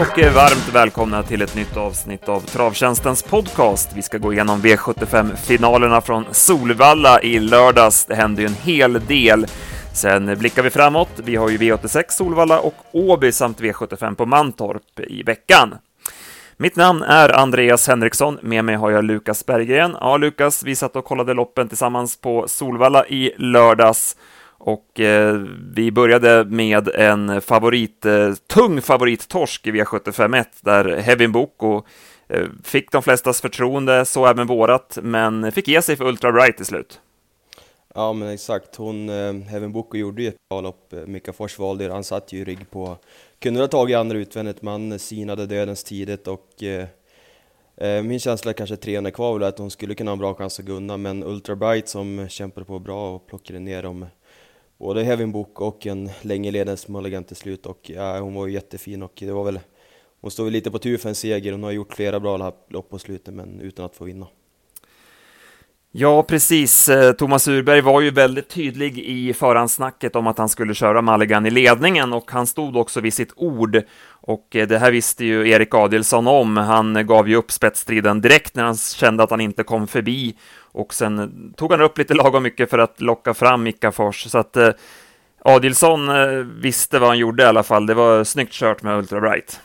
och 0.00 0.18
eh, 0.18 0.34
varmt 0.34 0.68
välkomna 0.72 1.22
till 1.22 1.42
ett 1.42 1.54
nytt 1.54 1.76
avsnitt 1.76 2.28
av 2.28 2.40
Travtjänstens 2.40 3.22
podcast. 3.22 3.90
Vi 3.94 4.02
ska 4.02 4.18
gå 4.18 4.32
igenom 4.32 4.60
V75-finalerna 4.60 6.00
från 6.00 6.24
Solvalla 6.30 7.22
i 7.22 7.38
lördags. 7.38 8.04
Det 8.04 8.14
hände 8.14 8.42
ju 8.42 8.48
en 8.48 8.54
hel 8.54 8.92
del. 9.06 9.46
Sen 9.94 10.38
blickar 10.38 10.62
vi 10.62 10.70
framåt. 10.70 11.08
Vi 11.16 11.36
har 11.36 11.48
ju 11.48 11.58
V86 11.58 12.04
Solvalla 12.08 12.60
och 12.60 12.74
Åby 12.92 13.32
samt 13.32 13.60
V75 13.60 14.14
på 14.14 14.26
Mantorp 14.26 15.00
i 15.00 15.22
veckan. 15.22 15.74
Mitt 16.56 16.76
namn 16.76 17.02
är 17.02 17.28
Andreas 17.28 17.88
Henriksson, 17.88 18.38
med 18.42 18.64
mig 18.64 18.74
har 18.74 18.90
jag 18.90 19.04
Lukas 19.04 19.46
Berggren. 19.46 19.96
Ja, 20.00 20.16
Lukas, 20.16 20.62
vi 20.62 20.76
satt 20.76 20.96
och 20.96 21.04
kollade 21.04 21.34
loppen 21.34 21.68
tillsammans 21.68 22.20
på 22.20 22.48
Solvalla 22.48 23.06
i 23.06 23.32
lördags 23.36 24.16
och 24.58 25.00
eh, 25.00 25.34
vi 25.74 25.92
började 25.92 26.44
med 26.44 26.88
en 26.88 27.40
favorit, 27.40 28.04
eh, 28.04 28.34
tung 28.34 28.80
favorittorsk 28.82 29.66
i 29.66 29.70
V751 29.70 30.44
där 30.60 30.96
Hevin 30.96 31.32
Boko 31.32 31.82
eh, 32.28 32.46
fick 32.64 32.92
de 32.92 33.02
flestas 33.02 33.40
förtroende, 33.40 34.04
så 34.04 34.26
även 34.26 34.46
vårat, 34.46 34.98
men 35.02 35.52
fick 35.52 35.68
ge 35.68 35.82
sig 35.82 35.96
för 35.96 36.04
Ultra 36.04 36.32
Bright 36.32 36.56
till 36.56 36.66
slut. 36.66 37.00
Ja 37.94 38.12
men 38.12 38.28
exakt, 38.28 38.76
hon, 38.76 39.08
eh, 39.08 39.32
Hevin 39.32 39.72
Boko 39.72 39.96
gjorde 39.96 40.22
ju 40.22 40.28
ett 40.28 40.48
bra 40.50 40.60
lopp, 40.60 40.92
eh, 40.92 41.06
Mika 41.06 41.32
Fors 41.32 41.58
valde 41.58 41.92
han 41.92 42.04
satt 42.04 42.32
ju 42.32 42.38
i 42.38 42.44
rygg 42.44 42.70
på, 42.70 42.96
kunde 43.38 43.60
ha 43.60 43.68
tagit 43.68 43.96
andra 43.96 44.18
utvändigt 44.18 44.62
men 44.62 44.98
sinade 44.98 45.46
dödens 45.46 45.84
tidigt 45.84 46.28
och 46.28 46.62
eh, 46.62 46.86
eh 47.76 48.02
min 48.02 48.20
känsla 48.20 48.50
är 48.50 48.54
kanske 48.54 48.76
300 48.76 49.10
kvar 49.10 49.34
väl 49.34 49.48
att 49.48 49.58
hon 49.58 49.70
skulle 49.70 49.94
kunna 49.94 50.10
ha 50.10 50.12
en 50.12 50.18
bra 50.18 50.34
chans 50.34 50.58
att 50.58 50.64
gunna 50.64 50.96
men 50.96 51.24
Ultra 51.24 51.56
Bright 51.56 51.88
som 51.88 52.26
kämpade 52.28 52.66
på 52.66 52.78
bra 52.78 53.14
och 53.14 53.26
plockade 53.26 53.58
ner 53.58 53.82
dem 53.82 54.06
både 54.78 55.04
Hevin 55.04 55.32
Book 55.32 55.60
och 55.60 55.86
en 55.86 56.10
länge 56.22 56.50
ledande 56.50 56.82
Mulligan 56.88 57.24
till 57.24 57.36
slut 57.36 57.66
och 57.66 57.90
ja, 57.90 58.20
hon 58.20 58.34
var 58.34 58.46
ju 58.46 58.52
jättefin 58.52 59.02
och 59.02 59.12
det 59.14 59.32
var 59.32 59.44
väl 59.44 59.60
hon 60.20 60.30
stod 60.30 60.52
lite 60.52 60.70
på 60.70 60.78
tur 60.78 60.98
för 60.98 61.08
en 61.08 61.14
seger, 61.14 61.52
hon 61.52 61.62
har 61.62 61.70
gjort 61.70 61.94
flera 61.94 62.20
bra 62.20 62.52
lopp 62.68 62.90
på 62.90 62.98
slutet 62.98 63.34
men 63.34 63.60
utan 63.60 63.84
att 63.84 63.96
få 63.96 64.04
vinna. 64.04 64.26
Ja, 65.92 66.22
precis. 66.22 66.88
Eh, 66.88 67.12
Thomas 67.12 67.48
Urberg 67.48 67.80
var 67.80 68.00
ju 68.00 68.10
väldigt 68.10 68.48
tydlig 68.48 68.98
i 68.98 69.32
förhandsnacket 69.32 70.16
om 70.16 70.26
att 70.26 70.38
han 70.38 70.48
skulle 70.48 70.74
köra 70.74 71.02
Mulligan 71.02 71.46
i 71.46 71.50
ledningen 71.50 72.12
och 72.12 72.30
han 72.30 72.46
stod 72.46 72.76
också 72.76 73.00
vid 73.00 73.14
sitt 73.14 73.32
ord. 73.36 73.82
Och 74.10 74.56
eh, 74.56 74.68
det 74.68 74.78
här 74.78 74.90
visste 74.90 75.24
ju 75.24 75.50
Erik 75.50 75.74
Adelsson 75.74 76.26
om. 76.26 76.56
Han 76.56 77.06
gav 77.06 77.28
ju 77.28 77.36
upp 77.36 77.50
spetsstriden 77.50 78.20
direkt 78.20 78.54
när 78.54 78.64
han 78.64 78.76
kände 78.76 79.22
att 79.22 79.30
han 79.30 79.40
inte 79.40 79.62
kom 79.62 79.86
förbi 79.86 80.36
och 80.72 80.94
sen 80.94 81.54
tog 81.56 81.70
han 81.70 81.80
upp 81.80 81.98
lite 81.98 82.14
lagom 82.14 82.42
mycket 82.42 82.70
för 82.70 82.78
att 82.78 83.00
locka 83.00 83.34
fram 83.34 83.66
Ickafors. 83.66 84.30
Så 84.30 84.38
att 84.38 84.56
eh, 84.56 84.70
Adilsson 85.42 86.08
eh, 86.08 86.28
visste 86.62 86.98
vad 86.98 87.08
han 87.08 87.18
gjorde 87.18 87.42
i 87.42 87.46
alla 87.46 87.62
fall. 87.62 87.86
Det 87.86 87.94
var 87.94 88.24
snyggt 88.24 88.52
kört 88.52 88.82
med 88.82 88.98
Ultra 88.98 89.20
Bright. 89.20 89.60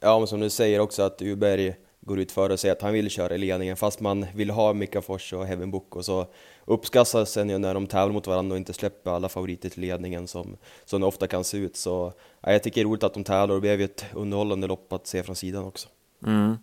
Ja, 0.00 0.18
men 0.18 0.28
som 0.28 0.40
du 0.40 0.50
säger 0.50 0.80
också 0.80 1.02
att 1.02 1.22
Uberg 1.22 1.74
går 2.00 2.18
ut 2.20 2.32
för 2.32 2.50
och 2.50 2.60
säger 2.60 2.74
att 2.74 2.82
han 2.82 2.92
vill 2.92 3.10
köra 3.10 3.34
i 3.34 3.38
ledningen 3.38 3.76
fast 3.76 4.00
man 4.00 4.26
vill 4.34 4.50
ha 4.50 4.72
Mika 4.72 5.02
Fors 5.02 5.32
och 5.32 5.46
Heaven 5.46 5.70
Book 5.70 5.96
och 5.96 6.04
så 6.04 6.26
uppskattas 6.64 7.30
sen 7.30 7.50
ju 7.50 7.58
när 7.58 7.74
de 7.74 7.86
tävlar 7.86 8.12
mot 8.12 8.26
varandra 8.26 8.54
och 8.54 8.58
inte 8.58 8.72
släpper 8.72 9.10
alla 9.10 9.28
favoriter 9.28 9.68
till 9.68 9.80
ledningen 9.80 10.28
som, 10.28 10.56
som 10.84 11.00
det 11.00 11.06
ofta 11.06 11.26
kan 11.26 11.44
se 11.44 11.56
ut. 11.56 11.76
Så 11.76 12.12
ja, 12.40 12.52
jag 12.52 12.62
tycker 12.62 12.80
det 12.80 12.82
är 12.82 12.88
roligt 12.88 13.02
att 13.02 13.14
de 13.14 13.24
tävlar 13.24 13.48
och 13.48 13.54
det 13.54 13.60
blev 13.60 13.78
ju 13.78 13.84
ett 13.84 14.04
underhållande 14.14 14.66
lopp 14.66 14.92
att 14.92 15.06
se 15.06 15.22
från 15.22 15.36
sidan 15.36 15.64
också. 15.64 15.88
Mm 16.26 16.56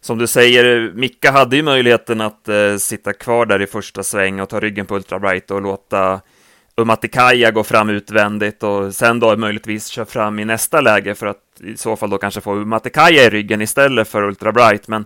som 0.00 0.18
du 0.18 0.26
säger, 0.26 0.92
Micka 0.94 1.30
hade 1.30 1.56
ju 1.56 1.62
möjligheten 1.62 2.20
att 2.20 2.48
eh, 2.48 2.76
sitta 2.76 3.12
kvar 3.12 3.46
där 3.46 3.62
i 3.62 3.66
första 3.66 4.02
sväng 4.02 4.40
och 4.40 4.48
ta 4.48 4.60
ryggen 4.60 4.86
på 4.86 4.96
Ultra 4.96 5.18
Bright 5.18 5.50
och 5.50 5.62
låta 5.62 6.20
Umatikaya 6.76 7.50
gå 7.50 7.64
fram 7.64 7.90
utvändigt 7.90 8.62
och 8.62 8.94
sen 8.94 9.20
då 9.20 9.36
möjligtvis 9.36 9.86
köra 9.86 10.06
fram 10.06 10.38
i 10.38 10.44
nästa 10.44 10.80
läge 10.80 11.14
för 11.14 11.26
att 11.26 11.60
i 11.60 11.76
så 11.76 11.96
fall 11.96 12.10
då 12.10 12.18
kanske 12.18 12.40
få 12.40 12.54
Umatikaya 12.54 13.24
i 13.24 13.30
ryggen 13.30 13.60
istället 13.60 14.08
för 14.08 14.22
Ultra 14.22 14.52
Bright. 14.52 14.88
Men 14.88 15.04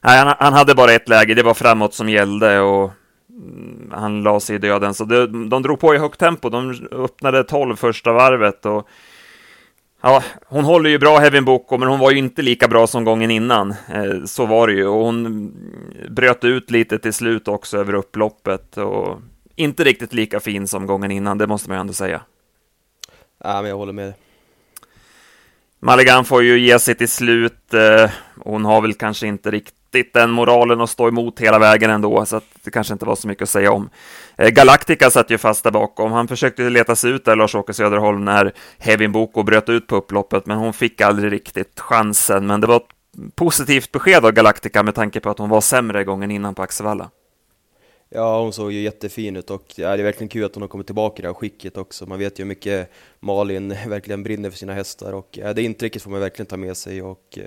nej, 0.00 0.18
han, 0.18 0.34
han, 0.38 0.52
hade 0.52 0.74
bara 0.74 0.92
ett 0.92 1.08
läge, 1.08 1.34
det 1.34 1.42
var 1.42 1.54
framåt 1.54 1.94
som 1.94 2.08
gällde 2.08 2.60
och 2.60 2.92
mm, 3.30 3.90
han 3.94 4.22
la 4.22 4.40
sig 4.40 4.56
i 4.56 4.58
döden. 4.58 4.94
Så 4.94 5.04
det, 5.04 5.26
de 5.26 5.62
drog 5.62 5.80
på 5.80 5.94
i 5.94 5.98
högt 5.98 6.20
tempo, 6.20 6.48
de 6.48 6.88
öppnade 6.92 7.44
12 7.44 7.76
första 7.76 8.12
varvet 8.12 8.66
och 8.66 8.88
Ja, 10.06 10.22
hon 10.46 10.64
håller 10.64 10.90
ju 10.90 10.98
bra 10.98 11.18
Hevin 11.18 11.44
Boko, 11.44 11.78
men 11.78 11.88
hon 11.88 11.98
var 11.98 12.10
ju 12.10 12.18
inte 12.18 12.42
lika 12.42 12.68
bra 12.68 12.86
som 12.86 13.04
gången 13.04 13.30
innan. 13.30 13.70
Eh, 13.70 14.24
så 14.24 14.46
var 14.46 14.66
det 14.66 14.72
ju, 14.72 14.86
och 14.86 15.04
hon 15.04 15.52
bröt 16.10 16.44
ut 16.44 16.70
lite 16.70 16.98
till 16.98 17.12
slut 17.12 17.48
också 17.48 17.78
över 17.78 17.94
upploppet 17.94 18.76
och 18.76 19.20
inte 19.56 19.84
riktigt 19.84 20.12
lika 20.12 20.40
fin 20.40 20.68
som 20.68 20.86
gången 20.86 21.10
innan, 21.10 21.38
det 21.38 21.46
måste 21.46 21.68
man 21.68 21.76
ju 21.76 21.80
ändå 21.80 21.92
säga. 21.92 22.20
Ja, 23.44 23.62
men 23.62 23.70
jag 23.70 23.76
håller 23.76 23.92
med. 23.92 24.14
Maligan 25.80 26.24
får 26.24 26.42
ju 26.42 26.58
ge 26.58 26.78
sig 26.78 26.94
till 26.94 27.08
slut. 27.08 27.74
Eh, 27.74 28.10
hon 28.44 28.64
har 28.64 28.80
väl 28.80 28.94
kanske 28.94 29.26
inte 29.26 29.50
riktigt 29.50 30.12
den 30.14 30.30
moralen 30.30 30.80
att 30.80 30.90
stå 30.90 31.08
emot 31.08 31.40
hela 31.40 31.58
vägen 31.58 31.90
ändå, 31.90 32.26
så 32.26 32.40
det 32.62 32.70
kanske 32.70 32.92
inte 32.92 33.04
var 33.04 33.16
så 33.16 33.28
mycket 33.28 33.42
att 33.42 33.48
säga 33.48 33.72
om. 33.72 33.88
Eh, 34.36 34.48
Galactica 34.48 35.10
satt 35.10 35.30
ju 35.30 35.38
fast 35.38 35.64
där 35.64 35.70
bakom. 35.70 36.12
Han 36.12 36.28
försökte 36.28 36.70
leta 36.70 36.96
sig 36.96 37.10
ut 37.10 37.24
där, 37.24 37.36
Lars-Åke 37.36 37.72
Söderholm, 37.72 38.24
när 38.24 38.52
Hevin 38.78 39.12
Boko 39.12 39.42
bröt 39.42 39.68
ut 39.68 39.86
på 39.86 39.96
upploppet, 39.96 40.46
men 40.46 40.58
hon 40.58 40.72
fick 40.72 41.00
aldrig 41.00 41.32
riktigt 41.32 41.80
chansen. 41.80 42.46
Men 42.46 42.60
det 42.60 42.66
var 42.66 42.76
ett 42.76 43.34
positivt 43.34 43.92
besked 43.92 44.24
av 44.24 44.32
Galactica 44.32 44.82
med 44.82 44.94
tanke 44.94 45.20
på 45.20 45.30
att 45.30 45.38
hon 45.38 45.48
var 45.48 45.60
sämre 45.60 46.04
gången 46.04 46.30
innan 46.30 46.54
på 46.54 46.62
Axevalla. 46.62 47.10
Ja, 48.08 48.40
hon 48.40 48.52
såg 48.52 48.72
ju 48.72 48.80
jättefin 48.80 49.36
ut 49.36 49.50
och 49.50 49.64
ja, 49.76 49.96
det 49.96 50.02
är 50.02 50.04
verkligen 50.04 50.28
kul 50.28 50.44
att 50.44 50.54
hon 50.54 50.62
har 50.62 50.68
kommit 50.68 50.86
tillbaka 50.86 51.18
i 51.18 51.22
det 51.22 51.28
här 51.28 51.34
skicket 51.34 51.76
också. 51.76 52.06
Man 52.06 52.18
vet 52.18 52.38
ju 52.38 52.42
hur 52.42 52.48
mycket 52.48 52.90
Malin 53.20 53.68
verkligen 53.86 54.22
brinner 54.22 54.50
för 54.50 54.58
sina 54.58 54.74
hästar 54.74 55.12
och 55.12 55.28
ja, 55.32 55.52
det 55.52 55.62
intrycket 55.62 56.02
får 56.02 56.10
man 56.10 56.20
verkligen 56.20 56.46
ta 56.46 56.56
med 56.56 56.76
sig 56.76 57.02
och 57.02 57.38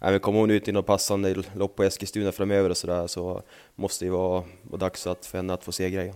ja, 0.00 0.10
men 0.10 0.20
kommer 0.20 0.38
hon 0.38 0.50
ut 0.50 0.68
i 0.68 0.72
något 0.72 0.86
passande 0.86 1.42
lopp 1.54 1.76
på 1.76 1.84
Eskilstuna 1.84 2.32
framöver 2.32 2.70
och 2.70 2.76
sådär 2.76 3.06
så 3.06 3.42
måste 3.74 4.04
det 4.04 4.06
ju 4.06 4.12
vara, 4.12 4.44
dags 4.62 5.06
att, 5.06 5.26
för 5.26 5.38
henne 5.38 5.54
att 5.54 5.64
få 5.64 5.72
se 5.72 5.90
grejen. 5.90 6.14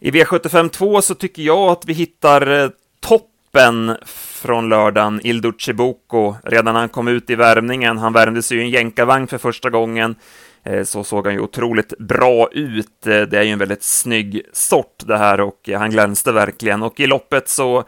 I 0.00 0.10
V75 0.10 0.68
2 0.68 1.02
så 1.02 1.14
tycker 1.14 1.42
jag 1.42 1.70
att 1.70 1.84
vi 1.86 1.92
hittar 1.92 2.62
eh, 2.64 2.70
toppen 3.00 3.96
från 4.06 4.68
lördagen, 4.68 5.20
Ilduce 5.24 5.72
Boko, 5.72 6.34
redan 6.44 6.74
när 6.74 6.80
han 6.80 6.88
kom 6.88 7.08
ut 7.08 7.30
i 7.30 7.34
värmningen. 7.34 7.98
Han 7.98 8.12
värmde 8.12 8.42
sig 8.42 8.56
ju 8.56 8.62
en 8.62 8.70
jänkarvagn 8.70 9.26
för 9.26 9.38
första 9.38 9.70
gången 9.70 10.14
eh, 10.64 10.84
så 10.84 11.04
såg 11.04 11.26
han 11.26 11.34
ju 11.34 11.40
otroligt 11.40 11.98
bra 11.98 12.48
ut. 12.52 13.06
Eh, 13.06 13.20
det 13.20 13.38
är 13.38 13.42
ju 13.42 13.50
en 13.50 13.58
väldigt 13.58 13.82
snygg 13.82 14.42
sort 14.52 15.02
det 15.06 15.18
här 15.18 15.40
och 15.40 15.68
han 15.76 15.90
glänste 15.90 16.32
verkligen. 16.32 16.82
Och 16.82 17.00
i 17.00 17.06
loppet 17.06 17.48
så 17.48 17.84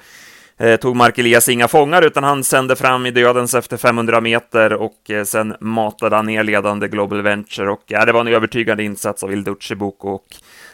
tog 0.81 0.97
Mark 0.97 1.19
Elias 1.19 1.49
inga 1.49 1.69
fångar 1.69 2.03
utan 2.03 2.25
han 2.25 2.45
sände 2.45 2.77
fram 2.77 3.07
i 3.07 3.11
dödens 3.11 3.55
efter 3.55 3.77
500 3.77 4.21
meter 4.21 4.73
och 4.73 5.11
sen 5.25 5.55
matade 5.61 6.17
han 6.17 6.27
ner 6.27 6.43
ledande 6.43 6.89
Global 6.89 7.23
Venture 7.23 7.71
och 7.71 7.83
ja, 7.87 8.05
det 8.05 8.13
var 8.13 8.21
en 8.21 8.29
övertygande 8.29 8.83
insats 8.83 9.23
av 9.25 9.33
Ilducci 9.33 9.75
Boko 9.75 10.09
och 10.09 10.27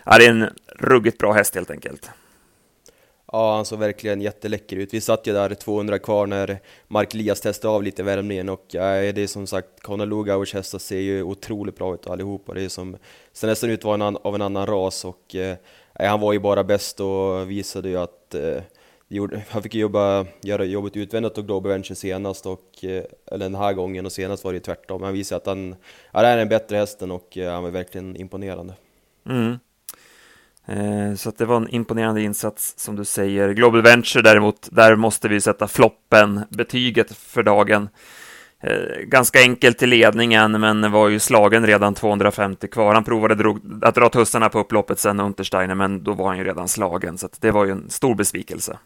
ja, 0.07 0.19
det 0.19 0.27
är 0.27 0.31
en 0.31 0.49
ruggigt 0.69 1.19
bra 1.19 1.33
häst 1.33 1.55
helt 1.55 1.71
enkelt. 1.71 2.11
Ja, 3.33 3.57
han 3.57 3.65
såg 3.65 3.79
verkligen 3.79 4.21
jätteläcker 4.21 4.77
ut. 4.77 4.95
Vi 4.95 5.01
satt 5.01 5.27
ju 5.27 5.33
där 5.33 5.55
200 5.55 5.99
kvar 5.99 6.27
när 6.27 6.59
Mark 6.89 7.15
Elias 7.15 7.41
testade 7.41 7.75
av 7.75 7.83
lite 7.83 8.03
värmningen 8.03 8.49
och 8.49 8.65
ja, 8.69 8.83
det 8.83 9.19
är 9.19 9.27
som 9.27 9.47
sagt, 9.47 9.81
Conor 9.81 10.07
Lugauers 10.07 10.55
hästar 10.55 10.79
ser 10.79 11.01
ju 11.01 11.23
otroligt 11.23 11.77
bra 11.77 11.95
ut 11.95 12.07
allihopa. 12.07 12.55
Det 12.55 12.63
är 12.63 12.69
som, 12.69 12.97
ser 13.33 13.49
nästan 13.49 13.71
ut 13.71 13.81
att 13.81 13.85
vara 13.85 14.17
av 14.23 14.35
en 14.35 14.43
annan 14.43 14.67
ras 14.67 15.05
och 15.05 15.35
eh, 15.35 15.57
han 15.93 16.21
var 16.21 16.33
ju 16.33 16.39
bara 16.39 16.65
bäst 16.65 17.01
och 17.01 17.51
visade 17.51 17.89
ju 17.89 17.97
att 17.97 18.35
eh, 18.35 18.63
gjorde, 19.09 19.43
han 19.51 19.63
fick 19.63 19.75
jobba, 19.75 20.27
göra 20.43 20.65
jobbet 20.65 20.97
utvändigt 20.97 21.39
och 21.39 21.47
Global 21.47 21.73
Venture 21.73 21.95
senast, 21.95 22.47
och, 22.47 22.85
eh, 22.85 23.05
eller 23.27 23.45
den 23.45 23.55
här 23.55 23.73
gången, 23.73 24.07
och 24.07 24.13
senast 24.13 24.45
var 24.45 24.53
det 24.53 24.61
tvärtom. 24.61 25.03
Han 25.03 25.13
visade 25.13 25.37
att 25.37 25.47
han, 25.47 25.77
ja, 26.13 26.23
det 26.23 26.29
är 26.29 26.37
den 26.37 26.49
bättre 26.49 26.77
hästen 26.77 27.11
och 27.11 27.39
eh, 27.39 27.53
han 27.53 27.63
var 27.63 27.71
verkligen 27.71 28.17
imponerande. 28.17 28.75
Mm. 29.29 29.59
Eh, 30.67 31.15
så 31.17 31.33
det 31.37 31.45
var 31.45 31.57
en 31.57 31.69
imponerande 31.69 32.23
insats 32.23 32.75
som 32.77 32.97
du 32.97 33.05
säger. 33.05 33.53
Global 33.53 33.83
Venture 33.83 34.23
däremot, 34.23 34.69
där 34.73 34.97
måste 34.97 35.29
vi 35.29 35.41
sätta 35.41 35.69
floppen, 35.69 36.41
betyget 36.49 37.17
för 37.17 37.43
dagen. 37.43 37.89
Eh, 38.61 39.01
ganska 39.03 39.41
enkelt 39.41 39.83
i 39.83 39.87
ledningen, 39.87 40.61
men 40.61 40.93
var 40.93 41.09
ju 41.09 41.19
slagen 41.19 41.67
redan 41.67 41.95
250 41.95 42.69
kvar. 42.69 42.95
Han 42.95 43.05
provade 43.05 43.35
drog, 43.35 43.61
att 43.83 43.95
dra 43.95 44.09
tussarna 44.09 44.49
på 44.49 44.59
upploppet 44.59 44.99
sen 44.99 45.21
Untersteiner, 45.21 45.75
men 45.75 46.03
då 46.03 46.13
var 46.13 46.27
han 46.27 46.39
ju 46.39 46.45
redan 46.45 46.69
slagen, 46.69 47.19
så 47.19 47.29
det 47.41 47.51
var 47.51 47.65
ju 47.65 47.71
en 47.71 47.91
stor 47.91 48.15
besvikelse. 48.15 48.79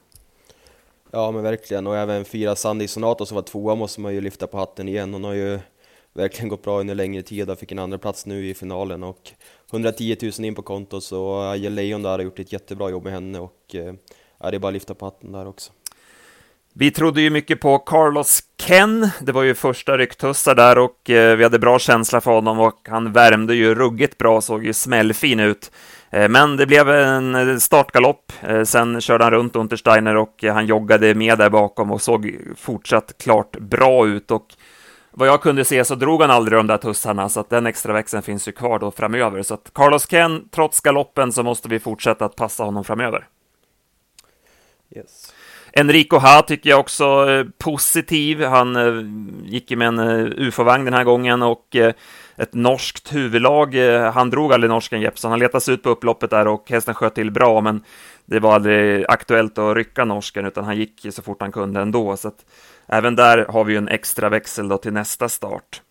Ja, 1.11 1.31
men 1.31 1.43
verkligen, 1.43 1.87
och 1.87 1.97
även 1.97 2.25
fyra 2.25 2.57
Sandy 2.57 2.89
Sonato 2.89 3.27
som 3.27 3.35
var 3.35 3.43
tvåa 3.43 3.75
måste 3.75 4.01
man 4.01 4.15
ju 4.15 4.21
lyfta 4.21 4.47
på 4.47 4.59
hatten 4.59 4.89
igen. 4.89 5.13
Hon 5.13 5.25
har 5.25 5.33
ju 5.33 5.59
verkligen 6.21 6.49
gått 6.49 6.63
bra 6.63 6.81
under 6.81 6.95
längre 6.95 7.23
tid 7.23 7.51
och 7.51 7.59
fick 7.59 7.73
en 7.73 7.79
andra 7.79 7.99
plats 7.99 8.27
nu 8.27 8.49
i 8.49 8.55
finalen 8.55 9.03
och 9.03 9.31
110 9.73 10.17
000 10.23 10.33
in 10.47 10.55
på 10.55 10.63
kontot 10.63 11.05
så 11.05 11.41
Aje 11.41 11.71
Lejon 11.71 12.03
där 12.03 12.11
har 12.11 12.19
gjort 12.19 12.39
ett 12.39 12.53
jättebra 12.53 12.91
jobb 12.91 13.05
med 13.05 13.13
henne 13.13 13.39
och 13.39 13.75
eh, 13.75 13.95
ja, 14.41 14.51
det 14.51 14.57
är 14.57 14.59
bara 14.59 14.69
att 14.69 14.75
lyfta 14.75 14.95
på 14.95 15.05
hatten 15.05 15.33
där 15.33 15.49
också. 15.49 15.73
Vi 16.73 16.91
trodde 16.91 17.23
ju 17.23 17.31
mycket 17.31 17.61
på 17.61 17.79
Carlos 17.79 18.41
Ken. 18.59 19.09
Det 19.21 19.33
var 19.33 19.43
ju 19.43 19.55
första 19.55 19.99
rycktussar 19.99 20.55
där 20.55 20.79
och 20.79 21.11
eh, 21.11 21.37
vi 21.37 21.43
hade 21.43 21.59
bra 21.59 21.79
känsla 21.79 22.21
för 22.21 22.31
honom 22.31 22.61
och 22.61 22.79
han 22.89 23.13
värmde 23.13 23.55
ju 23.55 23.75
ruggigt 23.75 24.19
bra, 24.19 24.41
såg 24.41 24.65
ju 24.65 24.73
smällfin 24.73 25.41
ut. 25.41 25.71
Eh, 26.11 26.29
men 26.29 26.57
det 26.57 26.67
blev 26.67 26.91
en 26.91 27.35
eh, 27.35 27.57
startgalopp. 27.57 28.33
Eh, 28.43 28.63
sen 28.63 29.01
körde 29.01 29.25
han 29.25 29.33
runt 29.33 29.57
Untersteiner 29.57 30.17
och 30.17 30.45
han 30.45 30.67
joggade 30.67 31.15
med 31.15 31.39
där 31.39 31.51
bakom 31.51 31.91
och 31.91 32.03
såg 32.03 32.37
fortsatt 32.57 33.15
klart 33.19 33.59
bra 33.59 34.07
ut 34.07 34.31
och 34.31 34.47
vad 35.11 35.29
jag 35.29 35.43
kunde 35.43 35.65
se 35.65 35.85
så 35.85 35.95
drog 35.95 36.21
han 36.21 36.31
aldrig 36.31 36.59
de 36.59 36.67
där 36.67 36.77
tussarna, 36.77 37.29
så 37.29 37.41
att 37.41 37.51
den 37.51 37.67
extra 37.67 37.93
växeln 37.93 38.23
finns 38.23 38.49
ju 38.49 38.53
kvar 38.53 38.79
då 38.79 38.91
framöver. 38.91 39.43
Så 39.43 39.55
att 39.55 39.71
Carlos 39.75 40.07
Ken, 40.07 40.49
trots 40.51 40.81
galoppen, 40.81 41.33
så 41.33 41.43
måste 41.43 41.69
vi 41.69 41.79
fortsätta 41.79 42.25
att 42.25 42.37
passa 42.37 42.65
honom 42.65 42.85
framöver. 42.85 43.27
Yes. 44.97 45.33
Enrico 45.73 46.19
Ha 46.19 46.43
tycker 46.43 46.71
jag 46.71 46.81
också 46.81 47.05
är 47.05 47.51
positiv. 47.59 48.45
Han 48.45 48.77
eh, 48.77 49.05
gick 49.45 49.71
med 49.71 49.89
en 49.89 49.99
eh, 49.99 50.33
ufo-vagn 50.37 50.85
den 50.85 50.95
här 50.95 51.05
gången 51.05 51.43
och 51.43 51.77
eh, 51.77 51.93
ett 52.37 52.55
norskt 52.55 53.15
huvudlag. 53.15 53.75
Han 54.15 54.31
drog 54.31 54.53
aldrig 54.53 54.71
norsken 54.71 55.01
Jeppsson. 55.01 55.31
Han 55.31 55.41
letade 55.41 55.61
sig 55.61 55.75
ut 55.75 55.83
på 55.83 55.89
upploppet 55.89 56.31
där 56.31 56.49
och 56.49 56.71
hästen 56.71 56.95
sköt 56.95 57.15
till 57.15 57.31
bra, 57.31 57.61
men 57.61 57.85
det 58.25 58.41
var 58.41 58.55
aldrig 58.55 59.05
aktuellt 59.09 59.59
att 59.59 59.77
rycka 59.77 60.05
norsken, 60.05 60.47
utan 60.47 60.65
han 60.65 60.77
gick 60.77 61.07
så 61.11 61.23
fort 61.23 61.41
han 61.41 61.53
kunde 61.53 61.81
ändå. 61.81 62.17
Så 62.17 62.29
att 62.29 62.45
även 62.93 63.17
där 63.17 63.47
har 63.49 63.65
vi 63.65 63.77
en 63.77 63.89
extra 63.89 64.29
växel 64.29 64.69
då 64.69 64.79
till 64.79 64.93
nästa 64.93 65.29
start. 65.29 65.83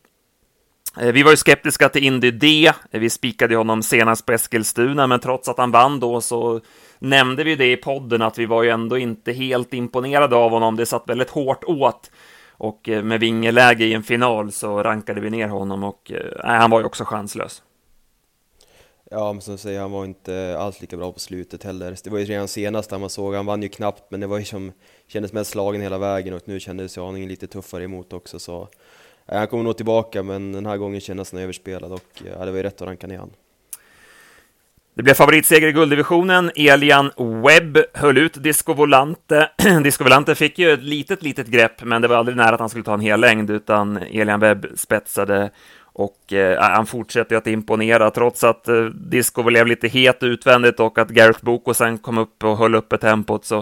Eh, 0.97 1.11
vi 1.11 1.23
var 1.23 1.31
ju 1.31 1.37
skeptiska 1.37 1.89
till 1.89 2.03
Indy 2.03 2.31
D. 2.31 2.71
Eh, 2.91 2.99
vi 2.99 3.09
spikade 3.09 3.55
honom 3.55 3.83
senast 3.83 4.25
på 4.25 4.31
Eskilstuna, 4.31 5.07
men 5.07 5.19
trots 5.19 5.49
att 5.49 5.57
han 5.57 5.71
vann 5.71 5.99
då 5.99 6.21
så 6.21 6.61
nämnde 6.99 7.43
vi 7.43 7.55
det 7.55 7.71
i 7.71 7.77
podden 7.77 8.21
att 8.21 8.37
vi 8.37 8.45
var 8.45 8.63
ju 8.63 8.69
ändå 8.69 8.97
inte 8.97 9.31
helt 9.31 9.73
imponerade 9.73 10.35
av 10.35 10.51
honom. 10.51 10.75
Det 10.75 10.85
satt 10.85 11.09
väldigt 11.09 11.29
hårt 11.29 11.63
åt 11.63 12.11
och 12.51 12.89
eh, 12.89 13.03
med 13.03 13.19
vingeläge 13.19 13.85
i 13.85 13.93
en 13.93 14.03
final 14.03 14.51
så 14.51 14.83
rankade 14.83 15.21
vi 15.21 15.29
ner 15.29 15.47
honom 15.47 15.83
och 15.83 16.11
nej, 16.43 16.57
han 16.57 16.71
var 16.71 16.79
ju 16.79 16.85
också 16.85 17.05
chanslös. 17.05 17.61
Ja, 19.11 19.33
men 19.33 19.41
som 19.41 19.53
du 19.53 19.57
säger, 19.57 19.79
han 19.81 19.91
var 19.91 20.05
inte 20.05 20.57
alls 20.59 20.81
lika 20.81 20.97
bra 20.97 21.11
på 21.11 21.19
slutet 21.19 21.63
heller. 21.63 21.95
Det 22.03 22.09
var 22.09 22.19
ju 22.19 22.25
redan 22.25 22.47
senast 22.47 22.91
man 22.91 23.09
såg, 23.09 23.35
han 23.35 23.45
vann 23.45 23.63
ju 23.63 23.69
knappt, 23.69 24.11
men 24.11 24.19
det 24.19 24.27
var 24.27 24.37
ju 24.37 24.45
som 24.45 24.71
kändes 25.07 25.33
mest 25.33 25.51
slagen 25.51 25.81
hela 25.81 25.97
vägen 25.97 26.33
och 26.33 26.41
nu 26.45 26.59
kändes 26.59 26.97
ju 26.97 27.01
aningen 27.01 27.29
lite 27.29 27.47
tuffare 27.47 27.83
emot 27.83 28.13
också 28.13 28.39
så 28.39 28.67
eh, 29.27 29.37
han 29.37 29.47
kommer 29.47 29.63
nog 29.63 29.77
tillbaka, 29.77 30.23
men 30.23 30.51
den 30.51 30.65
här 30.65 30.77
gången 30.77 31.01
kändes 31.01 31.31
han 31.31 31.41
överspelad 31.41 31.91
och 31.91 32.21
eh, 32.25 32.31
ja, 32.39 32.45
det 32.45 32.51
var 32.51 32.57
ju 32.57 32.63
rätt 32.63 32.81
att 32.81 32.87
ranka 32.87 33.07
ner 33.07 33.17
han. 33.17 33.31
Det 34.93 35.03
blev 35.03 35.13
favoritseger 35.13 35.67
i 35.67 35.71
gulddivisionen. 35.71 36.51
Elian 36.55 37.11
Webb 37.17 37.77
höll 37.93 38.17
ut 38.17 38.43
Disco 38.43 38.73
Volante. 38.73 39.49
Disco 39.83 40.03
Volante 40.03 40.35
fick 40.35 40.59
ju 40.59 40.71
ett 40.71 40.83
litet, 40.83 41.23
litet 41.23 41.47
grepp, 41.47 41.83
men 41.83 42.01
det 42.01 42.07
var 42.07 42.15
aldrig 42.15 42.37
nära 42.37 42.53
att 42.53 42.59
han 42.59 42.69
skulle 42.69 42.83
ta 42.83 42.93
en 42.93 42.99
hel 42.99 43.19
längd, 43.19 43.49
utan 43.49 43.97
Elian 43.97 44.39
Webb 44.39 44.65
spetsade 44.75 45.51
och 45.99 46.33
eh, 46.33 46.59
han 46.59 46.85
fortsätter 46.85 47.35
att 47.35 47.47
imponera 47.47 48.11
trots 48.11 48.43
att 48.43 48.67
eh, 48.67 48.83
Disco 48.85 49.43
blev 49.43 49.67
lite 49.67 49.87
het 49.87 50.23
utvändigt 50.23 50.79
och 50.79 50.97
att 50.97 51.09
Gareth 51.09 51.45
Boko 51.45 51.73
sen 51.73 51.97
kom 51.97 52.17
upp 52.17 52.43
och 52.43 52.57
höll 52.57 52.75
uppe 52.75 52.97
tempot 52.97 53.45
så 53.45 53.57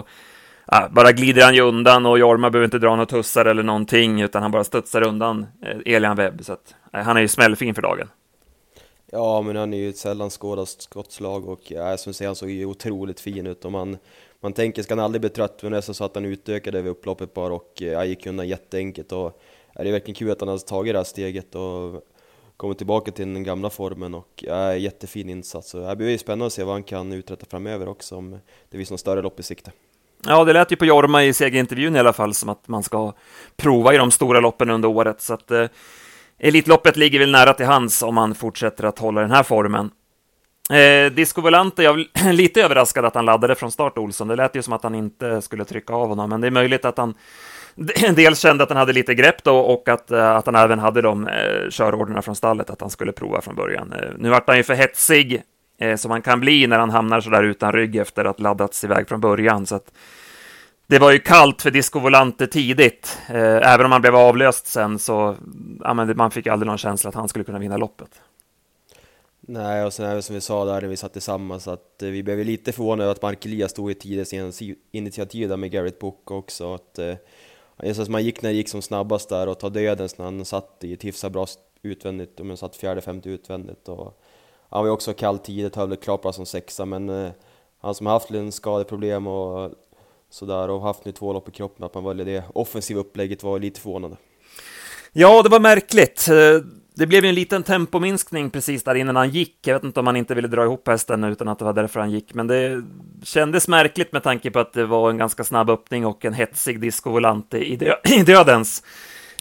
eh, 0.72 0.88
bara 0.90 1.12
glider 1.12 1.44
han 1.44 1.54
ju 1.54 1.60
undan 1.60 2.06
och 2.06 2.18
Jorma 2.18 2.50
behöver 2.50 2.64
inte 2.64 2.78
dra 2.78 2.90
några 2.90 3.06
tussar 3.06 3.44
eller 3.44 3.62
någonting 3.62 4.20
utan 4.20 4.42
han 4.42 4.50
bara 4.50 4.64
studsar 4.64 5.06
undan 5.06 5.46
eh, 5.62 5.94
Elian 5.94 6.16
Webb 6.16 6.44
så 6.44 6.52
att 6.52 6.74
eh, 6.92 7.00
han 7.00 7.16
är 7.16 7.20
ju 7.20 7.28
smällfin 7.28 7.74
för 7.74 7.82
dagen. 7.82 8.08
Ja, 9.12 9.42
men 9.42 9.56
han 9.56 9.74
är 9.74 9.78
ju 9.78 9.88
ett 9.88 9.96
sällan 9.96 10.30
skådat 10.30 10.68
skottslag 10.68 11.48
och 11.48 11.60
ja, 11.70 11.96
som 11.96 12.14
säger, 12.14 12.28
han 12.28 12.36
såg 12.36 12.50
ju 12.50 12.66
otroligt 12.66 13.20
fin 13.20 13.46
ut 13.46 13.64
och 13.64 13.72
man, 13.72 13.96
man 14.40 14.52
tänker, 14.52 14.82
ska 14.82 14.94
han 14.94 15.04
aldrig 15.04 15.20
bli 15.20 15.30
trött? 15.30 15.62
Men 15.62 15.72
nästan 15.72 15.94
så 15.94 16.04
att 16.04 16.14
han 16.14 16.24
utökade 16.24 16.82
vid 16.82 16.90
upploppet 16.90 17.34
bara 17.34 17.54
och 17.54 17.72
ja, 17.74 18.04
gick 18.04 18.26
undan 18.26 18.48
jätteenkelt 18.48 19.12
och 19.12 19.40
ja, 19.74 19.82
det 19.82 19.88
är 19.88 19.92
verkligen 19.92 20.14
kul 20.14 20.30
att 20.30 20.40
han 20.40 20.48
har 20.48 20.58
tagit 20.58 20.94
det 20.94 20.98
här 20.98 21.04
steget 21.04 21.54
och 21.54 22.02
kommit 22.58 22.78
tillbaka 22.78 23.10
till 23.10 23.34
den 23.34 23.42
gamla 23.42 23.70
formen 23.70 24.14
och 24.14 24.28
ja, 24.36 24.74
jättefin 24.74 25.30
insats. 25.30 25.70
Så 25.70 25.88
det 25.88 25.96
blir 25.96 26.18
spännande 26.18 26.46
att 26.46 26.52
se 26.52 26.64
vad 26.64 26.74
han 26.74 26.82
kan 26.82 27.12
uträtta 27.12 27.46
framöver 27.50 27.88
också 27.88 28.16
om 28.16 28.38
det 28.70 28.76
finns 28.76 28.90
något 28.90 29.00
större 29.00 29.22
lopp 29.22 29.40
i 29.40 29.42
sikte. 29.42 29.72
Ja, 30.26 30.44
det 30.44 30.52
lät 30.52 30.72
ju 30.72 30.76
på 30.76 30.84
Jorma 30.84 31.24
i 31.24 31.32
segerintervjun 31.32 31.96
i 31.96 31.98
alla 31.98 32.12
fall 32.12 32.34
som 32.34 32.48
att 32.48 32.68
man 32.68 32.82
ska 32.82 33.12
prova 33.56 33.94
i 33.94 33.96
de 33.96 34.10
stora 34.10 34.40
loppen 34.40 34.70
under 34.70 34.88
året, 34.88 35.20
så 35.20 35.34
att 35.34 35.50
eh, 35.50 35.66
Elitloppet 36.38 36.96
ligger 36.96 37.18
väl 37.18 37.30
nära 37.30 37.54
till 37.54 37.66
hands 37.66 38.02
om 38.02 38.16
han 38.16 38.34
fortsätter 38.34 38.84
att 38.84 38.98
hålla 38.98 39.20
den 39.20 39.30
här 39.30 39.42
formen. 39.42 39.90
Eh, 40.70 41.12
Disco 41.12 41.40
Volante, 41.40 41.82
jag 41.82 42.00
är 42.00 42.32
lite 42.32 42.62
överraskad 42.62 43.04
att 43.04 43.14
han 43.14 43.24
laddade 43.24 43.54
från 43.54 43.72
start, 43.72 43.98
Olsson. 43.98 44.28
Det 44.28 44.36
lät 44.36 44.56
ju 44.56 44.62
som 44.62 44.72
att 44.72 44.82
han 44.82 44.94
inte 44.94 45.42
skulle 45.42 45.64
trycka 45.64 45.92
av 45.94 46.08
honom, 46.08 46.30
men 46.30 46.40
det 46.40 46.46
är 46.46 46.50
möjligt 46.50 46.84
att 46.84 46.98
han 46.98 47.14
dels 48.16 48.40
kände 48.40 48.64
att 48.64 48.70
han 48.70 48.78
hade 48.78 48.92
lite 48.92 49.14
grepp 49.14 49.44
då 49.44 49.58
och 49.58 49.88
att, 49.88 50.10
eh, 50.10 50.30
att 50.30 50.46
han 50.46 50.54
även 50.54 50.78
hade 50.78 51.02
de 51.02 51.28
eh, 51.28 51.70
körorderna 51.70 52.22
från 52.22 52.36
stallet 52.36 52.70
att 52.70 52.80
han 52.80 52.90
skulle 52.90 53.12
prova 53.12 53.40
från 53.40 53.54
början. 53.54 53.92
Eh, 53.92 54.10
nu 54.18 54.30
vart 54.30 54.48
han 54.48 54.56
ju 54.56 54.62
för 54.62 54.74
hetsig 54.74 55.42
eh, 55.78 55.96
som 55.96 56.10
han 56.10 56.22
kan 56.22 56.40
bli 56.40 56.66
när 56.66 56.78
han 56.78 56.90
hamnar 56.90 57.20
så 57.20 57.30
där 57.30 57.42
utan 57.42 57.72
rygg 57.72 57.96
efter 57.96 58.24
att 58.24 58.40
laddats 58.40 58.84
iväg 58.84 59.08
från 59.08 59.20
början. 59.20 59.66
Så 59.66 59.74
att 59.74 59.92
det 60.86 60.98
var 60.98 61.12
ju 61.12 61.18
kallt 61.18 61.62
för 61.62 61.70
Disco 61.70 61.98
Volante 61.98 62.46
tidigt. 62.46 63.18
Eh, 63.28 63.72
även 63.72 63.86
om 63.86 63.92
han 63.92 64.00
blev 64.00 64.16
avlöst 64.16 64.66
sen 64.66 64.98
så 64.98 65.36
ja, 65.80 65.94
men 65.94 66.16
man 66.16 66.30
fick 66.30 66.46
aldrig 66.46 66.66
någon 66.66 66.78
känsla 66.78 67.08
att 67.08 67.14
han 67.14 67.28
skulle 67.28 67.44
kunna 67.44 67.58
vinna 67.58 67.76
loppet. 67.76 68.20
Nej, 69.50 69.84
och 69.84 69.92
sen 69.92 70.06
är 70.06 70.14
det 70.14 70.22
som 70.22 70.34
vi 70.34 70.40
sa 70.40 70.64
där 70.64 70.80
när 70.80 70.88
vi 70.88 70.96
satt 70.96 71.12
tillsammans 71.12 71.68
att 71.68 72.02
eh, 72.02 72.08
vi 72.08 72.22
blev 72.22 72.38
lite 72.38 72.72
förvånade 72.72 73.02
över 73.02 73.12
att 73.12 73.22
Mark 73.22 73.46
Elias 73.46 73.70
stod 73.70 73.90
i 73.90 73.94
tidens 73.94 74.62
initiativ 74.92 75.48
där 75.48 75.56
med 75.56 75.70
Garrett 75.70 75.98
Book 75.98 76.30
också. 76.30 76.74
Att, 76.74 76.98
eh, 76.98 77.14
just 77.82 78.00
att 78.00 78.08
man 78.08 78.24
gick 78.24 78.42
när 78.42 78.50
det 78.50 78.56
gick 78.56 78.68
som 78.68 78.82
snabbast 78.82 79.28
där 79.28 79.46
och 79.46 79.58
ta 79.58 79.68
dödens 79.68 80.18
när 80.18 80.24
han 80.24 80.44
satt 80.44 80.84
i 80.84 80.92
ett 80.92 81.04
hyfsat 81.04 81.32
bra 81.32 81.46
utvändigt, 81.82 82.40
om 82.40 82.48
han 82.48 82.56
satt 82.56 82.76
fjärde, 82.76 83.00
femte 83.00 83.30
utvändigt. 83.30 83.88
Och, 83.88 84.20
han 84.68 84.80
var 84.80 84.86
ju 84.86 84.92
också 84.92 85.12
kall 85.12 85.38
tidigt, 85.38 85.76
höll 85.76 85.96
klart 85.96 86.22
bara 86.22 86.32
som 86.32 86.46
sexa, 86.46 86.84
men 86.84 87.08
eh, 87.08 87.30
han 87.78 87.94
som 87.94 88.06
har 88.06 88.12
haft 88.12 88.30
en 88.30 88.52
skadeproblem 88.52 89.26
och 89.26 89.70
sådär 90.30 90.68
och 90.70 90.82
haft 90.82 91.04
nu 91.04 91.12
två 91.12 91.32
lopp 91.32 91.48
i 91.48 91.52
kroppen, 91.52 91.84
att 91.84 91.94
man 91.94 92.04
valde 92.04 92.24
det 92.24 92.44
offensiva 92.54 93.00
upplägget 93.00 93.42
var 93.42 93.58
lite 93.58 93.80
förvånande. 93.80 94.16
Ja, 95.12 95.42
det 95.42 95.48
var 95.48 95.60
märkligt. 95.60 96.28
Eh, 96.28 96.60
det 96.98 97.06
blev 97.06 97.24
ju 97.24 97.28
en 97.28 97.34
liten 97.34 97.62
tempominskning 97.62 98.50
precis 98.50 98.84
där 98.84 98.94
innan 98.94 99.16
han 99.16 99.30
gick. 99.30 99.56
Jag 99.66 99.74
vet 99.74 99.84
inte 99.84 100.00
om 100.00 100.06
han 100.06 100.16
inte 100.16 100.34
ville 100.34 100.48
dra 100.48 100.64
ihop 100.64 100.88
hästen 100.88 101.24
utan 101.24 101.48
att 101.48 101.58
det 101.58 101.64
var 101.64 101.72
därför 101.72 102.00
han 102.00 102.10
gick, 102.10 102.34
men 102.34 102.46
det 102.46 102.82
kändes 103.22 103.68
märkligt 103.68 104.12
med 104.12 104.22
tanke 104.22 104.50
på 104.50 104.58
att 104.58 104.72
det 104.72 104.86
var 104.86 105.10
en 105.10 105.18
ganska 105.18 105.44
snabb 105.44 105.70
öppning 105.70 106.06
och 106.06 106.24
en 106.24 106.34
hetsig 106.34 106.80
discovolante 106.80 107.58
i, 107.58 107.76
dö 107.76 107.94
i 108.16 108.22
dödens. 108.22 108.82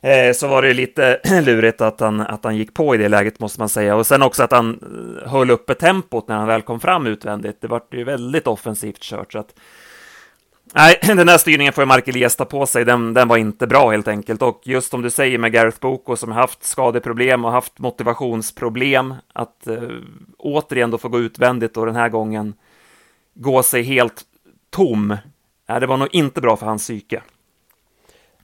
Eh, 0.01 0.33
så 0.33 0.47
var 0.47 0.61
det 0.61 0.73
lite 0.73 1.19
lurigt 1.45 1.81
att 1.81 1.99
han, 1.99 2.19
att 2.19 2.43
han 2.43 2.57
gick 2.57 2.73
på 2.73 2.95
i 2.95 2.97
det 2.97 3.09
läget, 3.09 3.39
måste 3.39 3.59
man 3.59 3.69
säga. 3.69 3.95
Och 3.95 4.07
sen 4.07 4.21
också 4.21 4.43
att 4.43 4.51
han 4.51 4.79
eh, 5.23 5.29
höll 5.29 5.51
uppe 5.51 5.73
tempot 5.73 6.27
när 6.27 6.35
han 6.35 6.47
väl 6.47 6.61
kom 6.61 6.79
fram 6.79 7.07
utvändigt. 7.07 7.61
Det 7.61 7.67
var 7.67 7.81
ju 7.91 8.03
väldigt 8.03 8.47
offensivt 8.47 9.01
kört, 9.01 9.31
så 9.31 9.39
att 9.39 9.53
Nej, 10.73 10.99
den 11.07 11.27
här 11.29 11.37
styrningen 11.37 11.73
får 11.73 11.81
ju 11.81 11.85
Mark 11.85 12.07
Elias 12.07 12.35
ta 12.35 12.45
på 12.45 12.65
sig. 12.65 12.85
Den, 12.85 13.13
den 13.13 13.27
var 13.27 13.37
inte 13.37 13.67
bra 13.67 13.91
helt 13.91 14.07
enkelt. 14.07 14.41
Och 14.41 14.61
just 14.63 14.91
som 14.91 15.01
du 15.01 15.09
säger 15.09 15.37
med 15.37 15.51
Gareth 15.51 15.79
Boko 15.79 16.15
som 16.15 16.31
haft 16.31 16.63
skadeproblem 16.63 17.45
och 17.45 17.51
haft 17.51 17.79
motivationsproblem, 17.79 19.13
att 19.33 19.67
eh, 19.67 19.81
återigen 20.37 20.91
då 20.91 20.97
få 20.97 21.09
gå 21.09 21.19
utvändigt 21.19 21.77
och 21.77 21.85
den 21.85 21.95
här 21.95 22.09
gången 22.09 22.53
gå 23.33 23.63
sig 23.63 23.83
helt 23.83 24.25
tom. 24.69 25.17
Nej, 25.69 25.79
det 25.79 25.87
var 25.87 25.97
nog 25.97 26.15
inte 26.15 26.41
bra 26.41 26.57
för 26.57 26.65
hans 26.65 26.83
psyke. 26.83 27.21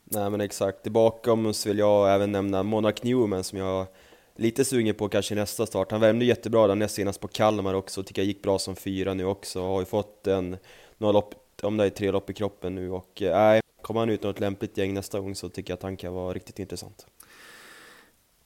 Nej 0.04 0.30
men 0.30 0.42
exakt, 0.42 0.88
bakom 0.88 1.54
så 1.54 1.70
vill 1.70 1.78
jag 1.78 2.16
även 2.16 2.32
nämna 2.32 2.64
Monark 2.64 3.04
Newman 3.04 3.44
som 3.44 3.58
jag 3.58 3.82
är 3.82 3.88
lite 4.36 4.66
sugen 4.66 4.96
på 4.96 5.10
kanske 5.10 5.36
nästa 5.36 5.66
start. 5.66 5.92
Han 5.92 6.02
värmde 6.02 6.26
jättebra 6.26 6.68
där 6.68 6.76
näst 6.76 6.96
senast 6.96 7.20
på 7.20 7.28
Kalmar 7.28 7.74
också, 7.74 8.04
tycker 8.04 8.22
jag 8.22 8.28
gick 8.28 8.42
bra 8.42 8.60
som 8.60 8.76
fyra 8.76 9.14
nu 9.14 9.26
också. 9.26 9.62
Har 9.62 9.80
ju 9.80 9.86
fått 9.86 10.28
en, 10.28 10.58
några 10.98 11.12
lopp 11.12 11.43
om 11.66 11.78
det 11.78 11.86
är 11.86 11.90
tre 11.90 12.12
lopp 12.12 12.30
i 12.30 12.34
kroppen 12.34 12.76
nu 12.76 12.92
och 12.92 13.22
eh, 13.22 13.38
nej, 13.38 13.62
kommer 13.82 14.00
han 14.00 14.10
ut 14.10 14.24
något 14.24 14.40
lämpligt 14.40 14.78
gäng 14.78 14.94
nästa 14.94 15.20
gång 15.20 15.36
så 15.36 15.50
tycker 15.50 15.72
jag 15.72 15.78
att 15.78 15.84
han 15.84 15.98
kan 15.98 16.14
vara 16.14 16.34
riktigt 16.34 16.60
intressant. 16.60 17.06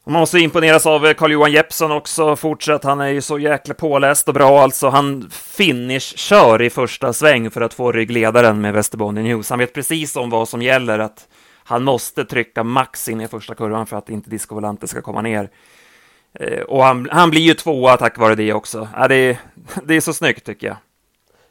Man 0.09 0.19
måste 0.19 0.39
imponeras 0.39 0.85
av 0.85 1.05
eh, 1.05 1.13
Carl-Johan 1.13 1.51
Jeppsson 1.51 1.91
också, 1.91 2.35
fortsatt. 2.35 2.83
Han 2.83 3.01
är 3.01 3.07
ju 3.07 3.21
så 3.21 3.39
jäkla 3.39 3.73
påläst 3.73 4.27
och 4.27 4.33
bra 4.33 4.61
alltså. 4.61 4.89
Han 4.89 5.29
finish-kör 5.31 6.61
i 6.61 6.69
första 6.69 7.13
sväng 7.13 7.51
för 7.51 7.61
att 7.61 7.73
få 7.73 7.91
ryggledaren 7.91 8.61
med 8.61 8.73
Västerbotten 8.73 9.23
News. 9.23 9.49
Han 9.49 9.59
vet 9.59 9.73
precis 9.73 10.15
om 10.15 10.29
vad 10.29 10.49
som 10.49 10.61
gäller, 10.61 10.99
att 10.99 11.27
han 11.63 11.83
måste 11.83 12.25
trycka 12.25 12.63
max 12.63 13.09
in 13.09 13.21
i 13.21 13.27
första 13.27 13.55
kurvan 13.55 13.87
för 13.87 13.97
att 13.97 14.09
inte 14.09 14.29
Disco 14.29 14.55
Volante 14.55 14.87
ska 14.87 15.01
komma 15.01 15.21
ner. 15.21 15.49
Eh, 16.33 16.61
och 16.61 16.83
han, 16.83 17.09
han 17.11 17.29
blir 17.29 17.41
ju 17.41 17.53
tvåa 17.53 17.97
tack 17.97 18.17
vare 18.17 18.35
det 18.35 18.53
också. 18.53 18.87
Ja, 18.93 19.07
det, 19.07 19.15
är, 19.15 19.37
det 19.83 19.95
är 19.95 20.01
så 20.01 20.13
snyggt 20.13 20.45
tycker 20.45 20.67
jag. 20.67 20.77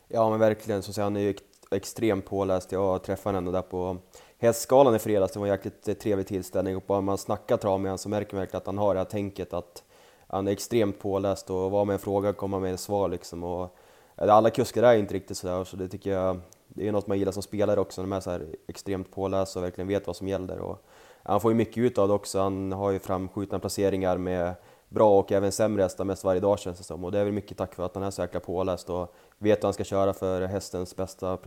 Ja 0.08 0.30
men 0.30 0.38
verkligen, 0.38 0.82
så 0.82 1.02
han 1.02 1.16
är 1.16 1.20
ju 1.20 1.34
extremt 1.70 2.26
påläst. 2.26 2.72
Jag 2.72 3.02
träffade 3.02 3.36
honom 3.36 3.52
där 3.52 3.62
på 3.62 3.96
Hästskalan 4.38 4.94
i 4.94 4.98
fredags, 4.98 5.32
det 5.32 5.38
var 5.38 5.46
en 5.46 5.52
jäkligt 5.52 5.88
eh, 5.88 5.94
trevlig 5.94 6.26
tillställning 6.26 6.76
och 6.76 6.82
bara 6.86 7.00
man 7.00 7.18
snackar 7.18 7.56
trav 7.56 7.80
med 7.80 7.88
honom 7.88 7.98
så 7.98 8.08
märker 8.08 8.34
man 8.34 8.40
verkligen 8.40 8.60
att 8.60 8.66
han 8.66 8.78
har 8.78 8.94
det 8.94 9.00
här 9.00 9.04
tänket 9.04 9.52
att 9.52 9.82
han 10.26 10.48
är 10.48 10.52
extremt 10.52 10.98
påläst 10.98 11.50
och 11.50 11.70
vad 11.70 11.86
med 11.86 11.94
en 11.94 12.00
fråga 12.00 12.32
kommer 12.32 12.60
med 12.60 12.74
ett 12.74 12.80
svar 12.80 13.08
liksom. 13.08 13.44
Och 13.44 13.76
eh, 14.16 14.34
alla 14.34 14.50
kuskar 14.50 14.82
är 14.82 14.98
inte 14.98 15.14
riktigt 15.14 15.36
sådär, 15.36 15.64
så 15.64 15.76
det 15.76 15.88
tycker 15.88 16.10
jag 16.10 16.40
det 16.68 16.88
är 16.88 16.92
något 16.92 17.06
man 17.06 17.18
gillar 17.18 17.32
som 17.32 17.42
spelare 17.42 17.80
också, 17.80 18.00
när 18.00 18.08
man 18.08 18.16
är 18.16 18.20
så 18.20 18.30
här 18.30 18.46
extremt 18.68 19.10
påläst 19.10 19.56
och 19.56 19.62
verkligen 19.62 19.88
vet 19.88 20.06
vad 20.06 20.16
som 20.16 20.28
gäller. 20.28 20.58
Och 20.58 20.86
han 21.22 21.40
får 21.40 21.50
ju 21.50 21.54
mycket 21.54 21.78
ut 21.78 21.98
av 21.98 22.08
det 22.08 22.14
också, 22.14 22.40
han 22.40 22.72
har 22.72 22.90
ju 22.90 22.98
framskjutna 22.98 23.58
placeringar 23.58 24.18
med 24.18 24.54
bra 24.88 25.18
och 25.18 25.32
även 25.32 25.52
sämre 25.52 25.82
hästar 25.82 26.04
mest 26.04 26.24
varje 26.24 26.40
dag 26.40 26.58
känns 26.58 26.78
det 26.78 26.84
som. 26.84 27.04
Och 27.04 27.12
det 27.12 27.18
är 27.18 27.24
väl 27.24 27.32
mycket 27.32 27.58
tack 27.58 27.76
vare 27.76 27.86
att 27.86 27.94
han 27.94 28.04
är 28.04 28.10
så 28.10 28.22
jäkla 28.22 28.40
påläst 28.40 28.90
och 28.90 29.14
vet 29.38 29.62
vad 29.62 29.66
han 29.66 29.74
ska 29.74 29.84
köra 29.84 30.12
för 30.12 30.46
hästens 30.46 30.96
bästa 30.96 31.38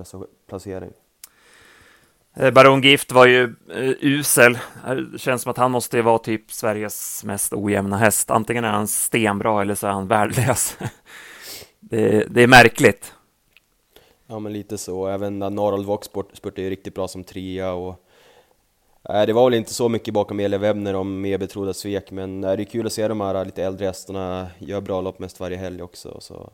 placering. 0.48 0.92
Eh, 2.36 2.52
Baron 2.52 2.82
Gift 2.82 3.12
var 3.12 3.26
ju 3.26 3.44
uh, 3.44 3.94
usel. 4.02 4.58
Det 5.12 5.20
känns 5.20 5.42
som 5.42 5.50
att 5.50 5.58
han 5.58 5.72
måste 5.72 6.02
vara 6.02 6.18
typ 6.18 6.52
Sveriges 6.52 7.24
mest 7.24 7.54
ojämna 7.54 7.98
häst. 7.98 8.32
Antingen 8.32 8.64
är 8.64 8.70
han 8.70 8.88
stenbra 8.88 9.62
eller 9.62 9.76
så 9.76 9.88
är 9.88 9.92
han 9.92 10.08
värdelös. 10.08 10.78
det, 11.80 12.26
det, 12.30 12.44
är 12.44 12.48
märkligt. 12.48 13.14
Ja, 14.28 14.40
men 14.40 14.54
lite 14.54 14.78
så. 14.78 15.08
Även 15.08 15.40
Norrald 15.40 15.86
Vox 15.86 16.08
spurtade 16.34 16.62
ju 16.62 16.70
riktigt 16.70 16.96
bra 16.96 17.08
som 17.08 17.24
trea 17.24 17.74
och 17.74 18.06
Nej, 19.10 19.28
det 19.28 19.34
var 19.34 19.46
väl 19.46 19.54
inte 19.54 19.74
så 19.74 19.90
mycket 19.90 20.14
bakom 20.14 20.40
Elia 20.40 20.60
Webner 20.60 20.94
om 20.94 21.22
mer 21.22 21.38
betrodda 21.38 21.74
svek, 21.74 22.12
men 22.12 22.42
det 22.42 22.48
är 22.48 22.64
kul 22.64 22.86
att 22.86 22.94
se 22.94 23.08
de 23.08 23.22
här 23.22 23.46
lite 23.46 23.64
äldre 23.64 23.86
hästarna 23.86 24.48
göra 24.60 24.82
bra 24.82 25.02
lopp 25.02 25.20
mest 25.20 25.40
varje 25.40 25.58
helg 25.58 25.82
också. 25.82 26.18
Så, 26.22 26.50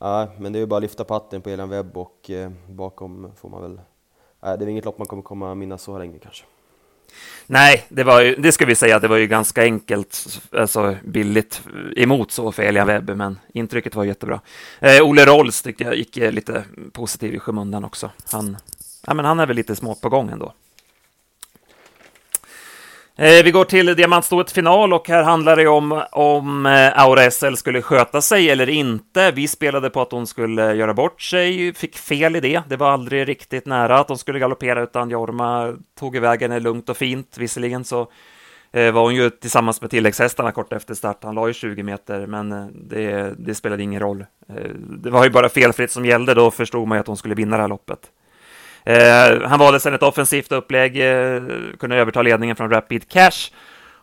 ja, 0.00 0.28
men 0.38 0.52
det 0.52 0.58
är 0.58 0.60
ju 0.60 0.66
bara 0.66 0.76
att 0.76 0.82
lyfta 0.82 1.04
patten 1.04 1.42
på 1.42 1.50
Elian 1.50 1.68
Webb 1.68 1.96
och 1.96 2.30
eh, 2.30 2.50
bakom 2.68 3.32
får 3.36 3.48
man 3.48 3.62
väl... 3.62 3.80
Nej, 4.42 4.58
det 4.58 4.64
är 4.64 4.68
inget 4.68 4.84
lopp 4.84 4.98
man 4.98 5.06
kommer 5.06 5.22
komma 5.22 5.54
minnas 5.54 5.82
så 5.82 5.98
länge 5.98 6.18
kanske. 6.18 6.44
Nej, 7.46 7.84
det, 7.88 8.04
var 8.04 8.20
ju, 8.20 8.34
det 8.34 8.52
ska 8.52 8.66
vi 8.66 8.74
säga, 8.74 8.98
det 8.98 9.08
var 9.08 9.16
ju 9.16 9.26
ganska 9.26 9.62
enkelt, 9.62 10.40
alltså 10.52 10.96
billigt 11.04 11.62
eh, 11.96 12.02
emot 12.02 12.30
så 12.30 12.52
för 12.52 12.62
Elian 12.62 12.86
Webb, 12.86 13.16
men 13.16 13.38
intrycket 13.52 13.94
var 13.94 14.04
jättebra. 14.04 14.40
Eh, 14.80 15.02
Olle 15.02 15.26
Rolls 15.26 15.62
tyckte 15.62 15.84
jag 15.84 15.96
gick 15.96 16.16
eh, 16.16 16.32
lite 16.32 16.64
positiv 16.92 17.34
i 17.34 17.38
skymundan 17.38 17.84
också. 17.84 18.10
Han, 18.32 18.56
ja, 19.06 19.14
men 19.14 19.24
han 19.24 19.40
är 19.40 19.46
väl 19.46 19.56
lite 19.56 19.76
små 19.76 19.94
på 19.94 20.08
gång 20.08 20.30
ändå. 20.30 20.52
Eh, 23.20 23.44
vi 23.44 23.50
går 23.50 23.64
till 23.64 23.86
diamantstoet 23.96 24.50
final 24.50 24.92
och 24.92 25.08
här 25.08 25.22
handlar 25.22 25.56
det 25.56 25.68
om 25.68 26.02
om 26.12 26.66
eh, 26.66 27.00
Aura 27.00 27.30
SL 27.30 27.54
skulle 27.54 27.82
sköta 27.82 28.20
sig 28.20 28.50
eller 28.50 28.68
inte. 28.68 29.30
Vi 29.30 29.48
spelade 29.48 29.90
på 29.90 30.00
att 30.00 30.12
hon 30.12 30.26
skulle 30.26 30.74
göra 30.74 30.94
bort 30.94 31.22
sig, 31.22 31.74
fick 31.74 31.96
fel 31.96 32.36
i 32.36 32.40
det. 32.40 32.62
Det 32.68 32.76
var 32.76 32.90
aldrig 32.90 33.28
riktigt 33.28 33.66
nära 33.66 33.98
att 33.98 34.08
hon 34.08 34.18
skulle 34.18 34.38
galoppera 34.38 34.82
utan 34.82 35.10
Jorma 35.10 35.76
tog 35.98 36.16
iväg 36.16 36.42
henne 36.42 36.60
lugnt 36.60 36.88
och 36.88 36.96
fint. 36.96 37.38
Visserligen 37.38 37.84
så 37.84 38.10
eh, 38.72 38.92
var 38.92 39.02
hon 39.02 39.14
ju 39.14 39.30
tillsammans 39.30 39.80
med 39.80 39.90
tilläggshästarna 39.90 40.52
kort 40.52 40.72
efter 40.72 40.94
start. 40.94 41.24
Han 41.24 41.34
la 41.34 41.46
ju 41.48 41.54
20 41.54 41.82
meter, 41.82 42.26
men 42.26 42.70
det, 42.88 43.34
det 43.38 43.54
spelade 43.54 43.82
ingen 43.82 44.00
roll. 44.00 44.26
Det 44.98 45.10
var 45.10 45.24
ju 45.24 45.30
bara 45.30 45.48
felfritt 45.48 45.90
som 45.90 46.04
gällde, 46.04 46.34
då 46.34 46.50
förstod 46.50 46.88
man 46.88 46.96
ju 46.96 47.00
att 47.00 47.06
hon 47.06 47.16
skulle 47.16 47.34
vinna 47.34 47.56
det 47.56 47.62
här 47.62 47.68
loppet. 47.68 48.00
Eh, 48.88 49.42
han 49.42 49.58
valde 49.58 49.80
sedan 49.80 49.94
ett 49.94 50.02
offensivt 50.02 50.52
upplägg, 50.52 50.96
eh, 50.96 51.42
kunde 51.78 51.96
överta 51.96 52.22
ledningen 52.22 52.56
från 52.56 52.70
Rapid 52.70 53.08
Cash 53.08 53.50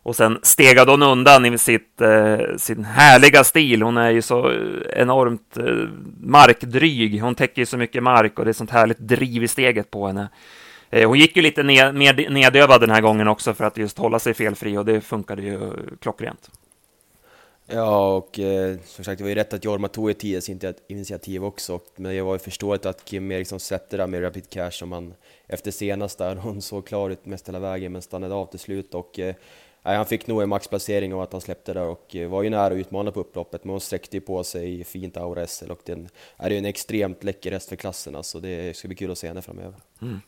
och 0.04 0.15
sen 0.15 0.39
stegade 0.42 0.92
hon 0.92 1.04
undan 1.04 1.46
i 1.46 1.58
sitt, 1.58 2.01
eh, 2.01 2.38
sin 2.58 2.86
härliga 2.86 3.44
stil. 3.44 3.82
Hon 3.82 3.98
är 3.98 4.10
ju 4.10 4.22
så 4.22 4.51
eh, 4.51 5.01
enormt 5.01 5.58
eh, 5.58 5.89
markdryg. 6.22 7.22
Hon 7.22 7.36
täcker 7.36 7.62
ju 7.62 7.65
så 7.65 7.77
mycket 7.77 8.04
mark 8.04 8.39
och 8.39 8.46
det 8.46 8.51
är 8.51 8.54
sånt 8.54 8.72
härligt 8.72 9.00
driv 9.00 9.44
i 9.44 9.48
steget 9.48 9.92
på 9.92 10.08
henne. 10.08 10.30
Eh, 10.89 11.08
hon 11.08 11.20
gick 11.20 11.36
ju 11.36 11.42
lite 11.42 11.63
ned, 11.63 11.96
mer 11.96 12.30
nedövad 12.30 12.82
den 12.82 12.92
här 12.92 13.01
gången 13.01 13.27
också 13.27 13.54
för 13.54 13.65
att 13.65 13.77
just 13.77 13.98
hålla 13.98 14.20
sig 14.20 14.34
felfri 14.34 14.77
och 14.77 14.86
det 14.86 15.01
funkade 15.01 15.42
ju 15.42 15.72
klockrent. 16.01 16.50
Ja, 17.67 18.15
och 18.15 18.39
eh, 18.39 18.77
som 18.86 19.05
sagt, 19.05 19.17
det 19.17 19.24
var 19.24 19.29
ju 19.29 19.36
rätt 19.36 19.53
att 19.53 19.65
Jorma 19.65 19.88
tog 19.88 20.10
ett 20.10 20.19
tidigt 20.19 20.84
initiativ 20.88 21.45
också, 21.45 21.79
men 21.95 22.15
det 22.15 22.22
var 22.22 22.34
ju 22.34 22.39
förståeligt 22.39 22.86
att 22.86 23.05
Kim 23.05 23.31
Eriksson 23.31 23.60
släppte 23.60 23.98
där 23.98 24.07
med 24.07 24.24
Rapid 24.24 24.50
Cash 24.50 24.72
som 24.72 24.91
han 24.91 25.13
efter 25.48 25.72
senast 25.72 26.17
där, 26.17 26.36
hon 26.43 26.62
såg 26.62 26.88
klar 26.88 27.10
ut 27.10 27.25
mest 27.25 27.48
hela 27.48 27.60
vägen 27.60 27.91
men 27.91 28.01
stannade 28.01 28.36
av 28.36 28.45
till 28.45 28.60
slut 28.60 28.93
och 28.93 29.19
eh, 29.19 29.36
han 29.81 30.05
fick 30.05 30.27
nog 30.27 30.41
en 30.41 30.50
maxplacering 30.50 31.13
av 31.13 31.22
att 31.22 31.31
han 31.31 31.41
släppte 31.41 31.74
där 31.74 31.88
och 31.88 32.15
eh, 32.15 32.29
var 32.29 32.43
ju 32.43 32.50
nära 32.50 32.74
att 32.74 32.79
utmana 32.79 33.12
på 33.12 33.19
upploppet, 33.19 33.63
men 33.63 33.72
hon 33.72 33.81
sträckte 33.81 34.17
ju 34.17 34.22
på 34.22 34.43
sig 34.43 34.84
fint 34.84 35.17
Aura 35.17 35.48
SL 35.48 35.72
och 35.72 35.81
den 35.86 36.10
är 36.38 36.50
ju 36.50 36.57
en 36.57 36.65
extremt 36.65 37.24
läcker 37.24 37.51
häst 37.51 37.69
för 37.69 37.75
klassen, 37.75 38.15
alltså 38.15 38.39
det 38.39 38.77
ska 38.77 38.88
bli 38.88 38.98
kul 38.98 39.12
att 39.12 39.17
se 39.17 39.27
henne 39.27 39.41
framöver. 39.41 39.75
Mm. 40.01 40.22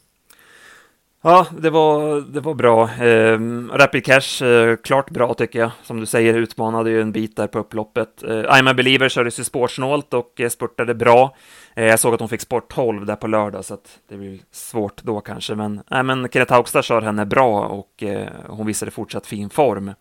Ja, 1.30 1.46
det 1.60 1.70
var, 1.70 2.22
det 2.22 2.40
var 2.40 2.54
bra. 2.54 2.84
Eh, 2.84 3.40
Rapid 3.78 4.06
Cash, 4.06 4.46
eh, 4.46 4.76
klart 4.76 5.10
bra 5.10 5.34
tycker 5.34 5.60
jag. 5.60 5.72
Som 5.84 6.00
du 6.00 6.06
säger, 6.06 6.34
utmanade 6.34 6.90
ju 6.90 7.02
en 7.02 7.12
bit 7.12 7.36
där 7.36 7.48
på 7.48 7.60
upploppet. 7.60 8.24
Eh, 8.24 8.30
I'm 8.30 8.70
a 8.70 8.74
Believer 8.74 9.10
kördes 9.10 9.40
ju 9.40 9.44
spårsnålt 9.44 10.14
och 10.14 10.42
eh, 10.42 10.50
spurtade 10.50 10.96
bra. 10.96 11.36
Eh, 11.76 11.86
jag 11.86 12.00
såg 12.00 12.14
att 12.14 12.20
hon 12.20 12.30
fick 12.30 12.42
sport 12.42 12.74
12 12.74 13.06
där 13.06 13.16
på 13.16 13.28
lördag, 13.28 13.66
så 13.66 13.74
att 13.74 14.00
det 14.10 14.18
blir 14.18 14.40
svårt 14.52 15.04
då 15.04 15.22
kanske. 15.22 15.56
Men, 15.56 15.82
eh, 15.92 16.04
men 16.04 16.30
Kenneth 16.30 16.54
Haugstad 16.54 16.84
kör 16.84 17.02
henne 17.02 17.26
bra 17.26 17.66
och 17.66 18.04
eh, 18.04 18.28
hon 18.48 18.68
visade 18.68 18.92
fortsatt 18.92 19.28
fin 19.28 19.50
form. 19.50 19.92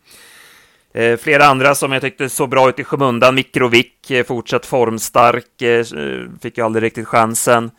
Eh, 0.94 1.16
flera 1.16 1.44
andra 1.44 1.74
som 1.74 1.92
jag 1.92 2.02
tyckte 2.02 2.28
såg 2.28 2.48
bra 2.48 2.68
ut 2.68 2.78
i 2.78 2.84
skymundan, 2.84 3.34
Mikrovic, 3.34 4.10
eh, 4.10 4.24
fortsatt 4.24 4.66
formstark, 4.66 5.62
eh, 5.62 5.84
fick 6.42 6.58
ju 6.58 6.64
aldrig 6.64 6.82
riktigt 6.82 7.08
chansen. 7.08 7.70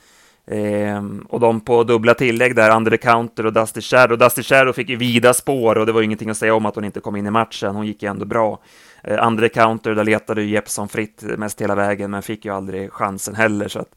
Eh, 0.52 1.04
och 1.30 1.40
de 1.40 1.62
på 1.62 1.84
dubbla 1.84 2.14
tillägg 2.14 2.56
där, 2.56 2.70
Andre 2.70 2.98
Counter 2.98 3.46
och 3.46 3.54
Dusty 3.54 3.82
Shadow. 3.82 4.18
Dusty 4.18 4.44
Shadow 4.44 4.74
fick 4.74 4.90
ju 4.90 4.96
vida 4.96 5.34
spår 5.34 5.78
och 5.78 5.86
det 5.86 5.92
var 5.92 6.02
ju 6.02 6.06
ingenting 6.06 6.30
att 6.30 6.38
säga 6.38 6.56
om 6.56 6.66
att 6.66 6.76
hon 6.76 6.86
inte 6.86 7.00
kom 7.00 7.16
in 7.16 7.28
i 7.28 7.32
matchen. 7.32 7.76
Hon 7.76 7.86
gick 7.86 8.04
ju 8.04 8.10
ändå 8.10 8.26
bra. 8.26 8.60
Eh, 9.04 9.24
Andre 9.24 9.50
Counter, 9.50 9.96
där 9.96 10.04
letade 10.04 10.42
ju 10.42 10.50
Jeppson 10.50 10.88
fritt 10.90 11.24
mest 11.24 11.62
hela 11.62 11.76
vägen, 11.76 12.12
men 12.12 12.22
fick 12.22 12.46
ju 12.46 12.54
aldrig 12.54 12.92
chansen 12.92 13.36
heller. 13.36 13.68
Så 13.68 13.80
att 13.80 13.96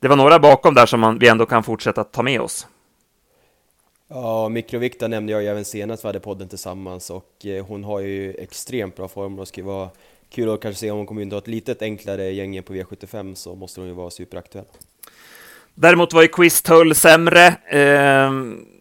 det 0.00 0.08
var 0.08 0.16
några 0.16 0.38
bakom 0.38 0.74
där 0.74 0.86
som 0.86 1.00
man, 1.00 1.18
vi 1.18 1.28
ändå 1.28 1.46
kan 1.46 1.62
fortsätta 1.62 2.04
ta 2.04 2.22
med 2.22 2.40
oss. 2.40 2.66
Ja, 4.08 4.48
Mikrovikta 4.48 5.08
nämnde 5.08 5.32
jag 5.32 5.42
ju 5.42 5.48
även 5.48 5.64
senast 5.64 6.04
vi 6.04 6.08
hade 6.08 6.20
podden 6.20 6.48
tillsammans 6.48 7.10
och 7.10 7.46
eh, 7.46 7.66
hon 7.66 7.84
har 7.84 8.00
ju 8.00 8.34
extremt 8.34 8.96
bra 8.96 9.08
form 9.08 9.34
och 9.34 9.40
det 9.40 9.46
skulle 9.46 9.66
vara 9.66 9.90
kul 10.28 10.50
att 10.50 10.60
kanske 10.60 10.80
se 10.80 10.90
om 10.90 10.96
hon 10.96 11.06
kommer 11.06 11.22
in 11.22 11.32
och 11.32 11.38
ett 11.38 11.48
litet 11.48 11.82
enklare 11.82 12.30
gäng 12.30 12.62
på 12.62 12.72
V75 12.74 13.34
så 13.34 13.54
måste 13.54 13.80
hon 13.80 13.88
ju 13.88 13.94
vara 13.94 14.10
superaktuell. 14.10 14.64
Däremot 15.80 16.12
var 16.12 16.22
ju 16.22 16.28
Quiz 16.28 16.62
Tull 16.62 16.94
sämre. 16.94 17.46
Eh, 17.66 18.30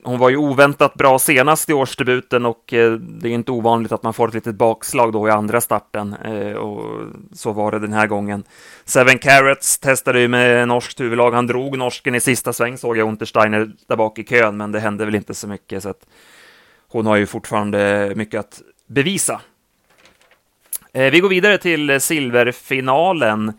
hon 0.03 0.19
var 0.19 0.29
ju 0.29 0.37
oväntat 0.37 0.93
bra 0.93 1.19
senast 1.19 1.69
i 1.69 1.73
årsdebuten 1.73 2.45
och 2.45 2.73
eh, 2.73 2.91
det 2.91 3.29
är 3.29 3.33
inte 3.33 3.51
ovanligt 3.51 3.91
att 3.91 4.03
man 4.03 4.13
får 4.13 4.27
ett 4.27 4.33
litet 4.33 4.55
bakslag 4.55 5.13
då 5.13 5.27
i 5.27 5.31
andra 5.31 5.61
starten 5.61 6.13
eh, 6.13 6.53
och 6.53 7.05
så 7.33 7.51
var 7.51 7.71
det 7.71 7.79
den 7.79 7.93
här 7.93 8.07
gången. 8.07 8.43
Seven 8.85 9.17
Carrots 9.17 9.79
testade 9.79 10.19
ju 10.19 10.27
med 10.27 10.67
norskt 10.67 10.99
huvudlag. 10.99 11.31
Han 11.31 11.47
drog 11.47 11.77
norsken 11.77 12.15
i 12.15 12.19
sista 12.19 12.53
sväng 12.53 12.77
såg 12.77 12.97
jag 12.97 13.07
Untersteiner 13.07 13.71
där 13.87 13.95
bak 13.95 14.19
i 14.19 14.23
kön, 14.23 14.57
men 14.57 14.71
det 14.71 14.79
hände 14.79 15.05
väl 15.05 15.15
inte 15.15 15.33
så 15.33 15.47
mycket 15.47 15.83
så 15.83 15.89
att 15.89 16.07
hon 16.87 17.05
har 17.05 17.15
ju 17.15 17.25
fortfarande 17.25 18.13
mycket 18.15 18.39
att 18.39 18.61
bevisa. 18.87 19.41
Eh, 20.93 21.11
vi 21.11 21.19
går 21.19 21.29
vidare 21.29 21.57
till 21.57 22.01
silverfinalen. 22.01 23.53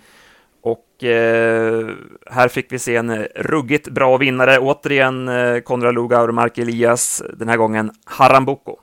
Och 0.61 1.05
eh, 1.05 1.89
här 2.27 2.49
fick 2.49 2.73
vi 2.73 2.79
se 2.79 2.97
en 2.97 3.25
ruggigt 3.25 3.89
bra 3.89 4.17
vinnare. 4.17 4.59
Återigen 4.59 5.29
eh, 5.29 5.61
Konrad 5.61 5.95
Lugaur 5.95 6.29
och 6.29 6.35
Mark 6.35 6.59
Elias, 6.59 7.23
den 7.39 7.49
här 7.49 7.57
gången 7.57 7.91
Haramboko. 8.05 8.77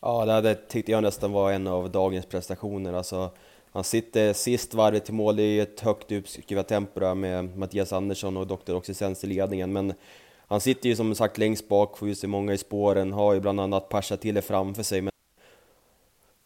Ja, 0.00 0.40
det 0.40 0.54
tyckte 0.54 0.92
jag 0.92 1.02
nästan 1.02 1.32
var 1.32 1.52
en 1.52 1.66
av 1.66 1.90
dagens 1.90 2.26
prestationer. 2.26 2.92
Alltså, 2.92 3.30
han 3.72 3.84
sitter 3.84 4.32
sist 4.32 4.74
varvet 4.74 5.04
till 5.04 5.14
mål 5.14 5.40
i 5.40 5.60
ett 5.60 5.80
högt 5.80 6.12
uppskruvat 6.12 6.68
tempo 6.68 7.14
med 7.14 7.58
Mattias 7.58 7.92
Andersson 7.92 8.36
och 8.36 8.46
Dr. 8.46 8.74
Oxysens 8.74 9.24
i 9.24 9.26
ledningen. 9.26 9.72
Men 9.72 9.94
han 10.46 10.60
sitter 10.60 10.88
ju 10.88 10.96
som 10.96 11.14
sagt 11.14 11.38
längst 11.38 11.68
bak, 11.68 11.98
får 11.98 12.08
ju 12.08 12.14
se 12.14 12.26
många 12.26 12.52
i 12.52 12.58
spåren, 12.58 13.12
har 13.12 13.34
ju 13.34 13.40
bland 13.40 13.60
annat 13.60 13.88
Pasha 13.88 14.16
till 14.16 14.42
framför 14.42 14.82
sig. 14.82 15.00
Men 15.00 15.12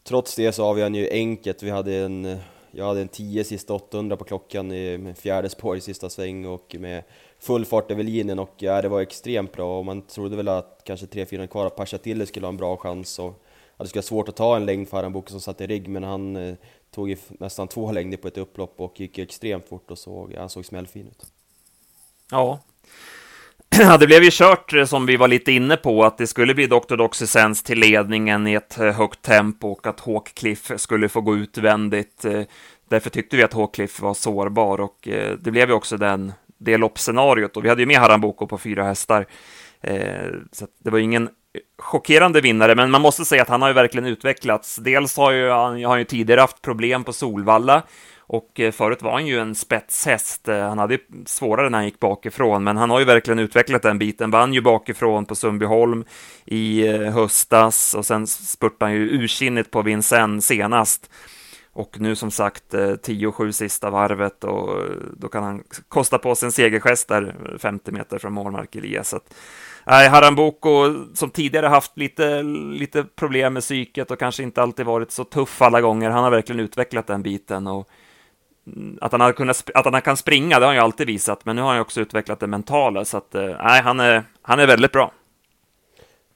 trots 0.04 0.36
det 0.36 0.52
så 0.52 0.64
avgör 0.64 0.84
han 0.84 0.94
ju 0.94 1.10
enkelt. 1.10 1.62
Vi 1.62 1.70
hade 1.70 1.94
en 1.94 2.38
jag 2.76 2.84
hade 2.84 3.00
en 3.00 3.08
10 3.08 3.44
sista 3.44 3.74
800 3.74 4.16
på 4.16 4.24
klockan 4.24 4.72
i 4.72 4.98
med 4.98 5.18
fjärde 5.18 5.48
spår 5.48 5.76
i 5.76 5.80
sista 5.80 6.10
sväng 6.10 6.46
och 6.46 6.76
med 6.78 7.02
full 7.38 7.64
fart 7.64 7.90
över 7.90 8.02
linjen 8.02 8.38
och 8.38 8.54
ja, 8.58 8.82
det 8.82 8.88
var 8.88 9.00
extremt 9.00 9.52
bra 9.52 9.78
och 9.78 9.84
man 9.84 10.02
trodde 10.02 10.36
väl 10.36 10.48
att 10.48 10.80
kanske 10.84 11.06
3-4 11.06 11.46
kvar 11.46 11.66
att 11.66 11.76
Pashatille 11.76 12.26
skulle 12.26 12.46
ha 12.46 12.48
en 12.48 12.56
bra 12.56 12.76
chans 12.76 13.18
och 13.18 13.42
att 13.76 13.84
det 13.84 13.88
skulle 13.88 14.00
vara 14.00 14.06
svårt 14.06 14.28
att 14.28 14.36
ta 14.36 14.56
en 14.56 14.66
längd 14.66 14.88
för 14.88 14.98
Aranbuco 14.98 15.30
som 15.30 15.40
satt 15.40 15.60
i 15.60 15.66
rygg 15.66 15.88
men 15.88 16.02
han 16.02 16.36
eh, 16.36 16.54
tog 16.90 17.08
ju 17.08 17.16
nästan 17.28 17.68
två 17.68 17.92
längder 17.92 18.16
på 18.16 18.28
ett 18.28 18.38
upplopp 18.38 18.80
och 18.80 19.00
gick 19.00 19.18
extremt 19.18 19.68
fort 19.68 19.90
och 19.90 19.98
såg, 19.98 20.32
ja, 20.32 20.40
han 20.40 20.48
såg 20.48 20.64
smällfin 20.64 21.06
ut. 21.06 21.26
Ja, 22.30 22.60
Ja, 23.80 23.96
det 23.96 24.06
blev 24.06 24.22
ju 24.22 24.30
kört 24.32 24.72
eh, 24.72 24.84
som 24.84 25.06
vi 25.06 25.16
var 25.16 25.28
lite 25.28 25.52
inne 25.52 25.76
på, 25.76 26.04
att 26.04 26.18
det 26.18 26.26
skulle 26.26 26.54
bli 26.54 26.66
Dr. 26.66 26.96
Doxysens 26.96 27.62
till 27.62 27.78
ledningen 27.78 28.46
i 28.46 28.54
ett 28.54 28.78
eh, 28.78 28.92
högt 28.92 29.22
tempo 29.22 29.68
och 29.68 29.86
att 29.86 30.00
Hawkcliff 30.00 30.72
skulle 30.76 31.08
få 31.08 31.20
gå 31.20 31.36
utvändigt. 31.36 32.24
Eh, 32.24 32.42
därför 32.88 33.10
tyckte 33.10 33.36
vi 33.36 33.42
att 33.42 33.52
Hawkcliff 33.52 34.00
var 34.00 34.14
sårbar 34.14 34.80
och 34.80 35.08
det 35.40 35.50
blev 35.50 35.68
ju 35.68 35.74
också 35.74 35.96
den, 35.96 36.32
det 36.58 36.76
loppscenariot 36.76 37.56
och 37.56 37.64
vi 37.64 37.68
hade 37.68 37.82
ju 37.82 37.86
med 37.86 37.98
Haramboko 37.98 38.46
på 38.46 38.58
fyra 38.58 38.84
hästar. 38.84 39.26
Så 40.52 40.66
det 40.84 40.90
var 40.90 40.98
ingen 40.98 41.28
chockerande 41.78 42.40
vinnare, 42.40 42.74
men 42.74 42.90
man 42.90 43.02
måste 43.02 43.24
säga 43.24 43.42
att 43.42 43.48
han 43.48 43.62
har 43.62 43.68
ju 43.68 43.74
verkligen 43.74 44.06
utvecklats. 44.06 44.76
Dels 44.76 45.16
har 45.16 45.32
ju 45.32 45.50
han, 45.50 45.84
har 45.84 45.96
ju 45.96 46.04
tidigare 46.04 46.40
haft 46.40 46.62
problem 46.62 47.04
på 47.04 47.12
Solvalla 47.12 47.82
och 48.28 48.60
eh, 48.60 48.72
förut 48.72 49.02
var 49.02 49.12
han 49.12 49.26
ju 49.26 49.38
en 49.38 49.54
spetshäst. 49.54 50.48
Eh, 50.48 50.68
han 50.68 50.78
hade 50.78 50.98
svårare 51.26 51.70
när 51.70 51.78
han 51.78 51.84
gick 51.84 52.00
bakifrån, 52.00 52.64
men 52.64 52.76
han 52.76 52.90
har 52.90 52.98
ju 52.98 53.04
verkligen 53.04 53.38
utvecklat 53.38 53.82
den 53.82 53.98
biten. 53.98 54.30
Vann 54.30 54.54
ju 54.54 54.60
bakifrån 54.60 55.24
på 55.24 55.34
Sundbyholm 55.34 56.04
i 56.44 56.88
eh, 56.88 57.00
höstas 57.00 57.94
och 57.94 58.06
sen 58.06 58.26
spurtade 58.26 58.90
han 58.90 58.94
ju 58.94 59.22
ursinnigt 59.22 59.70
på 59.70 59.82
Vincennes 59.82 60.46
senast. 60.46 61.10
Och 61.72 62.00
nu 62.00 62.16
som 62.16 62.30
sagt 62.30 62.74
10-7 62.74 63.52
sista 63.52 63.90
varvet 63.90 64.44
och 64.44 64.80
då 65.16 65.28
kan 65.28 65.42
han 65.42 65.62
kosta 65.88 66.18
på 66.18 66.34
sig 66.34 66.46
en 66.46 66.52
segergest 66.52 67.08
där 67.08 67.34
50 67.58 67.92
meter 67.92 68.18
från 68.18 68.32
målmark 68.32 68.76
Elias. 68.76 69.14
Nej, 69.86 70.08
Haramboko 70.08 70.94
som 71.14 71.30
tidigare 71.30 71.66
haft 71.66 71.98
lite, 71.98 72.42
lite 72.72 73.04
problem 73.04 73.52
med 73.52 73.62
psyket 73.62 74.10
och 74.10 74.18
kanske 74.18 74.42
inte 74.42 74.62
alltid 74.62 74.86
varit 74.86 75.10
så 75.10 75.24
tuff 75.24 75.62
alla 75.62 75.80
gånger, 75.80 76.10
han 76.10 76.24
har 76.24 76.30
verkligen 76.30 76.60
utvecklat 76.60 77.06
den 77.06 77.22
biten 77.22 77.66
och 77.66 77.88
att 79.00 79.12
han, 79.12 79.20
har 79.20 79.32
kunnat, 79.32 79.70
att 79.74 79.92
han 79.92 80.02
kan 80.02 80.16
springa, 80.16 80.58
det 80.58 80.64
har 80.64 80.70
han 80.70 80.74
ju 80.76 80.82
alltid 80.82 81.06
visat, 81.06 81.44
men 81.44 81.56
nu 81.56 81.62
har 81.62 81.72
han 81.72 81.80
också 81.80 82.00
utvecklat 82.00 82.40
det 82.40 82.46
mentala, 82.46 83.04
så 83.04 83.16
att 83.16 83.34
eh, 83.34 83.42
nej, 83.42 83.82
han 83.82 84.00
är, 84.00 84.24
han 84.42 84.60
är 84.60 84.66
väldigt 84.66 84.92
bra. 84.92 85.12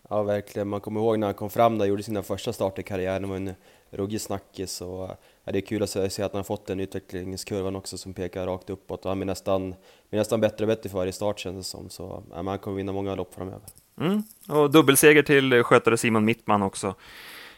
Ja, 0.09 0.23
verkligen. 0.23 0.69
Man 0.69 0.81
kommer 0.81 1.01
ihåg 1.01 1.19
när 1.19 1.27
han 1.27 1.35
kom 1.35 1.51
fram 1.51 1.79
där 1.79 1.85
och 1.85 1.89
gjorde 1.89 2.03
sina 2.03 2.23
första 2.23 2.53
starter 2.53 2.81
i 2.81 2.83
karriären, 2.83 3.23
det 3.23 3.29
var 3.29 3.37
en 3.37 3.55
ruggig 3.91 4.21
snackis 4.21 4.81
och 4.81 5.11
ja, 5.45 5.53
det 5.53 5.59
är 5.59 5.61
kul 5.61 5.83
att 5.83 5.91
se 5.91 6.23
att 6.23 6.33
han 6.33 6.39
har 6.39 6.43
fått 6.43 6.67
den 6.67 6.81
utvecklingskurvan 6.81 7.77
också 7.77 7.99
som 7.99 8.15
pekar 8.15 8.47
rakt 8.47 8.71
uppåt 8.71 9.05
och 9.05 9.11
han 9.11 9.19
blir 9.19 9.27
nästan, 9.27 9.75
blir 10.11 10.19
nästan 10.21 10.41
bättre 10.41 10.65
och 10.65 10.69
bättre 10.69 10.91
för 10.91 10.99
varje 10.99 11.13
start 11.13 11.39
känns 11.39 11.57
det 11.57 11.71
som, 11.71 11.91
så 11.91 12.23
ja, 12.31 12.43
han 12.43 12.59
kommer 12.59 12.77
vinna 12.77 12.93
många 12.93 13.15
lopp 13.15 13.35
framöver. 13.35 13.69
Mm. 14.01 14.23
Och 14.49 14.71
dubbelseger 14.71 15.23
till 15.23 15.63
skötare 15.63 15.97
Simon 15.97 16.25
Mittman 16.25 16.63
också. 16.63 16.95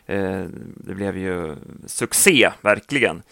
Eh, 0.06 0.44
det 0.76 0.94
blev 0.94 1.18
ju 1.18 1.56
succé, 1.86 2.50
verkligen. 2.60 3.22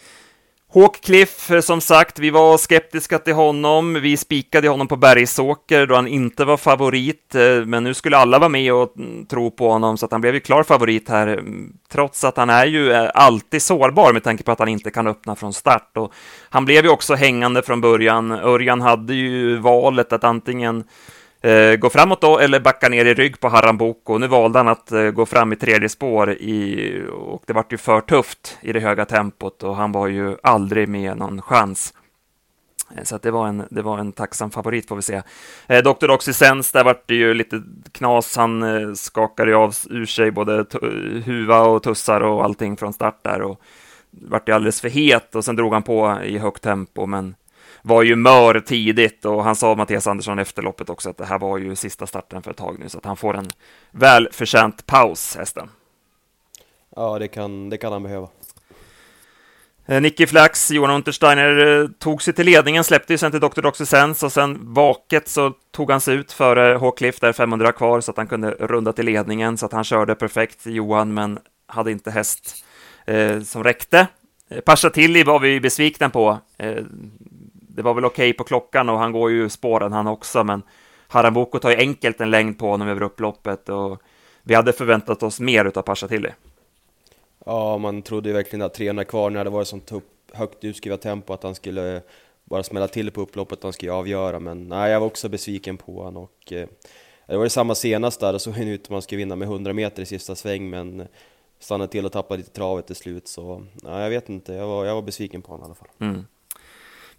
Hawkcliff, 0.73 1.51
som 1.61 1.81
sagt, 1.81 2.19
vi 2.19 2.29
var 2.29 2.57
skeptiska 2.57 3.19
till 3.19 3.33
honom. 3.33 3.93
Vi 3.93 4.17
spikade 4.17 4.67
honom 4.67 4.87
på 4.87 4.95
Bergsåker 4.95 5.85
då 5.85 5.95
han 5.95 6.07
inte 6.07 6.45
var 6.45 6.57
favorit, 6.57 7.35
eh, 7.35 7.65
men 7.65 7.83
nu 7.83 7.93
skulle 7.93 8.17
alla 8.17 8.39
vara 8.39 8.49
med 8.49 8.73
och 8.73 8.97
mm, 8.97 9.25
tro 9.25 9.51
på 9.51 9.71
honom, 9.71 9.97
så 9.97 10.05
att 10.05 10.11
han 10.11 10.21
blev 10.21 10.33
ju 10.33 10.39
klar 10.39 10.63
favorit 10.63 11.09
här, 11.09 11.27
mm, 11.27 11.73
trots 11.91 12.23
att 12.23 12.37
han 12.37 12.49
är 12.49 12.65
ju 12.65 12.91
eh, 12.91 13.09
alltid 13.13 13.61
sårbar 13.61 14.13
med 14.13 14.23
tanke 14.23 14.43
på 14.43 14.51
att 14.51 14.59
han 14.59 14.67
inte 14.67 14.91
kan 14.91 15.07
öppna 15.07 15.35
från 15.35 15.53
start. 15.53 15.97
Och 15.97 16.13
han 16.49 16.65
blev 16.65 16.83
ju 16.83 16.89
också 16.89 17.15
hängande 17.15 17.61
från 17.61 17.81
början. 17.81 18.31
Örjan 18.31 18.81
hade 18.81 19.13
ju 19.13 19.57
valet 19.57 20.13
att 20.13 20.23
antingen 20.23 20.83
Eh, 21.43 21.75
gå 21.75 21.89
framåt 21.89 22.21
då 22.21 22.39
eller 22.39 22.59
backa 22.59 22.89
ner 22.89 23.05
i 23.05 23.13
rygg 23.13 23.39
på 23.39 23.49
Haramboko. 23.49 24.17
Nu 24.17 24.27
valde 24.27 24.59
han 24.59 24.67
att 24.67 24.91
eh, 24.91 25.03
gå 25.03 25.25
fram 25.25 25.53
i 25.53 25.55
tredje 25.55 25.89
spår 25.89 26.31
i, 26.31 27.03
och 27.11 27.43
det 27.47 27.53
vart 27.53 27.73
ju 27.73 27.77
för 27.77 28.01
tufft 28.01 28.57
i 28.61 28.73
det 28.73 28.79
höga 28.79 29.05
tempot 29.05 29.63
och 29.63 29.75
han 29.75 29.91
var 29.91 30.07
ju 30.07 30.37
aldrig 30.43 30.89
med 30.89 31.17
någon 31.17 31.41
chans. 31.41 31.93
Eh, 32.97 33.03
så 33.03 33.15
att 33.15 33.21
det, 33.21 33.31
var 33.31 33.47
en, 33.47 33.63
det 33.69 33.81
var 33.81 33.97
en 33.97 34.11
tacksam 34.11 34.51
favorit 34.51 34.87
får 34.87 34.95
vi 34.95 35.01
se. 35.01 35.21
Eh, 35.67 35.83
Dr. 35.83 36.09
Oxysens, 36.11 36.71
där 36.71 36.83
vart 36.83 37.07
det 37.07 37.15
ju 37.15 37.33
lite 37.33 37.63
knas. 37.91 38.37
Han 38.37 38.63
eh, 38.63 38.93
skakade 38.93 39.55
av 39.55 39.75
ur 39.89 40.05
sig 40.05 40.31
både 40.31 40.65
huva 41.25 41.61
och 41.61 41.83
tussar 41.83 42.21
och 42.21 42.43
allting 42.43 42.77
från 42.77 42.93
start 42.93 43.19
där 43.23 43.41
och 43.41 43.61
vart 44.09 44.45
det 44.45 44.55
alldeles 44.55 44.81
för 44.81 44.89
het 44.89 45.35
och 45.35 45.45
sen 45.45 45.55
drog 45.55 45.73
han 45.73 45.83
på 45.83 46.19
i 46.23 46.37
högt 46.37 46.63
tempo. 46.63 47.05
Men 47.05 47.35
var 47.81 48.03
ju 48.03 48.15
mör 48.15 48.59
tidigt 48.59 49.25
och 49.25 49.43
han 49.43 49.55
sa 49.55 49.75
Mattias 49.75 50.07
Andersson 50.07 50.39
efter 50.39 50.61
loppet 50.61 50.89
också 50.89 51.09
att 51.09 51.17
det 51.17 51.25
här 51.25 51.39
var 51.39 51.57
ju 51.57 51.75
sista 51.75 52.07
starten 52.07 52.43
för 52.43 52.51
ett 52.51 52.57
tag 52.57 52.79
nu 52.79 52.89
så 52.89 52.97
att 52.97 53.05
han 53.05 53.17
får 53.17 53.37
en 53.37 53.49
välförtjänt 53.91 54.85
paus, 54.85 55.35
hästen. 55.35 55.69
Ja, 56.95 57.19
det 57.19 57.27
kan, 57.27 57.69
det 57.69 57.77
kan 57.77 57.93
han 57.93 58.03
behöva. 58.03 58.27
Eh, 59.85 60.01
Nicky 60.01 60.27
Flax, 60.27 60.71
Johan 60.71 60.91
Untersteiner 60.91 61.81
eh, 61.81 61.87
tog 61.87 62.21
sig 62.21 62.33
till 62.33 62.45
ledningen, 62.45 62.83
släppte 62.83 63.13
ju 63.13 63.17
sen 63.17 63.31
till 63.31 63.39
Dr. 63.39 63.61
Doxysens 63.61 64.23
och 64.23 64.31
sen 64.31 64.59
vaket 64.61 65.27
så 65.27 65.53
tog 65.71 65.91
han 65.91 66.01
sig 66.01 66.15
ut 66.15 66.31
före 66.31 66.77
Håkliff 66.77 67.19
där 67.19 67.33
500 67.33 67.71
kvar 67.71 68.01
så 68.01 68.11
att 68.11 68.17
han 68.17 68.27
kunde 68.27 68.51
runda 68.51 68.93
till 68.93 69.05
ledningen 69.05 69.57
så 69.57 69.65
att 69.65 69.73
han 69.73 69.83
körde 69.83 70.15
perfekt 70.15 70.65
Johan 70.65 71.13
men 71.13 71.39
hade 71.67 71.91
inte 71.91 72.11
häst 72.11 72.65
eh, 73.05 73.41
som 73.41 73.63
räckte. 73.63 74.07
Eh, 74.49 74.59
Pasha 74.59 74.89
Tilly 74.89 75.23
var 75.23 75.39
vi 75.39 75.59
besvikna 75.59 76.09
på. 76.09 76.39
Eh, 76.57 76.83
det 77.75 77.81
var 77.81 77.93
väl 77.93 78.05
okej 78.05 78.29
okay 78.29 78.37
på 78.37 78.43
klockan 78.43 78.89
och 78.89 78.97
han 78.97 79.11
går 79.11 79.31
ju 79.31 79.49
spåren 79.49 79.91
han 79.91 80.07
också, 80.07 80.43
men 80.43 80.61
Haramboko 81.07 81.59
tar 81.59 81.69
ju 81.69 81.75
enkelt 81.75 82.21
en 82.21 82.31
längd 82.31 82.59
på 82.59 82.67
honom 82.67 82.87
över 82.87 83.01
upploppet 83.01 83.69
och 83.69 84.01
vi 84.43 84.55
hade 84.55 84.73
förväntat 84.73 85.23
oss 85.23 85.39
mer 85.39 85.65
utav 85.65 85.81
Pashatilli. 85.81 86.29
Ja, 87.45 87.77
man 87.77 88.01
trodde 88.01 88.29
ju 88.29 88.35
verkligen 88.35 88.61
att 88.61 88.73
300 88.73 89.03
kvar 89.03 89.29
när 89.29 89.43
det 89.43 89.49
var 89.49 89.63
sånt 89.63 89.91
högt 90.33 90.63
utskrivet 90.63 91.01
tempo 91.01 91.33
att 91.33 91.43
han 91.43 91.55
skulle 91.55 92.01
bara 92.43 92.63
smälla 92.63 92.87
till 92.87 93.11
på 93.11 93.21
upploppet, 93.21 93.63
han 93.63 93.73
skulle 93.73 93.91
avgöra, 93.91 94.39
men 94.39 94.69
nej, 94.69 94.91
jag 94.91 94.99
var 94.99 95.07
också 95.07 95.29
besviken 95.29 95.77
på 95.77 96.03
honom 96.03 96.23
och 96.23 96.53
eh, 96.53 96.67
det 97.27 97.37
var 97.37 97.43
det 97.43 97.49
samma 97.49 97.75
senast 97.75 98.19
där, 98.19 98.33
och 98.33 98.41
såg 98.41 98.53
han 98.53 98.67
ut 98.67 98.83
att 98.83 98.89
man 98.89 99.01
skulle 99.01 99.17
vinna 99.17 99.35
med 99.35 99.45
100 99.45 99.73
meter 99.73 100.01
i 100.03 100.05
sista 100.05 100.35
sväng, 100.35 100.69
men 100.69 101.07
stannade 101.59 101.91
till 101.91 102.05
och 102.05 102.11
tappade 102.11 102.37
lite 102.37 102.51
travet 102.51 102.87
till 102.87 102.95
slut, 102.95 103.27
så 103.27 103.65
nej, 103.73 104.03
jag 104.03 104.09
vet 104.09 104.29
inte, 104.29 104.53
jag 104.53 104.67
var, 104.67 104.85
jag 104.85 104.95
var 104.95 105.01
besviken 105.01 105.41
på 105.41 105.51
honom 105.51 105.63
i 105.63 105.65
alla 105.65 105.75
fall. 105.75 105.87
Mm. 105.99 106.25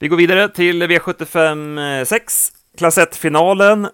Vi 0.02 0.08
går 0.08 0.16
vidare 0.16 0.48
till 0.48 0.82
V75 0.82 2.04
6, 2.04 2.52
klass 2.78 2.98
1-finalen. 2.98 3.88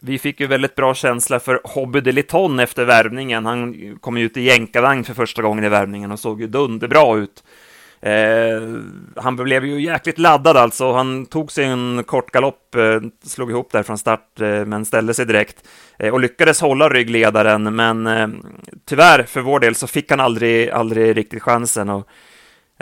Vi 0.00 0.18
fick 0.18 0.40
ju 0.40 0.46
väldigt 0.46 0.74
bra 0.74 0.94
känsla 0.94 1.40
för 1.40 1.60
Hobby 1.64 2.00
de 2.00 2.12
Liton 2.12 2.60
efter 2.60 2.84
värvningen. 2.84 3.46
Han 3.46 3.74
kom 4.00 4.16
ut 4.16 4.36
i 4.36 4.40
jänkarvagn 4.42 5.04
för 5.04 5.14
första 5.14 5.42
gången 5.42 5.64
i 5.64 5.68
värvningen 5.68 6.12
och 6.12 6.20
såg 6.20 6.40
ju 6.40 6.46
dunderbra 6.46 7.16
ut. 7.16 7.44
Eh, 8.00 8.62
han 9.16 9.36
blev 9.36 9.64
ju 9.64 9.80
jäkligt 9.80 10.18
laddad 10.18 10.56
alltså. 10.56 10.92
Han 10.92 11.26
tog 11.26 11.52
sig 11.52 11.64
en 11.64 12.04
kort 12.06 12.30
galopp, 12.30 12.74
eh, 12.74 13.00
slog 13.24 13.50
ihop 13.50 13.72
där 13.72 13.82
från 13.82 13.98
start, 13.98 14.40
eh, 14.40 14.64
men 14.64 14.84
ställde 14.84 15.14
sig 15.14 15.26
direkt 15.26 15.68
eh, 15.98 16.12
och 16.12 16.20
lyckades 16.20 16.60
hålla 16.60 16.88
ryggledaren. 16.88 17.76
Men 17.76 18.06
eh, 18.06 18.28
tyvärr 18.84 19.22
för 19.22 19.40
vår 19.40 19.60
del 19.60 19.74
så 19.74 19.86
fick 19.86 20.10
han 20.10 20.20
aldrig, 20.20 20.70
aldrig 20.70 21.16
riktigt 21.16 21.42
chansen. 21.42 21.88
Och 21.88 22.08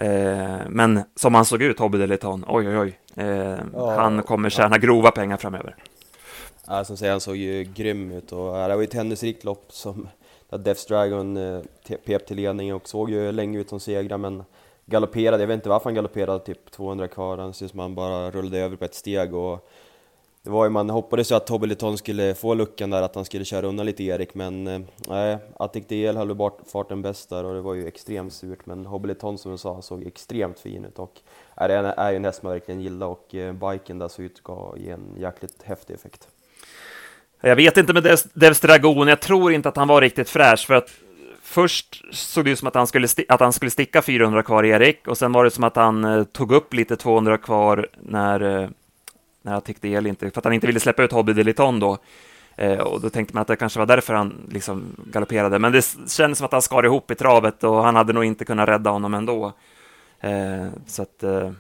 Eh, 0.01 0.61
men 0.69 1.01
som 1.17 1.35
han 1.35 1.45
såg 1.45 1.63
ut, 1.63 1.79
Hobby 1.79 1.99
Deleton, 1.99 2.45
oj 2.49 2.69
oj 2.69 2.79
oj, 2.79 2.99
eh, 3.17 3.59
ja, 3.75 3.91
han 3.91 4.23
kommer 4.23 4.51
tjäna 4.51 4.77
ja. 4.77 4.79
grova 4.79 5.11
pengar 5.11 5.37
framöver. 5.37 5.77
Ja, 6.67 6.85
som 6.85 6.97
säger, 6.97 7.13
han 7.13 7.21
såg 7.21 7.37
ju 7.37 7.65
grym 7.65 8.13
ut 8.13 8.33
och 8.33 8.53
det 8.53 8.75
var 8.75 8.77
ju 8.77 8.85
ett 8.85 8.95
händelserikt 8.95 9.45
lopp 9.45 9.73
som 9.73 10.09
där 10.49 10.59
Death 10.59 10.81
Dragon 10.89 11.37
eh, 11.37 11.61
pep 12.07 12.27
till 12.27 12.37
ledning 12.37 12.75
och 12.75 12.89
såg 12.89 13.11
ju 13.11 13.33
länge 13.33 13.59
ut 13.59 13.69
som 13.69 13.81
segrare 13.81 14.19
men 14.19 14.45
galopperade, 14.87 15.43
jag 15.43 15.49
vet 15.49 15.55
inte 15.55 15.69
varför 15.69 15.85
han 15.85 15.95
galopperade 15.95 16.45
typ 16.45 16.71
200 16.71 17.09
kvar, 17.09 17.39
han 17.39 17.55
ser 17.55 17.69
som 17.69 17.79
han 17.79 17.95
bara 17.95 18.31
rullade 18.31 18.59
över 18.59 18.77
på 18.77 18.85
ett 18.85 18.95
steg 18.95 19.35
och 19.35 19.69
det 20.42 20.50
var 20.50 20.64
ju, 20.64 20.70
man 20.70 20.90
hoppades 20.90 21.31
ju 21.31 21.35
att 21.35 21.46
Tobeliton 21.46 21.98
skulle 21.98 22.35
få 22.35 22.55
luckan 22.55 22.90
där, 22.90 23.03
att 23.03 23.14
han 23.14 23.24
skulle 23.24 23.44
köra 23.44 23.66
undan 23.66 23.87
lite 23.87 24.05
Erik, 24.05 24.35
men 24.35 24.66
eh, 24.66 24.81
nej, 25.09 25.33
eh, 25.33 25.38
Attic 25.57 25.87
DL 25.87 26.16
höll 26.16 26.35
bort 26.35 26.61
farten 26.72 27.03
bäst 27.03 27.29
där 27.29 27.44
och 27.44 27.55
det 27.55 27.61
var 27.61 27.74
ju 27.74 27.87
extremt 27.87 28.33
surt, 28.33 28.66
men 28.66 28.87
Hobbileton 28.87 29.38
som 29.38 29.53
du 29.53 29.59
sa 29.59 29.83
såg 29.83 30.07
extremt 30.07 30.59
fin 30.59 30.85
ut 30.85 30.98
och 30.98 31.20
eh, 31.57 31.64
är, 31.64 31.70
är 31.70 32.11
ju 32.11 32.16
en 32.16 32.24
häst 32.24 32.42
man 32.42 32.53
verkligen 32.53 32.81
gillar 32.81 33.07
och 33.07 33.35
eh, 33.35 33.53
biken 33.53 33.98
där 33.98 34.09
såg 34.09 34.24
ut 34.24 34.42
att 34.44 34.81
ge 34.81 34.90
en 34.90 35.16
jäkligt 35.18 35.62
häftig 35.62 35.94
effekt. 35.94 36.29
Jag 37.40 37.57
vet 37.57 37.76
inte 37.76 37.92
med 37.92 38.18
Devs 38.35 38.61
Dragon, 38.61 39.09
jag 39.09 39.20
tror 39.20 39.53
inte 39.53 39.68
att 39.68 39.76
han 39.76 39.88
var 39.88 40.00
riktigt 40.00 40.29
fräsch 40.29 40.66
för 40.66 40.74
att 40.74 40.90
först 41.42 42.14
såg 42.14 42.44
det 42.44 42.50
ut 42.50 42.59
som 42.59 42.68
att 42.68 42.74
han 42.74 42.87
skulle, 42.87 43.09
att 43.29 43.40
han 43.40 43.53
skulle 43.53 43.70
sticka 43.70 44.03
400 44.03 44.42
kvar 44.42 44.64
Erik 44.64 45.09
och 45.09 45.18
sen 45.18 45.33
var 45.33 45.44
det 45.44 45.50
som 45.50 45.64
att 45.64 45.76
han 45.76 46.05
eh, 46.05 46.24
tog 46.24 46.53
upp 46.53 46.74
lite 46.74 46.96
200 46.96 47.38
kvar 47.38 47.88
när 48.03 48.62
eh, 48.62 48.68
när 49.42 49.53
han 49.53 49.62
tyckte 49.62 49.88
el 49.88 50.07
inte, 50.07 50.31
för 50.31 50.38
att 50.38 50.44
han 50.44 50.53
inte 50.53 50.66
ville 50.66 50.81
släppa 50.81 51.03
ut 51.03 51.12
Hobby 51.12 51.33
Deliton 51.33 51.81
då. 51.81 51.98
Eh, 52.57 52.79
och 52.79 53.00
då 53.00 53.11
tänkte 53.11 53.35
man 53.35 53.40
att 53.40 53.48
det 53.48 53.57
kanske 53.57 53.79
var 53.79 53.87
därför 53.87 54.14
han 54.14 54.48
liksom 54.50 54.83
galopperade. 55.12 55.59
Men 55.59 55.72
det 55.72 55.96
kändes 56.09 56.38
som 56.38 56.44
att 56.44 56.53
han 56.53 56.62
skar 56.62 56.85
ihop 56.85 57.11
i 57.11 57.14
travet 57.14 57.64
och 57.64 57.85
han 57.85 57.96
hade 57.96 58.12
nog 58.12 58.24
inte 58.24 58.44
kunnat 58.44 58.68
rädda 58.68 58.90
honom 58.90 59.14
ändå. 59.14 59.53
Eh, 60.20 60.66
så 60.87 61.03
att, 61.03 61.22
eh, 61.22 61.50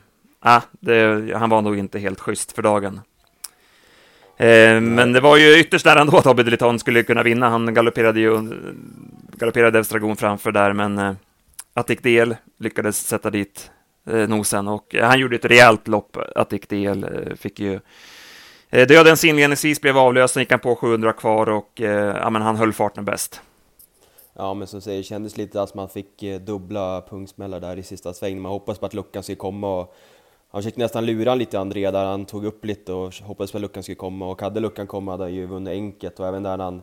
det, 0.80 1.32
han 1.36 1.50
var 1.50 1.62
nog 1.62 1.78
inte 1.78 1.98
helt 1.98 2.20
schysst 2.20 2.52
för 2.52 2.62
dagen. 2.62 3.00
Eh, 4.36 4.80
men 4.80 5.12
det 5.12 5.20
var 5.20 5.36
ju 5.36 5.58
ytterst 5.58 5.86
nära 5.86 6.00
ändå 6.00 6.16
att 6.16 6.24
Hobby 6.24 6.42
Deliton 6.42 6.78
skulle 6.78 7.02
kunna 7.02 7.22
vinna. 7.22 7.48
Han 7.48 7.74
galopperade 7.74 8.20
ju, 8.20 8.52
galopperade 9.36 9.78
Evstragon 9.78 10.16
framför 10.16 10.52
där, 10.52 10.72
men 10.72 10.98
eh, 10.98 11.12
Attic 11.74 12.00
Del 12.00 12.36
lyckades 12.58 13.06
sätta 13.06 13.30
dit 13.30 13.70
nosen 14.04 14.68
och 14.68 14.94
han 15.00 15.18
gjorde 15.18 15.36
ett 15.36 15.44
rejält 15.44 15.88
lopp, 15.88 16.16
Attic 16.34 16.62
Del, 16.68 17.04
eh, 17.04 17.34
fick 17.34 17.60
ju 17.60 17.80
eh, 18.70 18.86
Dödens 18.86 19.24
inledningsvis 19.24 19.80
blev 19.80 19.98
avlöst, 19.98 20.34
sen 20.34 20.40
gick 20.40 20.50
han 20.50 20.60
på 20.60 20.76
700 20.76 21.12
kvar 21.12 21.48
och 21.48 21.80
eh, 21.80 22.16
ja, 22.16 22.30
men 22.30 22.42
han 22.42 22.56
höll 22.56 22.72
farten 22.72 23.04
bäst. 23.04 23.40
Ja, 24.34 24.54
men 24.54 24.66
som 24.66 24.80
säger, 24.80 24.98
det 24.98 25.04
kändes 25.04 25.36
lite 25.36 25.62
att 25.62 25.74
man 25.74 25.88
fick 25.88 26.22
eh, 26.22 26.40
dubbla 26.40 27.02
punktsmällar 27.02 27.60
där 27.60 27.76
i 27.76 27.82
sista 27.82 28.14
svängen. 28.14 28.40
Man 28.40 28.52
hoppas 28.52 28.78
på 28.78 28.86
att 28.86 28.94
luckan 28.94 29.22
skulle 29.22 29.36
komma 29.36 29.80
och 29.80 29.94
han 30.50 30.62
försökte 30.62 30.80
nästan 30.80 31.06
lura 31.06 31.34
lite 31.34 31.60
André 31.60 31.90
där, 31.90 32.04
han 32.04 32.24
tog 32.24 32.44
upp 32.44 32.64
lite 32.64 32.92
och 32.92 33.14
hoppades 33.14 33.52
på 33.52 33.58
att 33.58 33.62
luckan 33.62 33.82
skulle 33.82 33.96
komma 33.96 34.28
och 34.28 34.42
hade 34.42 34.60
luckan 34.60 34.86
komma 34.86 35.10
hade 35.10 35.24
han 35.24 35.34
ju 35.34 35.46
vunnit 35.46 35.70
enkelt 35.70 36.20
och 36.20 36.26
även 36.26 36.42
där 36.42 36.56
när 36.56 36.64
han 36.64 36.82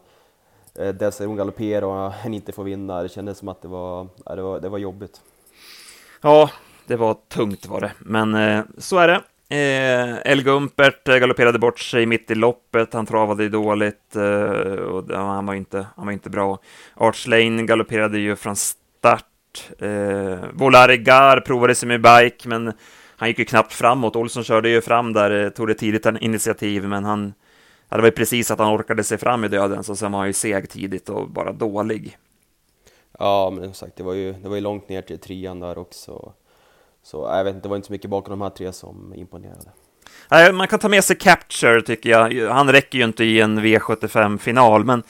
eh, 0.75 0.89
dessutom 0.89 1.35
galopperade 1.35 1.85
och 1.85 2.11
han 2.11 2.33
inte 2.33 2.51
får 2.51 2.63
vinna, 2.63 3.03
det 3.03 3.09
kändes 3.09 3.37
som 3.37 3.47
att 3.47 3.61
det 3.61 3.67
var, 3.67 4.07
det 4.35 4.41
var, 4.41 4.59
det 4.59 4.69
var 4.69 4.77
jobbigt. 4.77 5.21
Ja, 6.21 6.49
det 6.87 6.95
var 6.95 7.17
tungt 7.27 7.65
var 7.65 7.81
det, 7.81 7.91
men 7.99 8.35
eh, 8.35 8.63
så 8.77 8.97
är 8.97 9.07
det. 9.07 9.21
Eh, 9.49 10.31
El 10.31 10.43
Gumpert 10.43 11.07
eh, 11.07 11.17
galopperade 11.17 11.59
bort 11.59 11.79
sig 11.79 12.05
mitt 12.05 12.31
i 12.31 12.35
loppet, 12.35 12.93
han 12.93 13.05
travade 13.05 13.49
dåligt 13.49 14.15
eh, 14.15 14.21
och 14.71 15.05
ja, 15.09 15.17
han, 15.17 15.45
var 15.45 15.53
inte, 15.53 15.87
han 15.95 16.05
var 16.05 16.13
inte 16.13 16.29
bra. 16.29 16.59
Arch 16.95 17.27
Lane 17.27 17.63
galopperade 17.63 18.19
ju 18.19 18.35
från 18.35 18.55
start. 18.55 19.23
Eh, 19.79 20.49
Volare 20.53 21.41
provade 21.41 21.75
sig 21.75 21.87
med 21.87 22.01
bike, 22.01 22.47
men 22.47 22.73
han 23.15 23.27
gick 23.29 23.39
ju 23.39 23.45
knappt 23.45 23.73
framåt. 23.73 24.15
Olsson 24.15 24.43
körde 24.43 24.69
ju 24.69 24.81
fram 24.81 25.13
där, 25.13 25.43
eh, 25.45 25.49
tog 25.49 25.67
det 25.67 25.73
tidigt 25.73 26.05
en 26.05 26.17
initiativ, 26.17 26.87
men 26.87 27.03
han, 27.03 27.33
ja, 27.89 27.95
det 27.95 28.01
var 28.01 28.09
ju 28.09 28.15
precis 28.15 28.51
att 28.51 28.59
han 28.59 28.75
orkade 28.75 29.03
sig 29.03 29.17
fram 29.17 29.43
i 29.43 29.47
döden, 29.47 29.83
så 29.83 29.95
sen 29.95 30.11
var 30.11 30.19
han 30.19 30.27
ju 30.27 30.33
seg 30.33 30.69
tidigt 30.69 31.09
och 31.09 31.29
bara 31.29 31.51
dålig. 31.51 32.17
Ja, 33.19 33.49
men 33.49 33.63
som 33.63 33.73
sagt, 33.73 33.95
det 33.95 34.03
var 34.03 34.13
ju, 34.13 34.33
det 34.33 34.49
var 34.49 34.55
ju 34.55 34.61
långt 34.61 34.89
ner 34.89 35.01
till 35.01 35.19
trean 35.19 35.59
där 35.59 35.77
också. 35.77 36.33
Så 37.07 37.31
äh, 37.31 37.37
jag 37.37 37.43
vet 37.43 37.55
inte, 37.55 37.65
det 37.65 37.69
var 37.69 37.75
inte 37.75 37.87
så 37.87 37.93
mycket 37.93 38.09
bakom 38.09 38.31
de 38.31 38.41
här 38.41 38.49
tre 38.49 38.73
som 38.73 39.13
imponerade. 39.15 39.71
Nej, 40.31 40.53
man 40.53 40.67
kan 40.67 40.79
ta 40.79 40.89
med 40.89 41.03
sig 41.03 41.15
Capture 41.15 41.81
tycker 41.81 42.09
jag. 42.09 42.49
Han 42.49 42.71
räcker 42.71 42.97
ju 42.97 43.03
inte 43.03 43.23
i 43.23 43.41
en 43.41 43.59
V75-final, 43.59 44.85
men 44.85 45.03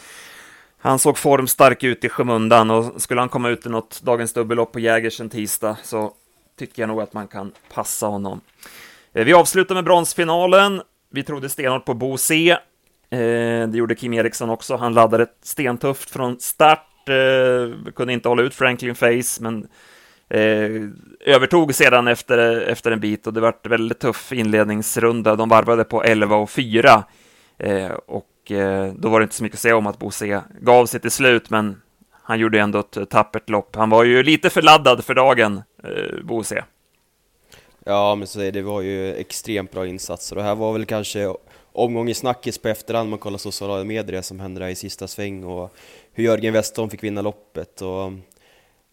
han 0.77 0.99
såg 0.99 1.17
formstark 1.17 1.83
ut 1.83 2.03
i 2.03 2.09
skymundan 2.09 2.71
och 2.71 3.01
skulle 3.01 3.21
han 3.21 3.29
komma 3.29 3.49
ut 3.49 3.65
i 3.65 3.69
något 3.69 4.01
dagens 4.01 4.33
dubbellopp 4.33 4.71
på 4.71 4.79
Jägersen 4.79 5.29
tisdag 5.29 5.77
så 5.83 6.11
tycker 6.59 6.81
jag 6.81 6.87
nog 6.87 7.01
att 7.01 7.13
man 7.13 7.27
kan 7.27 7.51
passa 7.73 8.07
honom. 8.07 8.41
Eh, 9.13 9.25
vi 9.25 9.33
avslutar 9.33 9.75
med 9.75 9.83
bronsfinalen. 9.83 10.81
Vi 11.11 11.23
trodde 11.23 11.49
stenhårt 11.49 11.85
på 11.85 11.93
Bo 11.93 12.17
C. 12.17 12.51
Eh, 13.09 13.67
det 13.67 13.77
gjorde 13.77 13.95
Kim 13.95 14.13
Eriksson 14.13 14.49
också. 14.49 14.75
Han 14.75 14.93
laddade 14.93 15.27
stentufft 15.43 16.09
från 16.09 16.39
start. 16.39 17.09
Eh, 17.09 17.91
kunde 17.95 18.13
inte 18.13 18.29
hålla 18.29 18.41
ut 18.41 18.55
Franklin 18.55 18.95
Face, 18.95 19.41
men 19.41 19.67
Eh, 20.29 20.69
övertog 21.25 21.75
sedan 21.75 22.07
efter, 22.07 22.61
efter 22.61 22.91
en 22.91 22.99
bit 22.99 23.27
och 23.27 23.33
det 23.33 23.41
var 23.41 23.53
en 23.63 23.69
väldigt 23.69 23.99
tuff 23.99 24.31
inledningsrunda. 24.31 25.35
De 25.35 25.49
varvade 25.49 25.83
på 25.83 26.03
11 26.03 26.35
och 26.35 26.49
4 26.49 27.03
eh, 27.57 27.91
och 27.91 28.51
eh, 28.51 28.93
då 28.93 29.09
var 29.09 29.19
det 29.19 29.23
inte 29.23 29.35
så 29.35 29.43
mycket 29.43 29.55
att 29.55 29.61
säga 29.61 29.77
om 29.77 29.87
att 29.87 29.99
Bosse 29.99 30.41
gav 30.61 30.85
sig 30.85 30.99
till 30.99 31.11
slut, 31.11 31.49
men 31.49 31.81
han 32.11 32.39
gjorde 32.39 32.59
ändå 32.59 32.79
ett 32.79 33.09
tappert 33.09 33.49
lopp. 33.49 33.75
Han 33.75 33.89
var 33.89 34.03
ju 34.03 34.23
lite 34.23 34.49
för 34.49 34.61
laddad 34.61 35.05
för 35.05 35.15
dagen, 35.15 35.61
eh, 35.83 36.23
Bose. 36.23 36.63
Ja, 37.83 38.15
men 38.15 38.27
så 38.27 38.41
är 38.41 38.51
det 38.51 38.61
var 38.61 38.81
ju 38.81 39.15
extremt 39.15 39.71
bra 39.71 39.87
insatser 39.87 40.37
och 40.37 40.43
här 40.43 40.55
var 40.55 40.73
väl 40.73 40.85
kanske 40.85 41.33
omgång 41.71 42.09
i 42.09 42.13
snackis 42.13 42.57
på 42.57 42.67
efterhand, 42.67 43.09
man 43.09 43.19
kollar 43.19 43.37
sociala 43.37 43.83
medier, 43.83 44.17
det 44.17 44.23
som 44.23 44.39
hände 44.39 44.59
där 44.59 44.67
i 44.67 44.75
sista 44.75 45.07
sväng 45.07 45.43
och 45.43 45.75
hur 46.13 46.23
Jörgen 46.23 46.53
Westholm 46.53 46.89
fick 46.89 47.03
vinna 47.03 47.21
loppet 47.21 47.81
och 47.81 48.11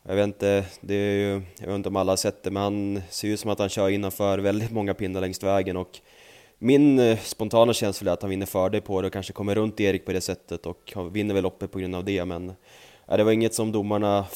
jag 0.08 0.14
vet 0.14 0.24
inte, 0.24 0.64
det 0.80 0.94
är 0.94 1.16
ju, 1.16 1.42
jag 1.58 1.66
vet 1.66 1.74
inte 1.74 1.88
om 1.88 1.96
alla 1.96 2.12
har 2.12 2.16
sett 2.16 2.42
det, 2.42 2.50
men 2.50 2.62
han 2.62 3.02
ser 3.10 3.28
ut 3.28 3.40
som 3.40 3.50
att 3.50 3.58
han 3.58 3.68
kör 3.68 3.88
innanför 3.88 4.38
väldigt 4.38 4.70
många 4.70 4.94
pinnar 4.94 5.20
längs 5.20 5.42
vägen 5.42 5.76
och 5.76 6.00
min 6.58 6.98
eh, 6.98 7.18
spontana 7.18 7.72
känsla 7.72 8.10
är 8.10 8.14
att 8.14 8.22
han 8.22 8.30
vinner 8.30 8.46
fördel 8.46 8.82
på 8.82 9.00
det 9.00 9.06
och 9.06 9.12
kanske 9.12 9.32
kommer 9.32 9.54
runt 9.54 9.80
Erik 9.80 10.04
på 10.04 10.12
det 10.12 10.20
sättet 10.20 10.66
och 10.66 10.92
vinner 11.12 11.34
väl 11.34 11.42
loppet 11.42 11.70
på 11.70 11.78
grund 11.78 11.94
av 11.94 12.04
det, 12.04 12.24
men 12.24 12.52
Ja, 13.06 13.16
det 13.16 13.24
var 13.24 13.32
inget 13.32 13.54
som 13.54 13.72
domarna 13.72 14.26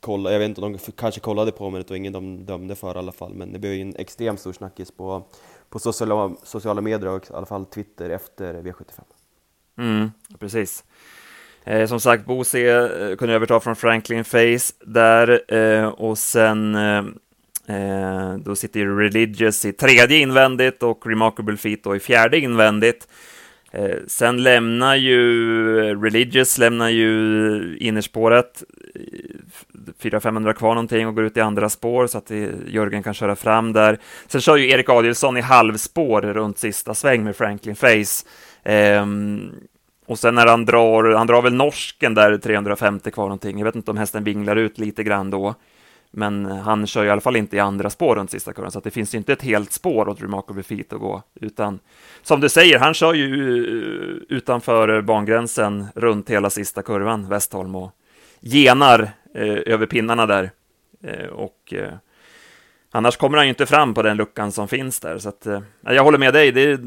kollade, 0.00 0.34
jag 0.34 0.40
vet 0.40 0.48
inte, 0.48 0.60
de 0.60 0.78
kanske 0.78 1.20
kollade 1.20 1.52
på 1.52 1.70
men 1.70 1.82
det 1.82 1.90
var 1.90 1.96
ingen 1.96 2.12
de 2.12 2.44
dömde 2.46 2.74
för 2.74 2.94
i 2.94 2.98
alla 2.98 3.12
fall. 3.12 3.34
Men 3.34 3.52
det 3.52 3.58
blev 3.58 3.72
en 3.72 3.96
extremt 3.96 4.40
stor 4.40 4.52
snackis 4.52 4.90
på, 4.90 5.22
på 5.68 5.78
sociala, 5.78 6.36
sociala 6.42 6.80
medier 6.80 7.08
och 7.08 7.30
i 7.30 7.34
alla 7.34 7.46
fall 7.46 7.66
Twitter 7.66 8.10
efter 8.10 8.54
V75. 8.54 9.00
Mm, 9.78 10.10
precis. 10.38 10.84
Eh, 11.64 11.86
som 11.86 12.00
sagt, 12.00 12.26
Bose 12.26 12.60
eh, 12.60 13.16
kunde 13.16 13.34
överta 13.34 13.60
från 13.60 13.76
Franklin 13.76 14.24
Face 14.24 14.74
där 14.84 15.54
eh, 15.54 15.86
och 15.86 16.18
sen 16.18 16.74
eh, 16.74 17.04
eh 17.66 18.34
då 18.36 18.56
sitter 18.56 18.86
Religious 18.86 19.64
i 19.64 19.72
tredje 19.72 20.18
invändigt 20.18 20.82
och 20.82 21.06
Remarkable 21.06 21.56
Feet 21.56 21.84
då 21.84 21.96
i 21.96 22.00
fjärde 22.00 22.38
invändigt. 22.38 23.08
Eh, 23.74 23.96
sen 24.06 24.42
lämnar 24.42 24.96
ju 24.96 26.02
Religious 26.02 26.58
lämnar 26.58 26.88
ju 26.88 27.76
innerspåret 27.80 28.62
eh, 28.94 29.00
400-500 30.02 30.52
kvar 30.52 30.74
någonting 30.74 31.06
och 31.06 31.14
går 31.14 31.24
ut 31.24 31.36
i 31.36 31.40
andra 31.40 31.68
spår 31.68 32.06
så 32.06 32.18
att 32.18 32.30
eh, 32.30 32.48
Jörgen 32.66 33.02
kan 33.02 33.14
köra 33.14 33.36
fram 33.36 33.72
där. 33.72 33.98
Sen 34.26 34.40
kör 34.40 34.56
ju 34.56 34.70
Erik 34.70 34.88
Adielsson 34.88 35.36
i 35.36 35.40
halvspår 35.40 36.22
runt 36.22 36.58
sista 36.58 36.94
sväng 36.94 37.24
med 37.24 37.36
Franklin 37.36 37.76
Face. 37.76 38.26
Eh, 38.62 39.06
och 40.06 40.18
sen 40.18 40.34
när 40.34 40.46
han 40.46 40.64
drar, 40.64 41.14
han 41.14 41.26
drar 41.26 41.42
väl 41.42 41.54
norsken 41.54 42.14
där 42.14 42.38
350 42.38 43.10
kvar 43.10 43.24
någonting. 43.24 43.58
Jag 43.58 43.64
vet 43.64 43.76
inte 43.76 43.90
om 43.90 43.96
hästen 43.96 44.24
vinglar 44.24 44.56
ut 44.56 44.78
lite 44.78 45.02
grann 45.02 45.30
då. 45.30 45.54
Men 46.14 46.46
han 46.46 46.86
kör 46.86 47.04
i 47.04 47.10
alla 47.10 47.20
fall 47.20 47.36
inte 47.36 47.56
i 47.56 47.60
andra 47.60 47.90
spår 47.90 48.16
runt 48.16 48.30
sista 48.30 48.52
kurvan, 48.52 48.70
så 48.70 48.78
att 48.78 48.84
det 48.84 48.90
finns 48.90 49.14
inte 49.14 49.32
ett 49.32 49.42
helt 49.42 49.72
spår 49.72 50.08
åt 50.08 50.22
Remarkable 50.22 50.62
Feet 50.62 50.92
att 50.92 51.00
gå, 51.00 51.22
utan 51.40 51.78
som 52.22 52.40
du 52.40 52.48
säger, 52.48 52.78
han 52.78 52.94
kör 52.94 53.14
ju 53.14 53.58
eh, 53.58 54.36
utanför 54.36 55.02
bangränsen 55.02 55.86
runt 55.94 56.30
hela 56.30 56.50
sista 56.50 56.82
kurvan, 56.82 57.28
Westholm, 57.28 57.76
och 57.76 57.92
genar 58.40 59.00
eh, 59.34 59.58
över 59.66 59.86
pinnarna 59.86 60.26
där. 60.26 60.50
Eh, 61.04 61.26
och 61.26 61.74
eh, 61.74 61.92
annars 62.90 63.16
kommer 63.16 63.36
han 63.36 63.46
ju 63.46 63.50
inte 63.50 63.66
fram 63.66 63.94
på 63.94 64.02
den 64.02 64.16
luckan 64.16 64.52
som 64.52 64.68
finns 64.68 65.00
där, 65.00 65.18
så 65.18 65.28
att 65.28 65.46
eh, 65.46 65.62
jag 65.80 66.04
håller 66.04 66.18
med 66.18 66.34
dig. 66.34 66.52
Det, 66.52 66.80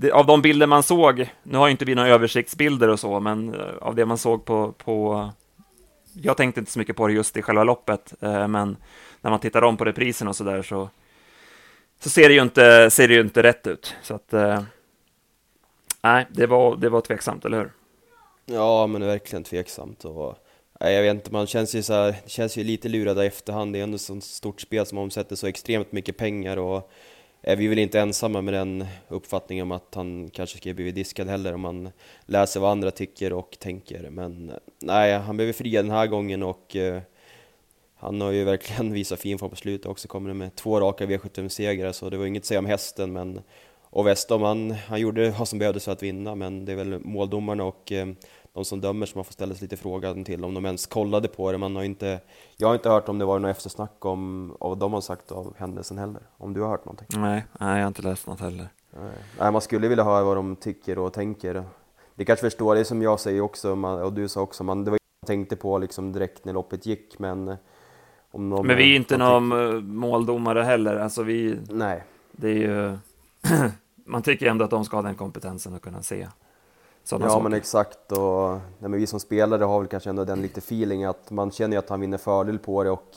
det, 0.00 0.12
av 0.12 0.26
de 0.26 0.42
bilder 0.42 0.66
man 0.66 0.82
såg, 0.82 1.30
nu 1.42 1.58
har 1.58 1.66
ju 1.66 1.70
inte 1.70 1.84
vi 1.84 1.94
några 1.94 2.08
översiktsbilder 2.08 2.88
och 2.88 3.00
så, 3.00 3.20
men 3.20 3.54
eh, 3.54 3.76
av 3.80 3.94
det 3.94 4.06
man 4.06 4.18
såg 4.18 4.44
på, 4.44 4.72
på 4.72 5.30
jag 6.14 6.36
tänkte 6.36 6.60
inte 6.60 6.72
så 6.72 6.78
mycket 6.78 6.96
på 6.96 7.06
det 7.06 7.12
just 7.12 7.36
i 7.36 7.42
själva 7.42 7.64
loppet, 7.64 8.14
eh, 8.20 8.48
men 8.48 8.76
när 9.20 9.30
man 9.30 9.40
tittar 9.40 9.62
om 9.62 9.76
på 9.76 9.84
reprisen 9.84 10.28
och 10.28 10.36
så 10.36 10.44
där 10.44 10.62
så, 10.62 10.90
så 12.00 12.10
ser, 12.10 12.28
det 12.28 12.34
ju 12.34 12.42
inte, 12.42 12.90
ser 12.90 13.08
det 13.08 13.14
ju 13.14 13.20
inte 13.20 13.42
rätt 13.42 13.66
ut. 13.66 13.94
Så 14.02 14.14
att, 14.14 14.32
eh, 14.32 14.62
nej, 16.02 16.26
det 16.30 16.46
var, 16.46 16.76
det 16.76 16.88
var 16.88 17.00
tveksamt, 17.00 17.44
eller 17.44 17.58
hur? 17.58 17.72
Ja, 18.46 18.86
men 18.86 19.06
verkligen 19.06 19.44
tveksamt. 19.44 20.04
Och, 20.04 20.38
nej, 20.80 20.94
jag 20.94 21.02
vet 21.02 21.14
inte, 21.14 21.32
man 21.32 21.46
känns 21.46 21.74
ju, 21.74 21.82
så 21.82 21.92
här, 21.92 22.14
känns 22.26 22.56
ju 22.56 22.64
lite 22.64 22.88
lurad 22.88 23.18
i 23.22 23.26
efterhand. 23.26 23.72
Det 23.72 23.78
är 23.78 23.82
ändå 23.82 23.94
ett 23.94 24.00
sånt 24.00 24.24
stort 24.24 24.60
spel 24.60 24.86
som 24.86 24.98
omsätter 24.98 25.36
så 25.36 25.46
extremt 25.46 25.92
mycket 25.92 26.16
pengar. 26.16 26.56
Och, 26.56 26.90
Eh, 27.42 27.52
är 27.52 27.56
vi 27.56 27.68
väl 27.68 27.78
inte 27.78 28.00
ensamma 28.00 28.42
med 28.42 28.54
den 28.54 28.86
uppfattningen 29.08 29.62
om 29.62 29.72
att 29.72 29.94
han 29.94 30.30
kanske 30.30 30.58
ska 30.58 30.74
bli 30.74 30.90
diskad 30.90 31.28
heller 31.28 31.54
om 31.54 31.60
man 31.60 31.90
läser 32.26 32.60
vad 32.60 32.70
andra 32.70 32.90
tycker 32.90 33.32
och 33.32 33.56
tänker. 33.60 34.10
Men 34.10 34.48
eh, 34.50 34.56
nej, 34.80 35.18
han 35.18 35.36
blev 35.36 35.52
fria 35.52 35.82
den 35.82 35.90
här 35.90 36.06
gången 36.06 36.42
och 36.42 36.76
eh, 36.76 37.02
han 37.96 38.20
har 38.20 38.30
ju 38.30 38.44
verkligen 38.44 38.92
visat 39.00 39.20
fin 39.20 39.38
form 39.38 39.50
på 39.50 39.56
slutet 39.56 39.86
också, 39.86 40.08
kommer 40.08 40.34
med 40.34 40.54
två 40.54 40.80
raka 40.80 41.06
V75-segrar 41.06 41.92
så 41.92 42.10
det 42.10 42.16
var 42.16 42.26
inget 42.26 42.40
att 42.40 42.46
säga 42.46 42.58
om 42.58 42.66
hästen 42.66 43.12
men 43.12 43.40
och 43.92 44.06
Westholm. 44.06 44.42
han, 44.42 44.70
han 44.70 45.00
gjorde 45.00 45.30
vad 45.30 45.48
som 45.48 45.58
behövdes 45.58 45.84
för 45.84 45.92
att 45.92 46.02
vinna 46.02 46.34
men 46.34 46.64
det 46.64 46.72
är 46.72 46.76
väl 46.76 46.98
måldomarna 46.98 47.64
och 47.64 47.92
eh, 47.92 48.08
de 48.52 48.64
som 48.64 48.80
dömer 48.80 49.06
som 49.06 49.18
man 49.18 49.24
får 49.24 49.32
ställa 49.32 49.54
sig 49.54 49.62
lite 49.62 49.76
frågan 49.76 50.24
till 50.24 50.44
om 50.44 50.54
de 50.54 50.66
ens 50.66 50.86
kollade 50.86 51.28
på 51.28 51.52
det. 51.52 51.58
Man 51.58 51.76
har 51.76 51.82
inte, 51.82 52.20
jag 52.56 52.68
har 52.68 52.74
inte 52.74 52.88
hört 52.88 53.08
om 53.08 53.18
det 53.18 53.24
var 53.24 53.38
något 53.38 53.56
eftersnack 53.56 54.04
om 54.04 54.52
vad 54.60 54.78
de 54.78 54.92
har 54.92 55.00
sagt 55.00 55.32
av 55.32 55.54
händelsen 55.58 55.98
heller. 55.98 56.22
Om 56.36 56.52
du 56.52 56.60
har 56.60 56.68
hört 56.68 56.84
någonting? 56.84 57.06
Nej, 57.20 57.44
nej 57.60 57.76
jag 57.76 57.82
har 57.82 57.88
inte 57.88 58.02
läst 58.02 58.26
något 58.26 58.40
heller. 58.40 58.68
Nej, 59.38 59.52
man 59.52 59.60
skulle 59.60 59.88
vilja 59.88 60.04
höra 60.04 60.24
vad 60.24 60.36
de 60.36 60.56
tycker 60.56 60.98
och 60.98 61.12
tänker. 61.12 61.64
Det 62.14 62.24
kanske 62.24 62.46
förstår, 62.46 62.74
det 62.74 62.84
som 62.84 63.02
jag 63.02 63.20
säger 63.20 63.40
också, 63.40 63.72
och 63.84 64.12
du 64.12 64.28
sa 64.28 64.40
också, 64.40 64.64
man, 64.64 64.84
det 64.84 64.90
var 64.90 64.98
man 65.22 65.26
tänkte 65.26 65.56
på 65.56 65.78
liksom 65.78 66.12
direkt 66.12 66.44
när 66.44 66.52
loppet 66.52 66.86
gick, 66.86 67.18
men 67.18 67.56
om 68.30 68.48
någon, 68.48 68.66
Men 68.66 68.76
vi 68.76 68.92
är 68.92 68.96
inte 68.96 69.16
någon 69.16 69.86
måldomare 69.96 70.62
heller, 70.62 70.96
alltså 70.96 71.22
vi... 71.22 71.58
Nej. 71.68 72.04
Det 72.32 72.48
är 72.48 72.54
ju... 72.54 72.98
man 74.04 74.22
tycker 74.22 74.46
ändå 74.46 74.64
att 74.64 74.70
de 74.70 74.84
ska 74.84 74.96
ha 74.96 75.02
den 75.02 75.14
kompetensen 75.14 75.74
att 75.74 75.82
kunna 75.82 76.02
se 76.02 76.28
sådana 77.04 77.26
ja, 77.26 77.30
saker. 77.30 77.42
men 77.42 77.52
exakt. 77.52 78.12
Och, 78.12 78.50
nej, 78.50 78.90
men 78.90 78.92
vi 78.92 79.06
som 79.06 79.20
spelare 79.20 79.64
har 79.64 79.78
väl 79.78 79.88
kanske 79.88 80.10
ändå 80.10 80.24
den 80.24 80.42
lite 80.42 80.58
feeling 80.58 81.04
att 81.04 81.30
man 81.30 81.50
känner 81.50 81.76
ju 81.76 81.78
att 81.78 81.88
han 81.88 82.00
vinner 82.00 82.18
fördel 82.18 82.58
på 82.58 82.84
det 82.84 82.90
och 82.90 83.16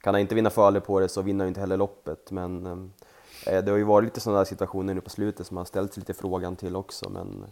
kan 0.00 0.14
han 0.14 0.20
inte 0.20 0.34
vinna 0.34 0.50
fördel 0.50 0.80
på 0.80 1.00
det 1.00 1.08
så 1.08 1.22
vinner 1.22 1.44
han 1.44 1.48
inte 1.48 1.60
heller 1.60 1.76
loppet. 1.76 2.30
Men 2.30 2.66
eh, 3.46 3.64
det 3.64 3.70
har 3.70 3.78
ju 3.78 3.84
varit 3.84 4.04
lite 4.04 4.20
sådana 4.20 4.44
situationer 4.44 4.94
nu 4.94 5.00
på 5.00 5.10
slutet 5.10 5.46
som 5.46 5.54
man 5.54 5.66
ställt 5.66 5.94
sig 5.94 6.00
lite 6.00 6.14
frågan 6.14 6.56
till 6.56 6.76
också. 6.76 7.10
Men 7.10 7.44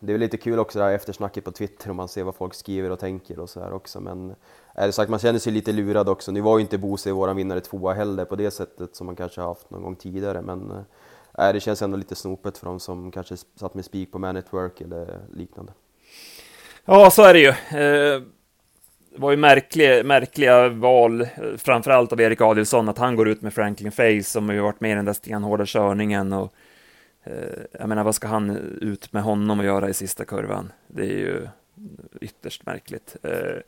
det 0.00 0.12
är 0.12 0.14
väl 0.14 0.20
lite 0.20 0.36
kul 0.36 0.58
också 0.58 0.78
det 0.78 0.84
här 0.84 0.92
eftersnacket 0.92 1.44
på 1.44 1.52
Twitter 1.52 1.90
och 1.90 1.96
man 1.96 2.08
ser 2.08 2.22
vad 2.22 2.34
folk 2.34 2.54
skriver 2.54 2.90
och 2.90 2.98
tänker 2.98 3.38
och 3.38 3.50
sådär 3.50 3.72
också. 3.72 4.00
Men 4.00 4.34
är 4.74 4.86
det 4.86 4.92
sagt, 4.92 5.10
man 5.10 5.18
känner 5.18 5.38
sig 5.38 5.52
lite 5.52 5.72
lurad 5.72 6.08
också. 6.08 6.32
Nu 6.32 6.40
var 6.40 6.58
ju 6.58 6.62
inte 6.62 6.78
Bose 6.78 7.12
våran 7.12 7.36
vinnare 7.36 7.60
tvåa 7.60 7.92
heller 7.92 8.24
på 8.24 8.36
det 8.36 8.50
sättet 8.50 8.96
som 8.96 9.06
man 9.06 9.16
kanske 9.16 9.40
har 9.40 9.48
haft 9.48 9.70
någon 9.70 9.82
gång 9.82 9.96
tidigare. 9.96 10.42
Men 10.42 10.84
eh, 11.38 11.46
äh, 11.46 11.52
det 11.52 11.60
känns 11.60 11.82
ändå 11.82 11.96
lite 11.96 12.14
snopet 12.14 12.58
för 12.58 12.66
de 12.66 12.80
som 12.80 13.10
kanske 13.10 13.36
satt 13.36 13.74
med 13.74 13.84
spik 13.84 14.12
på 14.12 14.18
Man 14.18 14.34
Network 14.34 14.80
eller 14.80 15.20
liknande. 15.32 15.72
Ja, 16.84 17.10
så 17.10 17.22
är 17.22 17.34
det 17.34 17.40
ju. 17.40 17.48
Eh, 17.48 18.22
det 19.10 19.20
var 19.20 19.30
ju 19.30 19.36
märkliga, 19.36 20.04
märkliga 20.04 20.68
val, 20.68 21.26
framförallt 21.56 22.12
av 22.12 22.20
Erik 22.20 22.40
Adielsson, 22.40 22.88
att 22.88 22.98
han 22.98 23.16
går 23.16 23.28
ut 23.28 23.42
med 23.42 23.54
Franklin 23.54 23.92
Face 23.92 24.22
som 24.22 24.48
har 24.48 24.54
ju 24.54 24.60
varit 24.60 24.80
med 24.80 24.92
i 24.92 24.94
den 24.94 25.04
där 25.04 25.12
stenhårda 25.12 25.64
körningen. 25.66 26.32
Och, 26.32 26.52
eh, 27.24 27.32
jag 27.72 27.88
menar, 27.88 28.04
vad 28.04 28.14
ska 28.14 28.28
han 28.28 28.50
ut 28.80 29.12
med 29.12 29.22
honom 29.22 29.58
och 29.58 29.64
göra 29.64 29.88
i 29.88 29.94
sista 29.94 30.24
kurvan? 30.24 30.72
Det 30.88 31.02
är 31.02 31.18
ju 31.18 31.48
ytterst 32.20 32.66
märkligt. 32.66 33.16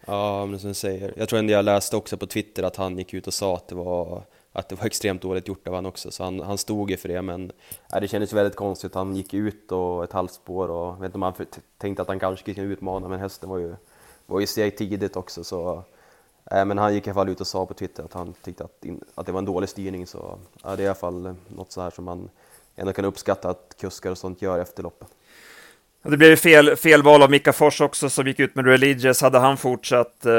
Ja, 0.07 0.47
men 0.47 0.59
som 0.59 0.69
du 0.69 0.75
säger. 0.75 1.15
Jag 1.17 1.29
tror 1.29 1.39
ändå 1.39 1.53
jag 1.53 1.65
läste 1.65 1.97
också 1.97 2.17
på 2.17 2.27
Twitter 2.27 2.63
att 2.63 2.77
han 2.77 2.99
gick 2.99 3.15
ut 3.15 3.27
och 3.27 3.35
sa 3.35 3.57
att 3.57 3.69
det 3.69 3.75
var 3.75 4.23
att 4.57 4.69
det 4.69 4.75
var 4.75 4.87
extremt 4.87 5.23
dåligt 5.23 5.49
gjort 5.49 5.69
av 5.69 5.75
han 5.75 5.87
också, 5.87 6.11
så 6.11 6.25
han, 6.25 6.41
han 6.41 6.59
stod 6.59 6.91
ju 6.91 6.97
för 6.97 7.09
det, 7.09 7.23
men 7.23 7.53
äh, 7.93 8.01
det 8.01 8.09
kändes 8.09 8.33
väldigt 8.33 8.57
konstigt. 8.57 8.95
Han 8.95 9.17
gick 9.17 9.35
ut 9.35 9.73
och 9.73 10.05
ett 10.05 10.13
halvspår 10.13 10.69
och 10.69 10.87
jag 10.87 11.01
vet 11.01 11.05
inte 11.05 11.17
om 11.17 11.23
han 11.23 11.35
tänkte 11.79 12.03
att 12.03 12.09
han 12.09 12.19
kanske 12.19 12.53
skulle 12.53 12.67
utmana, 12.67 13.09
men 13.09 13.21
hästen 13.21 13.49
var 13.49 13.59
ju, 13.59 13.75
var 14.27 14.41
ju 14.41 14.47
seg 14.47 14.77
tidigt 14.77 15.17
också, 15.17 15.45
så 15.45 15.83
äh, 16.51 16.65
men 16.65 16.79
han 16.79 16.95
gick 16.95 17.07
i 17.07 17.11
alla 17.11 17.15
fall 17.15 17.29
ut 17.29 17.41
och 17.41 17.47
sa 17.47 17.67
på 17.67 17.75
Twitter 17.75 18.05
att 18.05 18.13
han 18.13 18.35
tyckte 18.43 18.65
att, 18.65 18.85
att 19.15 19.27
det 19.27 19.33
var 19.33 19.39
en 19.39 19.45
dålig 19.45 19.69
styrning, 19.69 20.07
så 20.07 20.39
äh, 20.65 20.77
det 20.77 20.83
är 20.83 20.85
i 20.85 20.87
alla 20.87 20.95
fall 20.95 21.35
något 21.49 21.73
så 21.73 21.81
här 21.81 21.91
som 21.91 22.05
man 22.05 22.31
ändå 22.77 22.93
kan 22.93 23.05
uppskatta 23.05 23.51
att 23.51 23.77
kuskar 23.81 24.11
och 24.11 24.19
sånt 24.19 24.43
gör 24.43 24.59
efter 24.59 24.83
loppet. 24.83 25.09
Det 26.03 26.17
blev 26.17 26.37
fel, 26.37 26.77
fel 26.77 27.03
val 27.03 27.23
av 27.23 27.31
Mika 27.31 27.53
Fors 27.53 27.81
också 27.81 28.11
som 28.11 28.27
gick 28.27 28.41
ut 28.41 28.55
med 28.55 28.67
Religious. 28.67 29.21
Hade 29.21 29.39
han 29.39 29.57
fortsatt, 29.57 30.27
eh, 30.27 30.33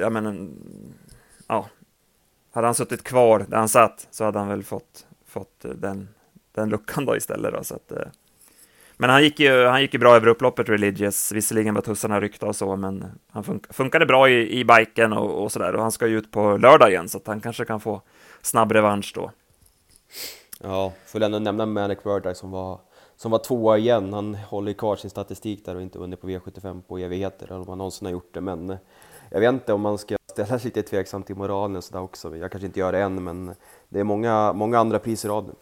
ja 0.00 0.10
men, 0.10 0.50
ja, 1.46 1.66
hade 2.52 2.66
han 2.66 2.74
suttit 2.74 3.04
kvar 3.04 3.46
där 3.48 3.56
han 3.56 3.68
satt 3.68 4.08
så 4.10 4.24
hade 4.24 4.38
han 4.38 4.48
väl 4.48 4.62
fått, 4.62 5.06
fått 5.26 5.64
eh, 5.64 5.70
den, 5.70 6.08
den 6.54 6.68
luckan 6.68 7.04
då 7.04 7.16
istället. 7.16 7.54
Då, 7.54 7.64
så 7.64 7.74
att. 7.74 7.92
Eh. 7.92 8.08
Men 9.00 9.10
han 9.10 9.22
gick, 9.22 9.40
ju, 9.40 9.64
han 9.66 9.80
gick 9.80 9.92
ju 9.94 9.98
bra 9.98 10.16
över 10.16 10.26
upploppet 10.26 10.68
Religious, 10.68 11.32
visserligen 11.32 11.74
var 11.74 11.82
tussarna 11.82 12.20
ryckta 12.20 12.46
och 12.46 12.56
så, 12.56 12.76
men 12.76 13.04
han 13.30 13.44
fun 13.44 13.60
funkade 13.70 14.06
bra 14.06 14.30
i, 14.30 14.60
i 14.60 14.64
biken 14.64 15.12
och, 15.12 15.42
och 15.42 15.52
sådär. 15.52 15.74
Och 15.74 15.82
han 15.82 15.92
ska 15.92 16.06
ju 16.06 16.18
ut 16.18 16.30
på 16.30 16.56
lördag 16.56 16.90
igen, 16.90 17.08
så 17.08 17.18
att 17.18 17.26
han 17.26 17.40
kanske 17.40 17.64
kan 17.64 17.80
få 17.80 18.02
snabb 18.42 18.72
revansch 18.72 19.12
då. 19.14 19.30
Ja, 20.60 20.92
får 21.06 21.22
ändå 21.22 21.38
nämna 21.38 21.66
Manic 21.66 21.98
Birdie 22.04 22.34
som 22.34 22.50
var, 22.50 22.80
som 23.16 23.30
var 23.30 23.38
tvåa 23.38 23.78
igen. 23.78 24.12
Han 24.12 24.34
håller 24.34 24.72
kvar 24.72 24.96
sin 24.96 25.10
statistik 25.10 25.64
där 25.64 25.76
och 25.76 25.82
inte 25.82 25.98
vunnit 25.98 26.20
på 26.20 26.28
V75 26.28 26.82
på 26.82 26.98
evigheter, 26.98 27.46
eller 27.46 27.60
om 27.60 27.68
han 27.68 27.78
någonsin 27.78 28.06
har 28.06 28.12
gjort 28.12 28.34
det. 28.34 28.40
Men 28.40 28.70
eh, 28.70 28.78
jag 29.30 29.40
vet 29.40 29.52
inte 29.52 29.72
om 29.72 29.80
man 29.80 29.98
ska 29.98 30.17
ställa 30.30 30.60
lite 30.64 30.82
tveksam 30.82 31.22
till 31.22 31.36
moralen 31.36 31.76
och 31.76 31.84
sådär 31.84 32.00
också. 32.00 32.36
Jag 32.36 32.50
kanske 32.50 32.66
inte 32.66 32.80
gör 32.80 32.92
det 32.92 32.98
än, 32.98 33.24
men 33.24 33.54
det 33.88 34.00
är 34.00 34.04
många, 34.04 34.52
många 34.52 34.78
andra 34.78 34.98
pris 34.98 35.24
i 35.24 35.28
rad 35.28 35.46
nu. 35.46 35.52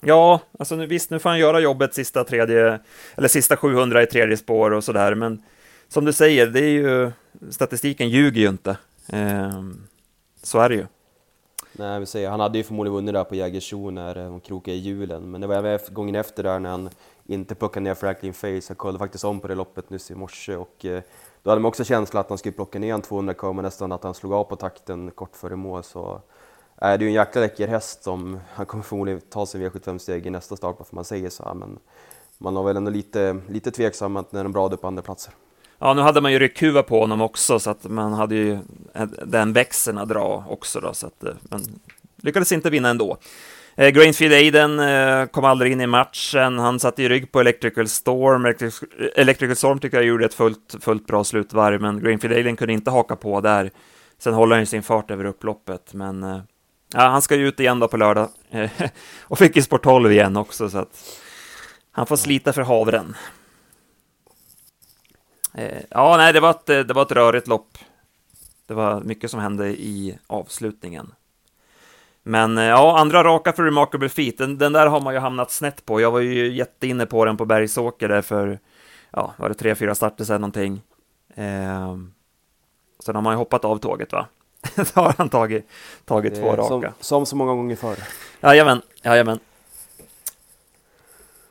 Ja, 0.00 0.40
alltså 0.58 0.76
nu, 0.76 0.86
visst, 0.86 1.10
nu 1.10 1.18
får 1.18 1.28
han 1.28 1.38
göra 1.38 1.60
jobbet 1.60 1.94
sista 1.94 2.24
tredje, 2.24 2.80
eller 3.16 3.28
sista 3.28 3.56
700 3.56 4.02
i 4.02 4.06
tredje 4.06 4.36
spår 4.36 4.70
och 4.70 4.84
sådär, 4.84 5.14
men 5.14 5.42
som 5.88 6.04
du 6.04 6.12
säger, 6.12 6.46
det 6.46 6.60
är 6.60 6.70
ju, 6.70 7.12
statistiken 7.50 8.08
ljuger 8.08 8.40
ju 8.40 8.48
inte. 8.48 8.76
Eh, 9.08 9.62
så 10.42 10.58
är 10.58 10.68
det 10.68 10.74
ju. 10.74 10.86
Nej, 11.72 12.00
vi 12.00 12.06
säger, 12.06 12.30
han 12.30 12.40
hade 12.40 12.58
ju 12.58 12.64
förmodligen 12.64 12.94
vunnit 12.94 13.14
där 13.14 13.24
på 13.24 13.34
Jägersro 13.34 13.90
när 13.90 14.14
de 14.14 14.40
krokade 14.40 14.76
i 14.76 14.80
hjulen, 14.80 15.30
men 15.30 15.40
det 15.40 15.46
var 15.46 15.54
även 15.54 15.78
gången 15.90 16.14
efter 16.14 16.42
där 16.42 16.58
när 16.58 16.70
han 16.70 16.90
inte 17.26 17.54
plockade 17.54 17.84
ner 17.84 17.94
Franklin 17.94 18.34
Face. 18.34 18.62
Jag 18.68 18.78
kollade 18.78 18.98
faktiskt 18.98 19.24
om 19.24 19.40
på 19.40 19.48
det 19.48 19.54
loppet 19.54 19.90
nyss 19.90 20.10
i 20.10 20.14
morse 20.14 20.56
och 20.56 20.84
eh, 20.84 21.02
då 21.46 21.50
hade 21.50 21.60
man 21.60 21.68
också 21.68 21.84
känslan 21.84 22.20
att 22.20 22.28
han 22.28 22.38
skulle 22.38 22.52
plocka 22.52 22.78
ner 22.78 22.94
en 22.94 23.02
200 23.02 23.34
k 23.34 23.52
men 23.52 23.62
nästan 23.62 23.92
att 23.92 24.02
han 24.02 24.14
slog 24.14 24.32
av 24.32 24.44
på 24.44 24.56
takten 24.56 25.10
kort 25.10 25.36
före 25.36 25.56
mål. 25.56 25.84
Så 25.84 26.14
äh, 26.14 26.20
det 26.80 26.86
är 26.86 26.98
ju 26.98 27.06
en 27.06 27.12
jäkla 27.12 27.40
läcker 27.40 27.68
häst 27.68 28.04
som 28.04 28.40
han 28.54 28.66
kommer 28.66 28.84
förmodligen 28.84 29.20
ta 29.20 29.46
sin 29.46 29.62
V75-steg 29.62 30.26
i 30.26 30.30
nästa 30.30 30.56
start, 30.56 30.76
för 30.76 30.94
man 30.94 31.04
säger 31.04 31.30
så 31.30 31.44
här. 31.44 31.54
Men 31.54 31.78
man 32.38 32.56
har 32.56 32.64
väl 32.64 32.76
ändå 32.76 32.90
lite, 32.90 33.36
lite 33.48 33.70
tveksam 33.70 34.16
att 34.16 34.32
när 34.32 34.42
den 34.42 34.52
bra 34.52 34.68
upp 34.68 34.80
på 34.80 34.86
andra 34.86 35.02
platser. 35.02 35.34
Ja, 35.78 35.94
nu 35.94 36.02
hade 36.02 36.20
man 36.20 36.32
ju 36.32 36.38
ryckhuva 36.38 36.82
på 36.82 37.00
honom 37.00 37.20
också, 37.20 37.58
så 37.58 37.70
att 37.70 37.84
man 37.84 38.12
hade 38.12 38.34
ju 38.34 38.58
den 39.26 39.52
växeln 39.52 39.98
att 39.98 40.08
dra 40.08 40.44
också 40.48 40.80
då, 40.80 40.94
så 40.94 41.06
att 41.06 41.24
eh, 41.24 41.30
men 41.42 41.60
man 41.60 41.80
lyckades 42.16 42.52
inte 42.52 42.70
vinna 42.70 42.88
ändå. 42.88 43.16
Eh, 43.78 43.90
Grainfield 43.90 44.34
Aiden 44.34 44.80
eh, 44.80 45.26
kom 45.26 45.44
aldrig 45.44 45.72
in 45.72 45.80
i 45.80 45.86
matchen. 45.86 46.58
Han 46.58 46.80
satte 46.80 47.02
i 47.02 47.08
rygg 47.08 47.32
på 47.32 47.40
Electrical 47.40 47.88
Storm. 47.88 48.70
Electrical 49.14 49.56
Storm 49.56 49.78
tycker 49.78 49.96
jag 49.96 50.06
gjorde 50.06 50.24
ett 50.24 50.34
fullt, 50.34 50.76
fullt 50.80 51.06
bra 51.06 51.24
slutvarv, 51.24 51.80
men 51.80 52.00
Grainfield 52.00 52.36
Aiden 52.36 52.56
kunde 52.56 52.72
inte 52.72 52.90
haka 52.90 53.16
på 53.16 53.40
där. 53.40 53.70
Sen 54.18 54.34
håller 54.34 54.56
han 54.56 54.62
ju 54.62 54.66
sin 54.66 54.82
fart 54.82 55.10
över 55.10 55.24
upploppet, 55.24 55.94
men 55.94 56.22
eh, 56.22 56.40
ja, 56.94 57.00
han 57.00 57.22
ska 57.22 57.36
ju 57.36 57.48
ut 57.48 57.60
igen 57.60 57.80
då 57.80 57.88
på 57.88 57.96
lördag. 57.96 58.28
och 59.22 59.38
fick 59.38 59.56
ju 59.56 59.62
sport 59.62 59.82
12 59.84 60.12
igen 60.12 60.36
också, 60.36 60.70
så 60.70 60.78
att 60.78 61.20
han 61.90 62.06
får 62.06 62.16
slita 62.16 62.52
för 62.52 62.62
havren. 62.62 63.16
Eh, 65.54 65.82
ja, 65.90 66.16
nej, 66.16 66.32
det 66.32 66.40
var, 66.40 66.50
ett, 66.50 66.66
det 66.66 66.92
var 66.92 67.02
ett 67.02 67.12
rörigt 67.12 67.46
lopp. 67.46 67.78
Det 68.66 68.74
var 68.74 69.00
mycket 69.00 69.30
som 69.30 69.40
hände 69.40 69.68
i 69.68 70.18
avslutningen. 70.26 71.12
Men 72.28 72.58
eh, 72.58 72.64
ja, 72.64 72.98
andra 72.98 73.24
raka 73.24 73.52
för 73.52 73.62
Remarkable 73.62 74.08
Feet, 74.08 74.38
den, 74.38 74.58
den, 74.58 74.72
där 74.72 74.86
har 74.86 75.00
man 75.00 75.14
ju 75.14 75.20
hamnat 75.20 75.50
snett 75.50 75.86
på. 75.86 76.00
Jag 76.00 76.10
var 76.10 76.20
ju 76.20 76.52
jätteinne 76.52 77.06
på 77.06 77.24
den 77.24 77.36
på 77.36 77.44
Bergsåker 77.44 78.08
där 78.08 78.22
för, 78.22 78.58
ja, 79.10 79.34
var 79.36 79.48
det 79.48 79.54
tre, 79.54 79.74
fyra 79.74 79.94
starter 79.94 80.24
sedan 80.24 80.40
någonting. 80.40 80.82
Eh, 81.34 81.96
sen 83.04 83.14
har 83.14 83.22
man 83.22 83.32
ju 83.32 83.36
hoppat 83.36 83.64
av 83.64 83.78
tåget 83.78 84.12
va? 84.12 84.26
Då 84.76 85.00
har 85.00 85.14
han 85.18 85.28
tagit, 85.28 85.68
tagit 86.04 86.34
två 86.34 86.56
raka. 86.56 86.68
Som, 86.68 86.92
som 87.00 87.26
så 87.26 87.36
många 87.36 87.54
gånger 87.54 87.76
förr. 87.76 87.96
Jajamän, 88.40 88.82
jajamän. 89.02 89.38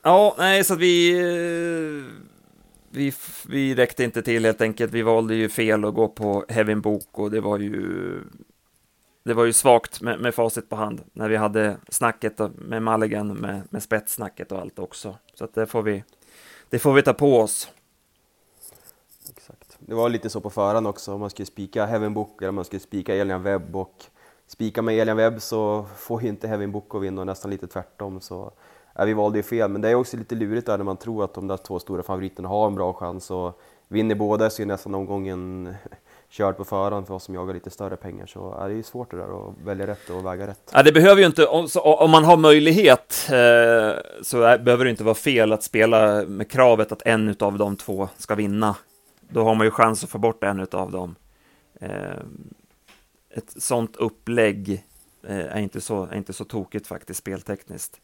Ja, 0.01 0.35
nej, 0.37 0.63
så 0.63 0.73
att 0.73 0.79
vi, 0.79 1.19
eh, 1.19 2.13
vi, 2.89 3.13
vi 3.47 3.75
räckte 3.75 4.03
inte 4.03 4.21
till 4.21 4.45
helt 4.45 4.61
enkelt. 4.61 4.93
Vi 4.93 5.01
valde 5.01 5.35
ju 5.35 5.49
fel 5.49 5.85
att 5.85 5.93
gå 5.93 6.07
på 6.07 6.45
Heaven 6.49 6.81
Book 6.81 7.07
och 7.11 7.31
det 7.31 7.41
var 7.41 7.59
ju 7.59 8.21
det 9.25 9.33
var 9.33 9.45
ju 9.45 9.53
svagt 9.53 10.01
med, 10.01 10.19
med 10.19 10.35
facit 10.35 10.69
på 10.69 10.75
hand 10.75 11.01
när 11.13 11.29
vi 11.29 11.35
hade 11.35 11.77
snacket 11.89 12.39
med 12.55 12.83
Mulligan, 12.83 13.27
med, 13.27 13.61
med 13.69 13.83
spetssnacket 13.83 14.51
och 14.51 14.59
allt 14.59 14.79
också. 14.79 15.17
Så 15.33 15.45
att 15.45 15.53
det 15.53 15.65
får 15.65 15.81
vi, 15.81 16.03
det 16.69 16.79
får 16.79 16.93
vi 16.93 17.01
ta 17.01 17.13
på 17.13 17.39
oss. 17.39 17.71
Exakt. 19.29 19.77
Det 19.79 19.95
var 19.95 20.09
lite 20.09 20.29
så 20.29 20.41
på 20.41 20.49
förhand 20.49 20.87
också, 20.87 21.13
om 21.13 21.19
man 21.19 21.29
skulle 21.29 21.45
spika 21.45 21.85
Heaven 21.85 22.13
Book 22.13 22.41
eller 22.41 22.49
om 22.49 22.55
man 22.55 22.65
skulle 22.65 22.79
spika 22.79 23.15
Elian 23.15 23.43
Webb 23.43 23.75
och 23.75 24.05
spika 24.47 24.81
med 24.81 24.99
Elian 24.99 25.17
Webb 25.17 25.41
så 25.41 25.85
får 25.97 26.21
ju 26.21 26.27
inte 26.27 26.47
Heaven 26.47 26.71
Book 26.71 26.95
att 26.95 27.01
vinna 27.01 27.21
och 27.21 27.27
nästan 27.27 27.51
lite 27.51 27.67
tvärtom. 27.67 28.21
Så 28.21 28.51
ja, 28.93 29.05
vi 29.05 29.13
valde 29.13 29.39
ju 29.39 29.43
fel, 29.43 29.71
men 29.71 29.81
det 29.81 29.89
är 29.89 29.95
också 29.95 30.17
lite 30.17 30.35
lurigt 30.35 30.65
där 30.65 30.77
när 30.77 30.85
man 30.85 30.97
tror 30.97 31.23
att 31.23 31.33
de 31.33 31.47
där 31.47 31.57
två 31.57 31.79
stora 31.79 32.03
favoriterna 32.03 32.49
har 32.49 32.67
en 32.67 32.75
bra 32.75 32.93
chans 32.93 33.31
och 33.31 33.61
vinner 33.87 34.15
båda 34.15 34.49
så 34.49 34.61
är 34.61 34.65
nästan 34.65 34.95
omgången 34.95 35.75
körd 36.29 36.57
på 36.57 36.65
förhand 36.65 37.07
för 37.07 37.13
oss 37.13 37.23
som 37.23 37.35
jagar 37.35 37.53
lite 37.53 37.69
större 37.69 37.97
pengar 37.97 38.25
så 38.25 38.53
är 38.53 38.67
det 38.69 38.75
ju 38.75 38.83
svårt 38.83 39.11
det 39.11 39.17
där 39.17 39.47
att 39.47 39.53
välja 39.63 39.87
rätt 39.87 40.09
och 40.09 40.25
väga 40.25 40.47
rätt. 40.47 40.71
Ja, 40.73 40.83
det 40.83 40.91
behöver 40.91 41.21
ju 41.21 41.27
inte, 41.27 41.45
om, 41.45 41.67
om 41.75 42.11
man 42.11 42.23
har 42.23 42.37
möjlighet 42.37 43.27
eh, 43.29 44.21
så 44.21 44.41
är, 44.41 44.57
behöver 44.57 44.85
det 44.85 44.89
inte 44.89 45.03
vara 45.03 45.15
fel 45.15 45.51
att 45.51 45.63
spela 45.63 46.23
med 46.23 46.51
kravet 46.51 46.91
att 46.91 47.01
en 47.05 47.35
av 47.39 47.57
de 47.57 47.75
två 47.75 48.09
ska 48.17 48.35
vinna. 48.35 48.75
Då 49.29 49.43
har 49.43 49.55
man 49.55 49.67
ju 49.67 49.71
chans 49.71 50.03
att 50.03 50.09
få 50.09 50.17
bort 50.17 50.43
en 50.43 50.67
av 50.71 50.91
dem. 50.91 51.15
Eh, 51.79 52.19
ett 53.29 53.61
sånt 53.63 53.95
upplägg 53.95 54.83
eh, 55.27 55.55
är, 55.55 55.59
inte 55.59 55.81
så, 55.81 56.03
är 56.03 56.15
inte 56.15 56.33
så 56.33 56.45
tokigt 56.45 56.87
faktiskt 56.87 57.19
speltekniskt. 57.19 57.99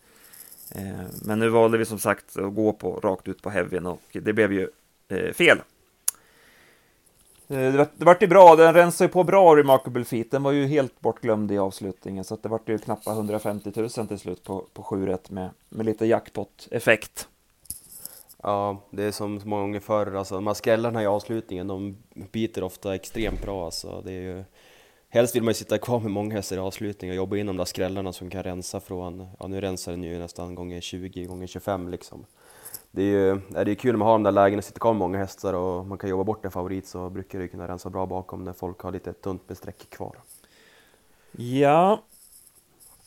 Eh, 0.75 1.05
men 1.21 1.39
nu 1.39 1.49
valde 1.49 1.77
vi 1.77 1.85
som 1.85 1.99
sagt 1.99 2.37
att 2.37 2.55
gå 2.55 2.73
på 2.73 2.99
rakt 2.99 3.27
ut 3.27 3.41
på 3.41 3.49
Heavyn 3.49 3.85
och 3.85 4.01
det 4.11 4.33
blev 4.33 4.53
ju 4.53 4.69
eh, 5.07 5.33
fel. 5.33 5.57
Eh, 7.51 7.87
det 7.97 8.05
vart 8.05 8.23
ju 8.23 8.27
bra, 8.27 8.55
den 8.55 8.73
rensade 8.73 9.07
ju 9.07 9.11
på 9.11 9.23
bra 9.23 9.55
Remarkable 9.55 10.05
Feet, 10.05 10.31
den 10.31 10.43
var 10.43 10.51
ju 10.51 10.65
helt 10.65 11.01
bortglömd 11.01 11.51
i 11.51 11.57
avslutningen, 11.57 12.23
så 12.23 12.33
att 12.33 12.43
det 12.43 12.49
vart 12.49 12.69
ju 12.69 12.77
knappt 12.77 13.07
150 13.07 13.71
000 13.75 13.89
till 13.89 14.19
slut 14.19 14.43
på, 14.43 14.65
på 14.73 14.83
7 14.83 15.05
rätt 15.05 15.29
med, 15.29 15.49
med 15.69 15.85
lite 15.85 16.05
jackpot-effekt. 16.05 17.27
Ja, 18.43 18.81
det 18.89 19.03
är 19.03 19.11
som 19.11 19.39
så 19.39 19.47
många 19.47 19.61
gånger 19.61 19.79
förr, 19.79 20.15
alltså 20.15 20.35
de 20.35 20.47
här 20.47 20.53
skrällarna 20.53 21.03
i 21.03 21.05
avslutningen, 21.05 21.67
de 21.67 21.97
biter 22.31 22.63
ofta 22.63 22.95
extremt 22.95 23.41
bra 23.41 23.65
alltså. 23.65 24.01
Det 24.05 24.11
är 24.11 24.21
ju, 24.21 24.43
helst 25.09 25.35
vill 25.35 25.43
man 25.43 25.49
ju 25.49 25.55
sitta 25.55 25.77
kvar 25.77 25.99
med 25.99 26.11
många 26.11 26.35
hästar 26.35 26.55
i 26.55 26.59
avslutningen 26.59 27.13
och 27.13 27.17
jobba 27.17 27.37
in 27.37 27.47
de 27.47 27.57
där 27.57 27.65
skrällarna 27.65 28.13
som 28.13 28.29
kan 28.29 28.43
rensa 28.43 28.79
från, 28.79 29.27
ja 29.39 29.47
nu 29.47 29.61
rensar 29.61 29.91
den 29.91 30.03
ju 30.03 30.19
nästan 30.19 30.55
gånger 30.55 30.81
20, 30.81 31.25
gånger 31.25 31.47
25 31.47 31.89
liksom 31.89 32.25
det 32.91 33.01
är 33.01 33.05
ju 33.05 33.41
det 33.49 33.71
är 33.71 33.75
kul 33.75 33.91
när 33.91 33.97
man 33.97 34.07
har 34.07 34.13
de 34.13 34.23
där 34.23 34.31
lägena, 34.31 34.61
sitter 34.61 34.79
kvar 34.79 34.93
med 34.93 34.99
många 34.99 35.17
hästar 35.17 35.53
och 35.53 35.85
man 35.85 35.97
kan 35.97 36.09
jobba 36.09 36.23
bort 36.23 36.45
en 36.45 36.51
favorit 36.51 36.87
så 36.87 37.09
brukar 37.09 37.39
det 37.39 37.47
kunna 37.47 37.67
rensa 37.67 37.89
bra 37.89 38.05
bakom 38.05 38.43
när 38.43 38.53
folk 38.53 38.81
har 38.81 38.91
lite 38.91 39.13
tunt 39.13 39.41
med 39.47 39.57
streck 39.57 39.89
kvar. 39.89 40.15
Ja, 41.31 42.03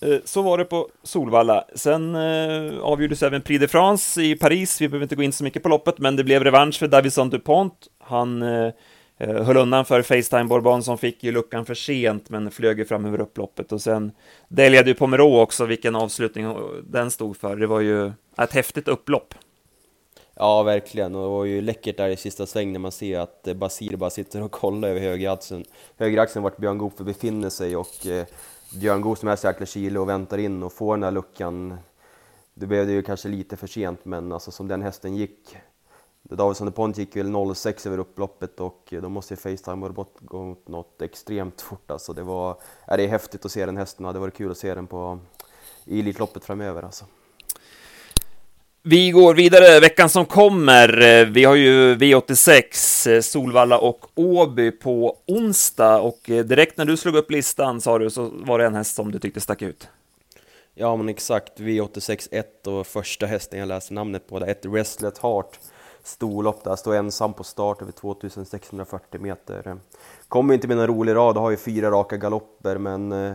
eh, 0.01 0.19
så 0.25 0.43
var 0.43 0.59
det 0.59 0.65
på 0.65 0.89
Solvalla. 1.03 1.65
Sen 1.75 2.15
eh, 2.15 2.79
avgjordes 2.81 3.23
även 3.23 3.43
Prix 3.43 3.61
de 3.61 3.69
France 3.69 4.23
i 4.23 4.37
Paris. 4.37 4.81
Vi 4.81 4.89
behöver 4.89 5.03
inte 5.03 5.17
gå 5.17 5.23
in 5.23 5.33
så 5.33 5.45
mycket 5.45 5.63
på 5.63 5.69
loppet, 5.69 5.99
men 5.99 6.17
det 6.17 6.25
blev 6.25 6.45
revansch 6.45 6.79
för 6.79 6.89
Davison 6.89 7.31
DuPont. 7.31 7.89
Han 7.99 8.43
eh, 8.43 8.73
eh 9.19 9.43
höll 9.45 9.57
undan 9.57 9.85
för 9.85 10.03
Facetime 10.03 10.45
Bourbon 10.45 10.83
som 10.83 10.99
fick 10.99 11.25
ju 11.25 11.33
luckan 11.33 11.67
för 11.67 11.75
sent, 11.75 12.31
men 12.31 12.51
flög 12.51 12.79
ju 12.79 12.85
fram 12.85 13.05
över 13.05 13.21
upploppet. 13.21 13.73
Och 13.73 13.81
sen 13.81 14.13
delade 14.49 14.89
ju 14.89 14.95
Pomero 14.95 15.41
också, 15.41 15.67
vilken 15.67 15.97
avslutning 15.97 16.57
den 16.85 17.11
stod 17.11 17.37
för. 17.37 17.57
Det 17.57 17.67
var 17.67 17.81
ju 17.81 18.13
ett 18.39 18.53
häftigt 18.53 18.89
upplopp. 18.89 19.35
Ja, 20.37 20.63
verkligen. 20.63 21.15
Och 21.15 21.23
det 21.23 21.29
var 21.29 21.45
ju 21.45 21.61
läckert 21.61 21.97
där 21.97 22.09
i 22.09 22.17
sista 22.17 22.47
sväng 22.47 22.73
när 22.73 22.79
man 22.79 22.93
ser 22.93 23.19
att 23.19 23.47
eh, 23.47 23.55
Basir 23.55 23.97
bara 23.97 24.11
sitter 24.11 24.43
och 24.43 24.51
kollar 24.51 24.89
över 24.89 25.01
högeraxeln, 25.01 25.65
högeraxeln 25.97 26.43
vart 26.43 26.57
Björn 26.57 26.79
Goop 26.79 26.97
befinner 26.97 27.51
sig 27.51 27.77
och 27.77 28.07
eh, 28.07 28.27
Björn 28.81 29.01
Goop 29.01 29.19
som 29.19 29.29
är 29.29 29.37
så 29.37 29.47
jäkla 29.47 29.67
kilo 29.67 30.01
och 30.01 30.09
väntar 30.09 30.39
in 30.39 30.63
och 30.63 30.73
får 30.73 30.97
den 30.97 31.03
här 31.03 31.11
luckan. 31.11 31.77
Det 32.55 32.67
blev 32.67 32.87
det 32.87 32.93
ju 32.93 33.03
kanske 33.03 33.29
lite 33.29 33.57
för 33.57 33.67
sent, 33.67 34.05
men 34.05 34.33
alltså 34.33 34.51
som 34.51 34.69
den 34.69 34.83
hästen 34.83 35.17
gick 35.17 35.57
Davidsson 36.23 36.73
Pont 36.73 36.99
gick 36.99 37.17
väl 37.17 37.55
06 37.55 37.87
över 37.87 37.99
upploppet 37.99 38.61
och 38.61 38.89
eh, 38.93 39.03
då 39.03 39.09
måste 39.09 39.35
ju 39.35 39.39
Facetime 39.39 39.87
ha 39.87 40.07
gått 40.21 40.69
något 40.69 41.03
extremt 41.03 41.61
fort 41.61 41.91
alltså. 41.91 42.13
Det, 42.13 42.23
var, 42.23 42.57
är 42.87 42.97
det 42.97 43.05
är 43.05 43.09
häftigt 43.09 43.45
att 43.45 43.53
se 43.53 43.67
den 43.67 43.77
hästen 43.77 44.07
och 44.07 44.13
det 44.13 44.19
varit 44.19 44.35
kul 44.35 44.51
att 44.51 44.59
se 44.59 44.75
den 44.75 44.87
på 44.87 45.19
i 45.85 46.01
Elitloppet 46.01 46.45
framöver 46.45 46.83
alltså. 46.83 47.05
Vi 48.87 49.11
går 49.11 49.35
vidare 49.35 49.81
veckan 49.81 50.09
som 50.09 50.27
kommer. 50.27 51.03
Eh, 51.03 51.27
vi 51.27 51.45
har 51.45 51.55
ju 51.55 51.95
V86, 51.95 53.11
eh, 53.11 53.21
Solvalla 53.21 53.79
och 53.79 54.07
Åby 54.15 54.71
på 54.71 55.17
onsdag 55.27 56.01
och 56.01 56.31
eh, 56.31 56.45
direkt 56.45 56.77
när 56.77 56.85
du 56.85 56.97
slog 56.97 57.17
upp 57.17 57.31
listan 57.31 57.81
sa 57.81 57.99
du 57.99 58.11
så 58.11 58.31
var 58.33 58.59
det 58.59 58.67
en 58.67 58.75
häst 58.75 58.95
som 58.95 59.13
du 59.13 59.19
tyckte 59.19 59.41
stack 59.41 59.63
ut. 59.63 59.89
Ja 60.75 60.97
men 60.97 61.09
exakt, 61.09 61.61
V86 61.61 62.29
1 62.31 62.67
och 62.67 62.87
första 62.87 63.27
hästen 63.27 63.59
jag 63.59 63.69
läste 63.69 63.95
namnet 63.95 64.29
på, 64.29 64.39
där, 64.39 64.47
ett 64.47 64.67
Wrestlet 64.67 65.19
Heart 65.19 65.61
storlopp 66.03 66.65
där, 66.65 66.77
står 66.77 66.95
ensam 66.95 67.33
på 67.33 67.45
start 67.45 67.83
över 67.83 67.93
2640 67.93 69.21
meter. 69.21 69.77
Kommer 70.29 70.55
inte 70.55 70.69
med 70.69 70.77
någon 70.77 70.87
rolig 70.87 71.15
rad, 71.15 71.37
har 71.37 71.51
ju 71.51 71.57
fyra 71.57 71.91
raka 71.91 72.17
galopper 72.17 72.79
men 72.79 73.13
äh, 73.13 73.35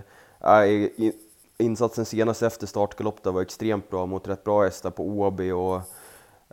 insatsen 1.59 2.05
senast 2.05 2.43
efter 2.43 2.67
startgalopp 2.67 3.25
var 3.25 3.41
extremt 3.41 3.89
bra 3.89 4.05
mot 4.05 4.27
rätt 4.27 4.43
bra 4.43 4.63
hästar 4.63 4.91
på 4.91 5.03
Åby 5.03 5.51
och 5.51 5.81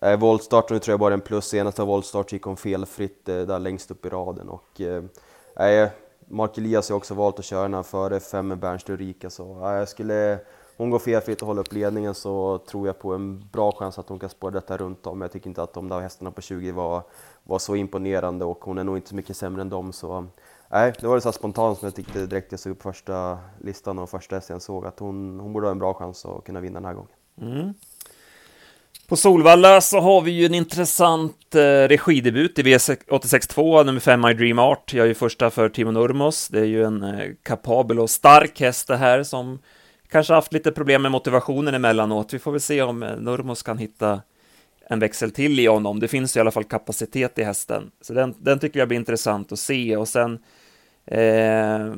eh, 0.02 0.18
voltstarten 0.18 0.80
tror 0.80 0.92
jag 0.92 1.00
bara 1.00 1.14
en 1.14 1.20
plus, 1.20 1.44
senaste 1.44 1.82
voltstart 1.82 2.32
gick 2.32 2.42
hon 2.42 2.56
felfritt 2.56 3.28
eh, 3.28 3.40
där 3.40 3.58
längst 3.58 3.90
upp 3.90 4.06
i 4.06 4.08
raden 4.08 4.48
och 4.48 4.80
eh, 4.80 5.90
Mark 6.28 6.58
Elias 6.58 6.88
har 6.88 6.96
också 6.96 7.14
valt 7.14 7.38
att 7.38 7.44
köra 7.44 7.62
den 7.62 7.74
här 7.74 7.82
före 7.82 8.20
fem 8.20 8.48
med 8.48 8.58
Bernst 8.58 8.90
Ulrika 8.90 9.30
så 9.30 9.66
eh, 9.66 9.72
jag 9.72 9.88
skulle 9.88 10.38
hon 10.76 10.90
går 10.90 10.98
felfritt 10.98 11.42
och 11.42 11.48
håller 11.48 11.60
upp 11.60 11.72
ledningen 11.72 12.14
så 12.14 12.58
tror 12.58 12.86
jag 12.86 12.98
på 12.98 13.14
en 13.14 13.48
bra 13.52 13.72
chans 13.72 13.98
att 13.98 14.08
hon 14.08 14.18
kan 14.18 14.28
spåra 14.28 14.50
detta 14.50 14.76
runt 14.76 15.06
om. 15.06 15.20
Jag 15.20 15.32
tycker 15.32 15.48
inte 15.48 15.62
att 15.62 15.72
de 15.72 15.88
där 15.88 16.00
hästarna 16.00 16.30
på 16.30 16.40
20 16.40 16.72
var, 16.72 17.02
var 17.44 17.58
så 17.58 17.76
imponerande 17.76 18.44
och 18.44 18.64
hon 18.64 18.78
är 18.78 18.84
nog 18.84 18.96
inte 18.96 19.08
så 19.08 19.14
mycket 19.14 19.36
sämre 19.36 19.62
än 19.62 19.68
dem. 19.68 19.92
Så, 19.92 20.26
nej, 20.76 20.92
det 21.00 21.06
var 21.06 21.14
det 21.14 21.20
så 21.20 21.32
spontant 21.32 21.78
som 21.78 21.86
jag 21.86 21.94
tyckte 21.94 22.26
direkt 22.26 22.52
jag 22.52 22.60
såg 22.60 22.72
upp 22.72 22.82
första 22.82 23.38
listan 23.60 23.98
och 23.98 24.10
första 24.10 24.36
hästen 24.36 24.54
jag 24.54 24.62
såg 24.62 24.86
att 24.86 24.98
hon, 24.98 25.40
hon 25.40 25.52
borde 25.52 25.66
ha 25.66 25.72
en 25.72 25.78
bra 25.78 25.94
chans 25.94 26.24
att 26.24 26.44
kunna 26.44 26.60
vinna 26.60 26.80
den 26.80 26.84
här 26.84 26.94
gången. 26.94 27.10
Mm. 27.40 27.74
På 29.08 29.16
Solvalla 29.16 29.80
så 29.80 30.00
har 30.00 30.20
vi 30.20 30.30
ju 30.30 30.46
en 30.46 30.54
intressant 30.54 31.54
eh, 31.54 31.60
regidebut 31.60 32.58
i 32.58 32.62
V86.2, 32.62 33.84
nummer 33.84 34.00
5 34.00 34.20
My 34.20 34.34
Dream 34.34 34.58
Art. 34.58 34.94
Jag 34.94 35.04
är 35.04 35.08
ju 35.08 35.14
första 35.14 35.50
för 35.50 35.68
Timo 35.68 35.90
Nurmos. 35.90 36.48
Det 36.48 36.60
är 36.60 36.64
ju 36.64 36.84
en 36.84 37.02
eh, 37.02 37.30
kapabel 37.42 38.00
och 38.00 38.10
stark 38.10 38.60
häst 38.60 38.88
det 38.88 38.96
här 38.96 39.22
som 39.22 39.58
kanske 40.08 40.34
haft 40.34 40.52
lite 40.52 40.72
problem 40.72 41.02
med 41.02 41.12
motivationen 41.12 41.74
emellanåt. 41.74 42.34
Vi 42.34 42.38
får 42.38 42.52
väl 42.52 42.60
se 42.60 42.82
om 42.82 43.02
eh, 43.02 43.16
Nurmos 43.16 43.62
kan 43.62 43.78
hitta 43.78 44.20
en 44.88 44.98
växel 44.98 45.30
till 45.30 45.60
i 45.60 45.66
honom. 45.66 46.00
Det 46.00 46.08
finns 46.08 46.36
i 46.36 46.40
alla 46.40 46.50
fall 46.50 46.64
kapacitet 46.64 47.38
i 47.38 47.42
hästen, 47.42 47.90
så 48.00 48.12
den, 48.12 48.34
den 48.38 48.58
tycker 48.58 48.78
jag 48.78 48.88
blir 48.88 48.98
intressant 48.98 49.52
att 49.52 49.58
se. 49.58 49.96
Och 49.96 50.08
sen, 50.08 50.38
eh, 51.06 51.94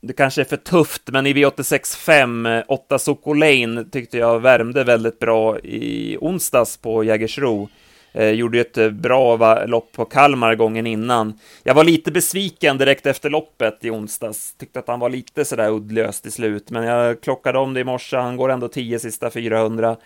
det 0.00 0.12
kanske 0.12 0.40
är 0.40 0.44
för 0.44 0.56
tufft, 0.56 1.02
men 1.06 1.26
i 1.26 1.32
V86.5, 1.32 2.62
8 2.68 2.98
Sokolane 2.98 3.84
tyckte 3.84 4.18
jag 4.18 4.40
värmde 4.40 4.84
väldigt 4.84 5.18
bra 5.18 5.58
i 5.58 6.16
onsdags 6.20 6.76
på 6.76 7.04
Jägersro. 7.04 7.68
Eh, 8.12 8.30
gjorde 8.30 8.60
ett 8.60 8.78
eh, 8.78 8.90
bra 8.90 9.64
lopp 9.66 9.92
på 9.92 10.04
Kalmar 10.04 10.54
gången 10.54 10.86
innan. 10.86 11.38
Jag 11.62 11.74
var 11.74 11.84
lite 11.84 12.12
besviken 12.12 12.78
direkt 12.78 13.06
efter 13.06 13.30
loppet 13.30 13.84
i 13.84 13.90
onsdags. 13.90 14.54
Tyckte 14.54 14.78
att 14.78 14.88
han 14.88 15.00
var 15.00 15.08
lite 15.08 15.44
sådär 15.44 15.70
uddlös 15.70 16.20
till 16.20 16.32
slut, 16.32 16.70
men 16.70 16.84
jag 16.84 17.20
klockade 17.20 17.58
om 17.58 17.74
det 17.74 17.80
i 17.80 17.84
morse. 17.84 18.16
Han 18.16 18.36
går 18.36 18.48
ändå 18.48 18.68
10 18.68 18.98
sista 18.98 19.30
400. 19.30 19.96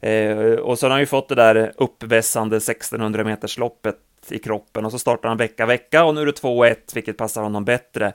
Eh, 0.00 0.36
och 0.38 0.78
så 0.78 0.86
har 0.86 0.90
han 0.90 1.00
ju 1.00 1.06
fått 1.06 1.28
det 1.28 1.34
där 1.34 1.72
uppvässande 1.76 2.56
1600 2.56 3.24
meters 3.24 3.58
loppet 3.58 3.96
i 4.32 4.38
kroppen 4.38 4.84
och 4.84 4.92
så 4.92 4.98
startar 4.98 5.28
han 5.28 5.38
vecka 5.38 5.66
vecka 5.66 6.04
och 6.04 6.14
nu 6.14 6.20
är 6.20 6.26
det 6.26 6.42
2-1, 6.42 6.76
vilket 6.94 7.16
passar 7.16 7.42
honom 7.42 7.64
bättre. 7.64 8.12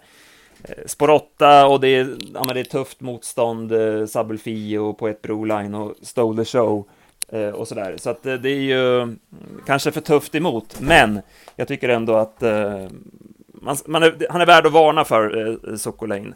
Eh, 0.64 0.86
Spår 0.86 1.10
8 1.10 1.68
och 1.68 1.80
det 1.80 1.88
är, 1.88 2.16
ja, 2.34 2.44
men 2.46 2.56
det 2.56 2.60
är 2.60 2.64
tufft 2.64 3.02
motstånd, 3.02 3.72
eh, 3.72 4.82
och 4.82 4.98
Poet 4.98 5.22
Broline 5.22 5.76
och 5.76 5.96
Stole 6.02 6.44
the 6.44 6.58
Show. 6.58 6.88
Eh, 7.30 7.50
och 7.50 7.68
sådär. 7.68 7.96
Så 7.98 8.10
att 8.10 8.26
eh, 8.26 8.34
det 8.34 8.50
är 8.50 8.62
ju 8.62 9.02
mm, 9.02 9.20
kanske 9.66 9.92
för 9.92 10.02
tufft 10.02 10.36
emot, 10.36 10.80
men 10.80 11.22
jag 11.56 11.68
tycker 11.68 11.90
ändå 11.90 12.16
att 12.16 12.44
eh, 12.44 12.88
man, 13.48 13.78
man 13.86 14.04
är, 14.04 14.28
han 14.30 14.42
är 14.42 14.46
värd 14.46 14.66
att 14.66 14.72
varna 14.72 15.06
för, 15.06 15.48
eh, 15.48 15.76
Sokolain. 15.76 16.36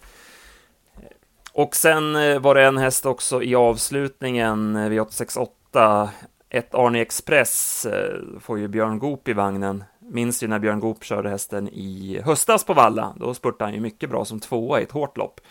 Och 1.51 1.75
sen 1.75 2.15
eh, 2.15 2.39
var 2.39 2.55
det 2.55 2.65
en 2.65 2.77
häst 2.77 3.05
också 3.05 3.43
i 3.43 3.55
avslutningen 3.55 4.75
eh, 4.75 4.89
vid 4.89 5.01
868, 5.01 6.09
ett 6.49 6.75
Arne 6.75 7.01
Express, 7.01 7.85
eh, 7.85 8.39
får 8.39 8.59
ju 8.59 8.67
Björn 8.67 8.99
Goop 8.99 9.27
i 9.27 9.33
vagnen. 9.33 9.83
Minns 9.99 10.43
ju 10.43 10.47
när 10.47 10.59
Björn 10.59 10.79
Goop 10.79 11.03
körde 11.03 11.29
hästen 11.29 11.69
i 11.69 12.21
höstas 12.25 12.63
på 12.63 12.73
Valla, 12.73 13.13
då 13.15 13.33
spurtade 13.33 13.63
han 13.63 13.73
ju 13.73 13.79
mycket 13.79 14.09
bra 14.09 14.25
som 14.25 14.39
tvåa 14.39 14.79
i 14.79 14.83
ett 14.83 14.91
hårt 14.91 15.17
lopp. 15.17 15.41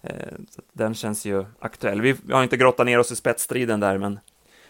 Eh, 0.00 0.32
den 0.72 0.94
känns 0.94 1.24
ju 1.24 1.44
aktuell. 1.58 2.00
Vi 2.00 2.16
har 2.30 2.42
inte 2.42 2.56
grottat 2.56 2.86
ner 2.86 2.98
oss 2.98 3.12
i 3.12 3.16
spetsstriden 3.16 3.80
där, 3.80 3.98
men 3.98 4.20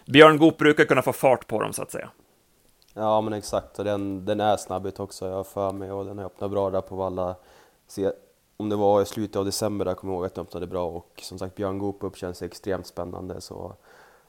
Björn 0.07 0.38
Goop 0.38 0.59
brukar 0.59 0.85
kunna 0.85 1.03
få 1.03 1.12
fart 1.12 1.46
på 1.46 1.62
dem 1.62 1.72
så 1.72 1.83
att 1.83 1.90
säga. 1.90 2.11
Ja 2.94 3.20
men 3.20 3.33
exakt, 3.33 3.79
och 3.79 3.85
den, 3.85 4.25
den 4.25 4.40
är 4.40 4.57
snabb 4.57 4.87
ut 4.87 5.01
också, 5.01 5.29
jag 5.29 5.37
har 5.37 5.44
för 5.44 5.72
mig, 5.72 5.92
och 5.92 6.05
den 6.05 6.18
har 6.18 6.25
öppnat 6.25 6.51
bra 6.51 6.70
där 6.70 6.81
på 6.81 6.96
Valla. 6.96 7.37
Se, 7.87 8.11
om 8.57 8.68
det 8.68 8.77
var 8.77 9.03
i 9.03 9.07
slutet 9.07 9.37
av 9.37 9.44
december 9.44 9.85
där 9.85 9.94
kommer 9.94 10.12
jag 10.12 10.18
ihåg 10.18 10.27
att 10.27 10.35
den 10.35 10.42
öppnade 10.42 10.66
bra 10.66 10.87
och 10.87 11.20
som 11.22 11.38
sagt 11.38 11.55
Björn 11.55 11.79
Goop 11.79 12.03
upp 12.03 12.16
känns 12.16 12.42
extremt 12.42 12.87
spännande 12.87 13.40
så 13.40 13.77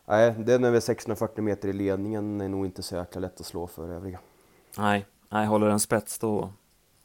nej, 0.08 0.36
den 0.38 0.64
över 0.64 0.80
640 0.80 1.44
meter 1.44 1.70
i 1.70 1.74
ledningen 1.74 2.42
är 2.42 2.50
nog 2.50 2.66
inte 2.66 2.84
så 2.84 2.96
jäkla 2.96 3.22
lätt 3.22 3.40
att 3.40 3.46
slå 3.46 3.68
för 3.68 3.90
övriga. 3.90 4.20
Nej, 4.78 5.06
nej 5.30 5.46
håller 5.46 5.68
den 5.68 5.80
spets 5.80 6.20
då 6.20 6.50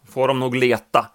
får 0.09 0.29
de 0.29 0.41
nog 0.41 0.55
leta. 0.55 1.07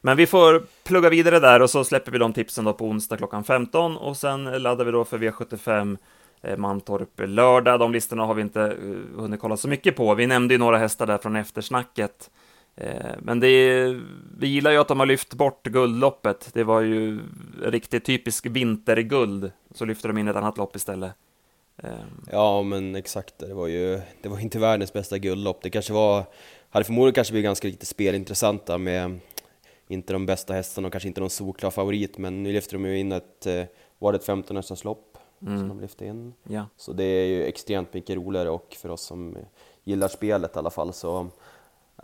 Men 0.00 0.16
vi 0.16 0.26
får 0.26 0.66
plugga 0.84 1.08
vidare 1.08 1.40
där 1.40 1.62
och 1.62 1.70
så 1.70 1.84
släpper 1.84 2.12
vi 2.12 2.18
de 2.18 2.32
tipsen 2.32 2.64
då 2.64 2.72
på 2.72 2.86
onsdag 2.86 3.16
klockan 3.16 3.44
15 3.44 3.96
och 3.96 4.16
sen 4.16 4.44
laddar 4.44 4.84
vi 4.84 4.90
då 4.90 5.04
för 5.04 5.18
V75 5.18 5.98
eh, 6.42 6.56
Mantorp 6.56 7.20
lördag. 7.20 7.80
De 7.80 7.92
listorna 7.92 8.24
har 8.24 8.34
vi 8.34 8.42
inte 8.42 8.62
eh, 8.62 9.20
hunnit 9.20 9.40
kolla 9.40 9.56
så 9.56 9.68
mycket 9.68 9.96
på. 9.96 10.14
Vi 10.14 10.26
nämnde 10.26 10.54
ju 10.54 10.58
några 10.58 10.78
hästar 10.78 11.06
där 11.06 11.18
från 11.18 11.36
eftersnacket. 11.36 12.30
Eh, 12.76 13.10
men 13.18 13.40
det 13.40 13.48
är, 13.48 14.02
vi 14.38 14.46
gillar 14.46 14.70
ju 14.70 14.78
att 14.78 14.88
de 14.88 14.98
har 14.98 15.06
lyft 15.06 15.34
bort 15.34 15.66
guldloppet. 15.66 16.50
Det 16.52 16.64
var 16.64 16.80
ju 16.80 17.20
riktigt 17.62 18.04
typisk 18.04 18.46
vinterguld. 18.46 19.52
Så 19.74 19.84
lyfter 19.84 20.08
de 20.08 20.18
in 20.18 20.28
ett 20.28 20.36
annat 20.36 20.58
lopp 20.58 20.76
istället. 20.76 21.12
Ja, 22.30 22.62
men 22.62 22.94
exakt. 22.94 23.38
Det 23.38 23.54
var 23.54 23.66
ju 23.66 24.00
det 24.22 24.28
var 24.28 24.38
inte 24.38 24.58
världens 24.58 24.92
bästa 24.92 25.18
guldlopp. 25.18 25.62
Det 25.62 25.70
kanske 25.70 25.92
var, 25.92 26.24
hade 26.70 26.84
förmodligen 26.84 27.14
kanske 27.14 27.32
blivit 27.32 27.48
ganska 27.48 27.68
lite 27.68 27.86
spelintressanta 27.86 28.78
med 28.78 29.18
inte 29.88 30.12
de 30.12 30.26
bästa 30.26 30.54
hästarna 30.54 30.86
och 30.86 30.92
kanske 30.92 31.08
inte 31.08 31.20
någon 31.20 31.30
solklar 31.30 31.70
favorit, 31.70 32.18
men 32.18 32.42
nu 32.42 32.52
lyfter 32.52 32.72
de 32.72 32.84
ju 32.84 32.98
in 32.98 33.12
ett, 33.12 33.46
var 33.98 34.12
det 34.12 34.18
ett 34.18 34.24
15 34.24 34.62
lopp 34.84 35.18
mm. 35.42 35.58
som 35.58 35.68
de 35.68 35.80
lyfte 35.80 36.06
in. 36.06 36.34
Ja. 36.42 36.66
Så 36.76 36.92
det 36.92 37.04
är 37.04 37.26
ju 37.26 37.44
extremt 37.44 37.94
mycket 37.94 38.16
roligare 38.16 38.50
och 38.50 38.76
för 38.80 38.88
oss 38.88 39.02
som 39.02 39.36
gillar 39.84 40.08
spelet 40.08 40.56
i 40.56 40.58
alla 40.58 40.70
fall 40.70 40.92
så 40.92 41.28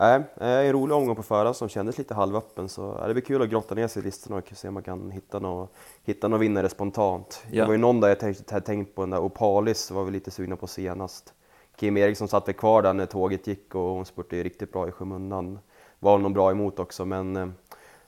Nej, 0.01 0.23
en 0.35 0.71
rolig 0.71 0.97
omgång 0.97 1.15
på 1.15 1.23
förhand 1.23 1.55
som 1.55 1.69
kändes 1.69 1.97
lite 1.97 2.13
halvöppen 2.13 2.69
så 2.69 3.07
det 3.07 3.13
blir 3.13 3.23
kul 3.23 3.41
att 3.41 3.49
grotta 3.49 3.75
ner 3.75 3.87
sig 3.87 4.01
i 4.01 4.05
listorna 4.05 4.35
och 4.35 4.51
se 4.53 4.67
om 4.67 4.73
man 4.73 4.83
kan 4.83 5.11
hitta 5.11 5.39
någon, 5.39 5.67
hitta 6.03 6.27
någon 6.27 6.39
vinnare 6.39 6.69
spontant. 6.69 7.43
Ja. 7.51 7.61
Det 7.61 7.67
var 7.67 7.71
ju 7.71 7.77
någon 7.77 7.99
där 7.99 8.07
jag 8.07 8.19
tänkte, 8.19 8.53
hade 8.53 8.65
tänkt 8.65 8.95
på, 8.95 9.01
den 9.01 9.09
där 9.09 9.19
Opalis 9.19 9.91
var 9.91 10.03
vi 10.03 10.11
lite 10.11 10.31
sugna 10.31 10.55
på 10.55 10.67
senast. 10.67 11.33
Kim 11.75 11.97
Eriksson 11.97 12.27
satt 12.27 12.57
kvar 12.57 12.81
där 12.81 12.93
när 12.93 13.05
tåget 13.05 13.47
gick 13.47 13.75
och 13.75 13.81
hon 13.81 14.05
spurtade 14.05 14.37
ju 14.37 14.43
riktigt 14.43 14.71
bra 14.71 14.87
i 14.87 14.91
skymundan. 14.91 15.59
Var 15.99 16.17
nog 16.17 16.33
bra 16.33 16.51
emot 16.51 16.79
också 16.79 17.05
men 17.05 17.35
eh, 17.35 17.47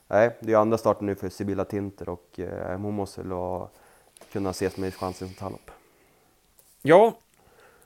nej, 0.08 0.36
det 0.40 0.46
är 0.46 0.50
ju 0.50 0.56
andra 0.56 0.78
starten 0.78 1.06
nu 1.06 1.14
för 1.14 1.28
Sibylla 1.28 1.64
Tinter 1.64 2.08
och 2.08 2.40
eh, 2.40 2.78
hon 2.78 2.94
måste 2.94 3.22
väl 3.22 3.38
kunna 4.32 4.50
ses 4.50 4.76
med 4.76 4.94
chansen 4.94 5.28
som 5.28 5.34
tallop. 5.34 5.70
Ja, 6.82 7.14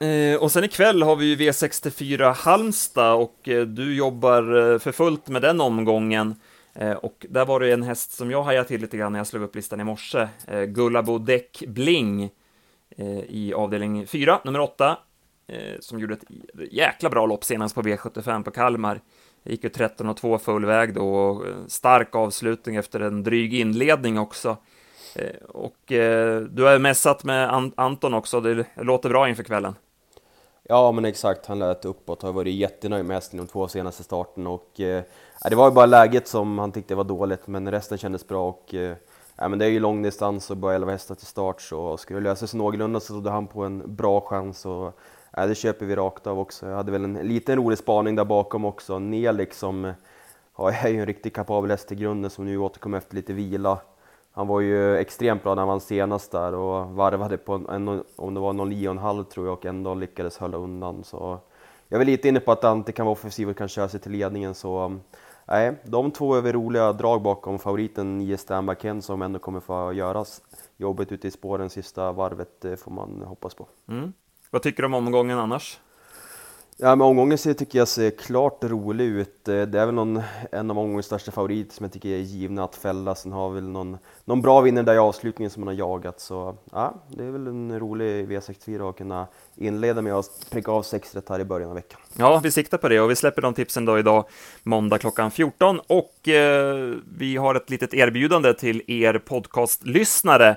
eh, 0.00 0.42
och 0.42 0.52
sen 0.52 0.64
ikväll 0.64 1.02
har 1.02 1.16
vi 1.16 1.26
ju 1.26 1.36
V64 1.36 2.32
Halmstad 2.34 3.14
och 3.14 3.48
eh, 3.48 3.66
du 3.66 3.96
jobbar 3.96 4.72
eh, 4.72 4.78
för 4.78 4.92
fullt 4.92 5.28
med 5.28 5.42
den 5.42 5.60
omgången. 5.60 6.34
Eh, 6.74 6.92
och 6.92 7.26
där 7.30 7.44
var 7.44 7.60
det 7.60 7.72
en 7.72 7.82
häst 7.82 8.12
som 8.12 8.30
jag 8.30 8.42
hajade 8.42 8.68
till 8.68 8.80
lite 8.80 8.96
grann 8.96 9.12
när 9.12 9.18
jag 9.18 9.26
slog 9.26 9.42
upp 9.42 9.54
listan 9.54 9.80
i 9.80 9.84
morse. 9.84 10.28
Eh, 10.46 10.62
Gullabo 10.62 11.18
Däck 11.18 11.62
Bling 11.66 12.30
eh, 12.96 13.20
i 13.28 13.52
avdelning 13.56 14.06
4, 14.06 14.40
nummer 14.44 14.60
8, 14.60 14.98
som 15.80 16.00
gjorde 16.00 16.14
ett 16.14 16.24
jäkla 16.70 17.10
bra 17.10 17.26
lopp 17.26 17.44
senast 17.44 17.74
på 17.74 17.82
V75 17.82 18.42
på 18.42 18.50
Kalmar. 18.50 19.00
Gick 19.44 19.64
ju 19.64 19.70
13 19.70 20.08
och 20.08 20.16
2 20.16 20.38
full 20.38 20.64
väg 20.64 20.94
då 20.94 21.14
och 21.14 21.44
stark 21.66 22.14
avslutning 22.14 22.76
efter 22.76 23.00
en 23.00 23.22
dryg 23.22 23.54
inledning 23.54 24.18
också. 24.18 24.56
Och 25.48 25.92
eh, 25.92 26.40
du 26.40 26.62
har 26.62 26.78
mässat 26.78 27.24
med 27.24 27.70
Anton 27.76 28.14
också, 28.14 28.40
det 28.40 28.64
låter 28.76 29.08
bra 29.08 29.28
inför 29.28 29.42
kvällen. 29.42 29.74
Ja 30.70 30.92
men 30.92 31.04
exakt, 31.04 31.46
han 31.46 31.58
lät 31.58 31.84
uppåt, 31.84 32.22
har 32.22 32.32
varit 32.32 32.54
jättenöjd 32.54 33.04
med 33.04 33.16
hästen 33.16 33.38
de 33.38 33.46
två 33.46 33.68
senaste 33.68 34.02
starten 34.02 34.46
och 34.46 34.80
eh, 34.80 35.02
det 35.50 35.56
var 35.56 35.68
ju 35.68 35.74
bara 35.74 35.86
läget 35.86 36.28
som 36.28 36.58
han 36.58 36.72
tyckte 36.72 36.94
var 36.94 37.04
dåligt 37.04 37.46
men 37.46 37.70
resten 37.70 37.98
kändes 37.98 38.28
bra 38.28 38.48
och 38.48 38.74
eh, 38.74 38.96
men 39.36 39.58
det 39.58 39.64
är 39.64 39.68
ju 39.68 39.80
lång 39.80 40.02
distans 40.02 40.50
och 40.50 40.56
bara 40.56 40.74
11 40.74 40.92
hästar 40.92 41.14
till 41.14 41.26
start 41.26 41.60
så 41.60 41.96
skulle 41.96 42.20
det 42.20 42.24
lösa 42.24 42.46
sig 42.46 42.58
någorlunda 42.58 43.00
så 43.00 43.12
trodde 43.12 43.30
han 43.30 43.46
på 43.46 43.64
en 43.64 43.94
bra 43.94 44.20
chans 44.20 44.66
och 44.66 44.98
ja, 45.30 45.46
det 45.46 45.54
köper 45.54 45.86
vi 45.86 45.96
rakt 45.96 46.26
av 46.26 46.38
också. 46.38 46.66
Jag 46.68 46.76
hade 46.76 46.92
väl 46.92 47.04
en 47.04 47.14
liten 47.14 47.56
rolig 47.56 47.78
spaning 47.78 48.16
där 48.16 48.24
bakom 48.24 48.64
också. 48.64 48.98
Nelik 48.98 49.54
som 49.54 49.92
ja, 50.58 50.72
är 50.72 50.88
ju 50.88 51.00
en 51.00 51.06
riktigt 51.06 51.34
kapabel 51.34 51.70
häst 51.70 51.92
i 51.92 51.94
grunden 51.94 52.30
som 52.30 52.44
nu 52.44 52.58
återkommer 52.58 52.98
efter 52.98 53.16
lite 53.16 53.32
vila. 53.32 53.78
Han 54.38 54.46
var 54.46 54.60
ju 54.60 54.96
extremt 54.96 55.42
bra 55.42 55.54
när 55.54 55.62
han 55.62 55.68
vann 55.68 55.80
senast 55.80 56.32
där 56.32 56.54
och 56.54 56.90
varvade 56.90 57.38
på 57.38 57.52
en, 57.54 58.04
om 58.16 58.34
det 58.34 58.40
var 58.40 58.52
någon 58.52 58.72
9,5 58.72 59.24
tror 59.24 59.46
jag 59.46 59.52
och 59.52 59.66
ändå 59.66 59.94
lyckades 59.94 60.38
hålla 60.38 60.56
undan. 60.56 61.04
Så 61.04 61.38
jag 61.88 62.00
är 62.00 62.04
lite 62.04 62.28
inne 62.28 62.40
på 62.40 62.52
att 62.52 62.64
Ante 62.64 62.92
kan 62.92 63.06
vara 63.06 63.12
offensiv 63.12 63.50
och 63.50 63.56
kan 63.56 63.68
köra 63.68 63.88
sig 63.88 64.00
till 64.00 64.12
ledningen 64.12 64.54
så 64.54 64.98
nej, 65.44 65.74
de 65.84 66.10
två 66.10 66.34
är 66.34 66.40
väl 66.40 66.52
roliga 66.52 66.92
drag 66.92 67.22
bakom 67.22 67.58
favoriten 67.58 68.18
9 68.18 68.36
Stanby 68.36 68.74
Ken 68.74 69.02
som 69.02 69.22
ändå 69.22 69.38
kommer 69.38 69.60
få 69.60 69.92
göras 69.92 70.42
jobbet 70.76 71.12
ute 71.12 71.28
i 71.28 71.30
spåren 71.30 71.70
sista 71.70 72.12
varvet 72.12 72.64
eh, 72.64 72.76
får 72.76 72.90
man 72.90 73.22
hoppas 73.22 73.54
på. 73.54 73.68
Mm. 73.88 74.12
Vad 74.50 74.62
tycker 74.62 74.82
du 74.82 74.86
om 74.86 74.94
omgången 74.94 75.38
annars? 75.38 75.80
Ja, 76.80 76.96
men 76.96 77.06
omgången 77.06 77.38
ser, 77.38 77.54
tycker 77.54 77.78
jag 77.78 77.88
ser 77.88 78.10
klart 78.10 78.64
rolig 78.64 79.04
ut. 79.04 79.48
Eh, 79.48 79.62
det 79.62 79.80
är 79.80 79.86
väl 79.86 79.94
någon, 79.94 80.22
en 80.52 80.70
av 80.70 80.78
omgångens 80.78 81.06
största 81.06 81.30
favoriter 81.30 81.74
som 81.74 81.84
jag 81.84 81.92
tycker 81.92 82.08
är 82.08 82.18
givna 82.18 82.64
att 82.64 82.76
fälla. 82.76 83.14
Sen 83.14 83.32
har 83.32 83.50
väl 83.50 83.68
någon, 83.68 83.98
någon 84.24 84.42
bra 84.42 84.60
vinnare 84.60 84.84
där 84.84 84.94
i 84.94 84.98
avslutningen 84.98 85.50
som 85.50 85.64
man 85.64 85.66
har 85.66 85.74
jagat. 85.74 86.20
Så 86.20 86.56
ja, 86.72 86.94
det 87.08 87.24
är 87.24 87.30
väl 87.30 87.46
en 87.46 87.80
rolig 87.80 88.28
V64 88.28 88.90
att 88.90 88.96
kunna 88.96 89.26
inleda 89.56 90.02
med 90.02 90.14
att 90.14 90.46
pricka 90.50 90.70
av 90.70 90.82
sex 90.82 91.14
rätt 91.14 91.28
här 91.28 91.40
i 91.40 91.44
början 91.44 91.68
av 91.68 91.74
veckan. 91.74 92.00
Ja, 92.16 92.40
vi 92.42 92.50
siktar 92.50 92.78
på 92.78 92.88
det 92.88 93.00
och 93.00 93.10
vi 93.10 93.16
släpper 93.16 93.42
de 93.42 93.54
tipsen 93.54 93.84
då 93.84 93.98
idag 93.98 94.24
måndag 94.62 94.98
klockan 94.98 95.30
14 95.30 95.80
och 95.86 96.28
eh, 96.28 96.94
vi 97.18 97.36
har 97.36 97.54
ett 97.54 97.70
litet 97.70 97.94
erbjudande 97.94 98.54
till 98.54 98.82
er 98.86 99.18
podcastlyssnare 99.18 100.56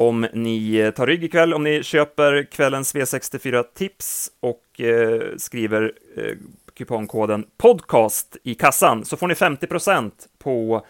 om 0.00 0.26
ni 0.32 0.76
eh, 0.76 0.90
tar 0.90 1.06
rygg 1.06 1.24
ikväll, 1.24 1.54
om 1.54 1.64
ni 1.64 1.82
köper 1.82 2.42
kvällens 2.42 2.94
V64-tips 2.94 4.30
och 4.40 4.80
eh, 4.80 5.22
skriver 5.36 5.92
eh, 6.16 6.36
kupongkoden 6.74 7.46
podcast 7.56 8.36
i 8.42 8.54
kassan 8.54 9.04
så 9.04 9.16
får 9.16 9.28
ni 9.28 9.34
50% 9.34 10.10
på 10.38 10.86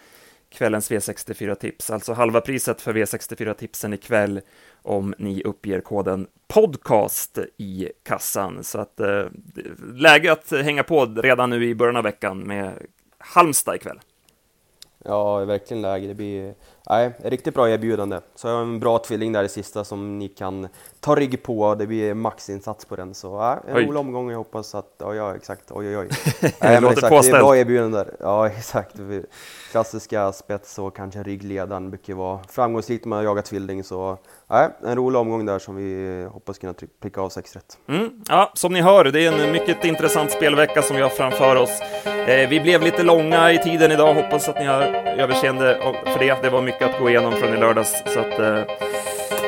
kvällens 0.49 0.91
V64-tips, 0.91 1.89
alltså 1.89 2.13
halva 2.13 2.41
priset 2.41 2.81
för 2.81 2.93
V64-tipsen 2.93 3.93
ikväll 3.93 4.41
om 4.81 5.13
ni 5.17 5.43
uppger 5.43 5.81
koden 5.81 6.27
podcast 6.47 7.39
i 7.57 7.89
kassan. 8.03 8.63
Så 8.63 8.79
att 8.79 8.99
eh, 8.99 9.25
läge 9.93 10.31
att 10.31 10.51
hänga 10.51 10.83
på 10.83 11.05
redan 11.05 11.49
nu 11.49 11.65
i 11.65 11.75
början 11.75 11.97
av 11.97 12.03
veckan 12.03 12.39
med 12.39 12.73
Halmstad 13.17 13.75
ikväll. 13.75 13.99
Ja, 15.05 15.45
verkligen 15.45 15.81
läge. 15.81 16.07
Det 16.07 16.13
blir 16.13 16.53
nej, 16.89 17.11
riktigt 17.23 17.53
bra 17.53 17.69
erbjudande. 17.69 18.19
Så 18.35 18.47
jag 18.47 18.55
har 18.55 18.61
en 18.61 18.79
bra 18.79 18.97
tvilling 18.97 19.31
där 19.31 19.43
i 19.43 19.49
sista 19.49 19.83
som 19.83 20.19
ni 20.19 20.27
kan 20.27 20.67
ta 20.99 21.15
rygg 21.15 21.43
på. 21.43 21.75
Det 21.75 21.87
blir 21.87 22.13
maxinsats 22.13 22.85
på 22.85 22.95
den. 22.95 23.13
Så 23.13 23.27
ja, 23.27 23.59
en 23.67 23.75
rolig 23.75 23.99
omgång. 23.99 24.29
Jag 24.29 24.37
hoppas 24.37 24.75
att, 24.75 24.95
ja, 24.97 25.15
ja 25.15 25.35
exakt, 25.35 25.71
oj 25.71 25.87
oj 25.87 25.97
oj. 25.97 26.09
nej, 26.41 26.81
men 26.81 26.91
exakt, 26.91 27.23
det 27.23 27.29
är 27.29 27.39
bra 27.39 27.57
erbjudande 27.57 27.97
där. 27.97 28.15
Ja, 28.19 28.47
exakt. 28.57 28.95
Klassiska 29.71 30.31
spets 30.31 30.79
och 30.79 30.95
kanske 30.95 31.23
ryggledaren 31.23 31.89
brukar 31.89 32.13
vara 32.13 32.39
framgångsrikt 32.49 33.05
när 33.05 33.09
man 33.09 33.23
jagar 33.23 33.41
tvilling. 33.41 33.83
Så 33.83 34.17
Nej, 34.51 34.69
en 34.83 34.95
rolig 34.95 35.19
omgång 35.19 35.45
där 35.45 35.59
som 35.59 35.75
vi 35.75 36.23
hoppas 36.31 36.57
kunna 36.57 36.73
pricka 37.01 37.21
av 37.21 37.29
sex 37.29 37.55
rätt. 37.55 37.77
Mm, 37.89 38.09
ja, 38.27 38.51
som 38.53 38.73
ni 38.73 38.81
hör, 38.81 39.03
det 39.03 39.25
är 39.25 39.31
en 39.31 39.51
mycket 39.51 39.85
intressant 39.85 40.31
spelvecka 40.31 40.81
som 40.81 40.95
vi 40.95 41.01
har 41.01 41.09
framför 41.09 41.55
oss. 41.55 41.81
Eh, 42.27 42.49
vi 42.49 42.59
blev 42.59 42.81
lite 42.81 43.03
långa 43.03 43.51
i 43.51 43.57
tiden 43.57 43.91
idag, 43.91 44.13
hoppas 44.13 44.49
att 44.49 44.59
ni 44.59 44.65
har 44.65 44.81
överseende 45.17 45.77
för 46.05 46.19
det. 46.19 46.41
Det 46.41 46.49
var 46.49 46.61
mycket 46.61 46.70
att 46.79 46.99
gå 46.99 47.09
igenom 47.09 47.33
från 47.33 47.53
i 47.53 47.57
lördags, 47.57 48.03
så 48.05 48.19
att 48.19 48.39
eh, 48.39 48.61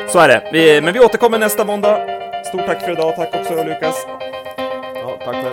så 0.08 0.20
är 0.20 0.28
det. 0.28 0.50
Vi, 0.52 0.82
men 0.82 0.94
vi 0.94 1.00
återkommer 1.00 1.40
nästa 1.40 1.66
måndag. 1.66 2.00
Stort 2.46 2.66
tack 2.66 2.82
för 2.82 2.92
idag, 2.92 3.16
tack 3.16 3.36
också 3.36 3.64
Lukas. 3.64 4.08
Ja, 4.96 5.18
tack 5.26 5.36
själv. 5.36 5.53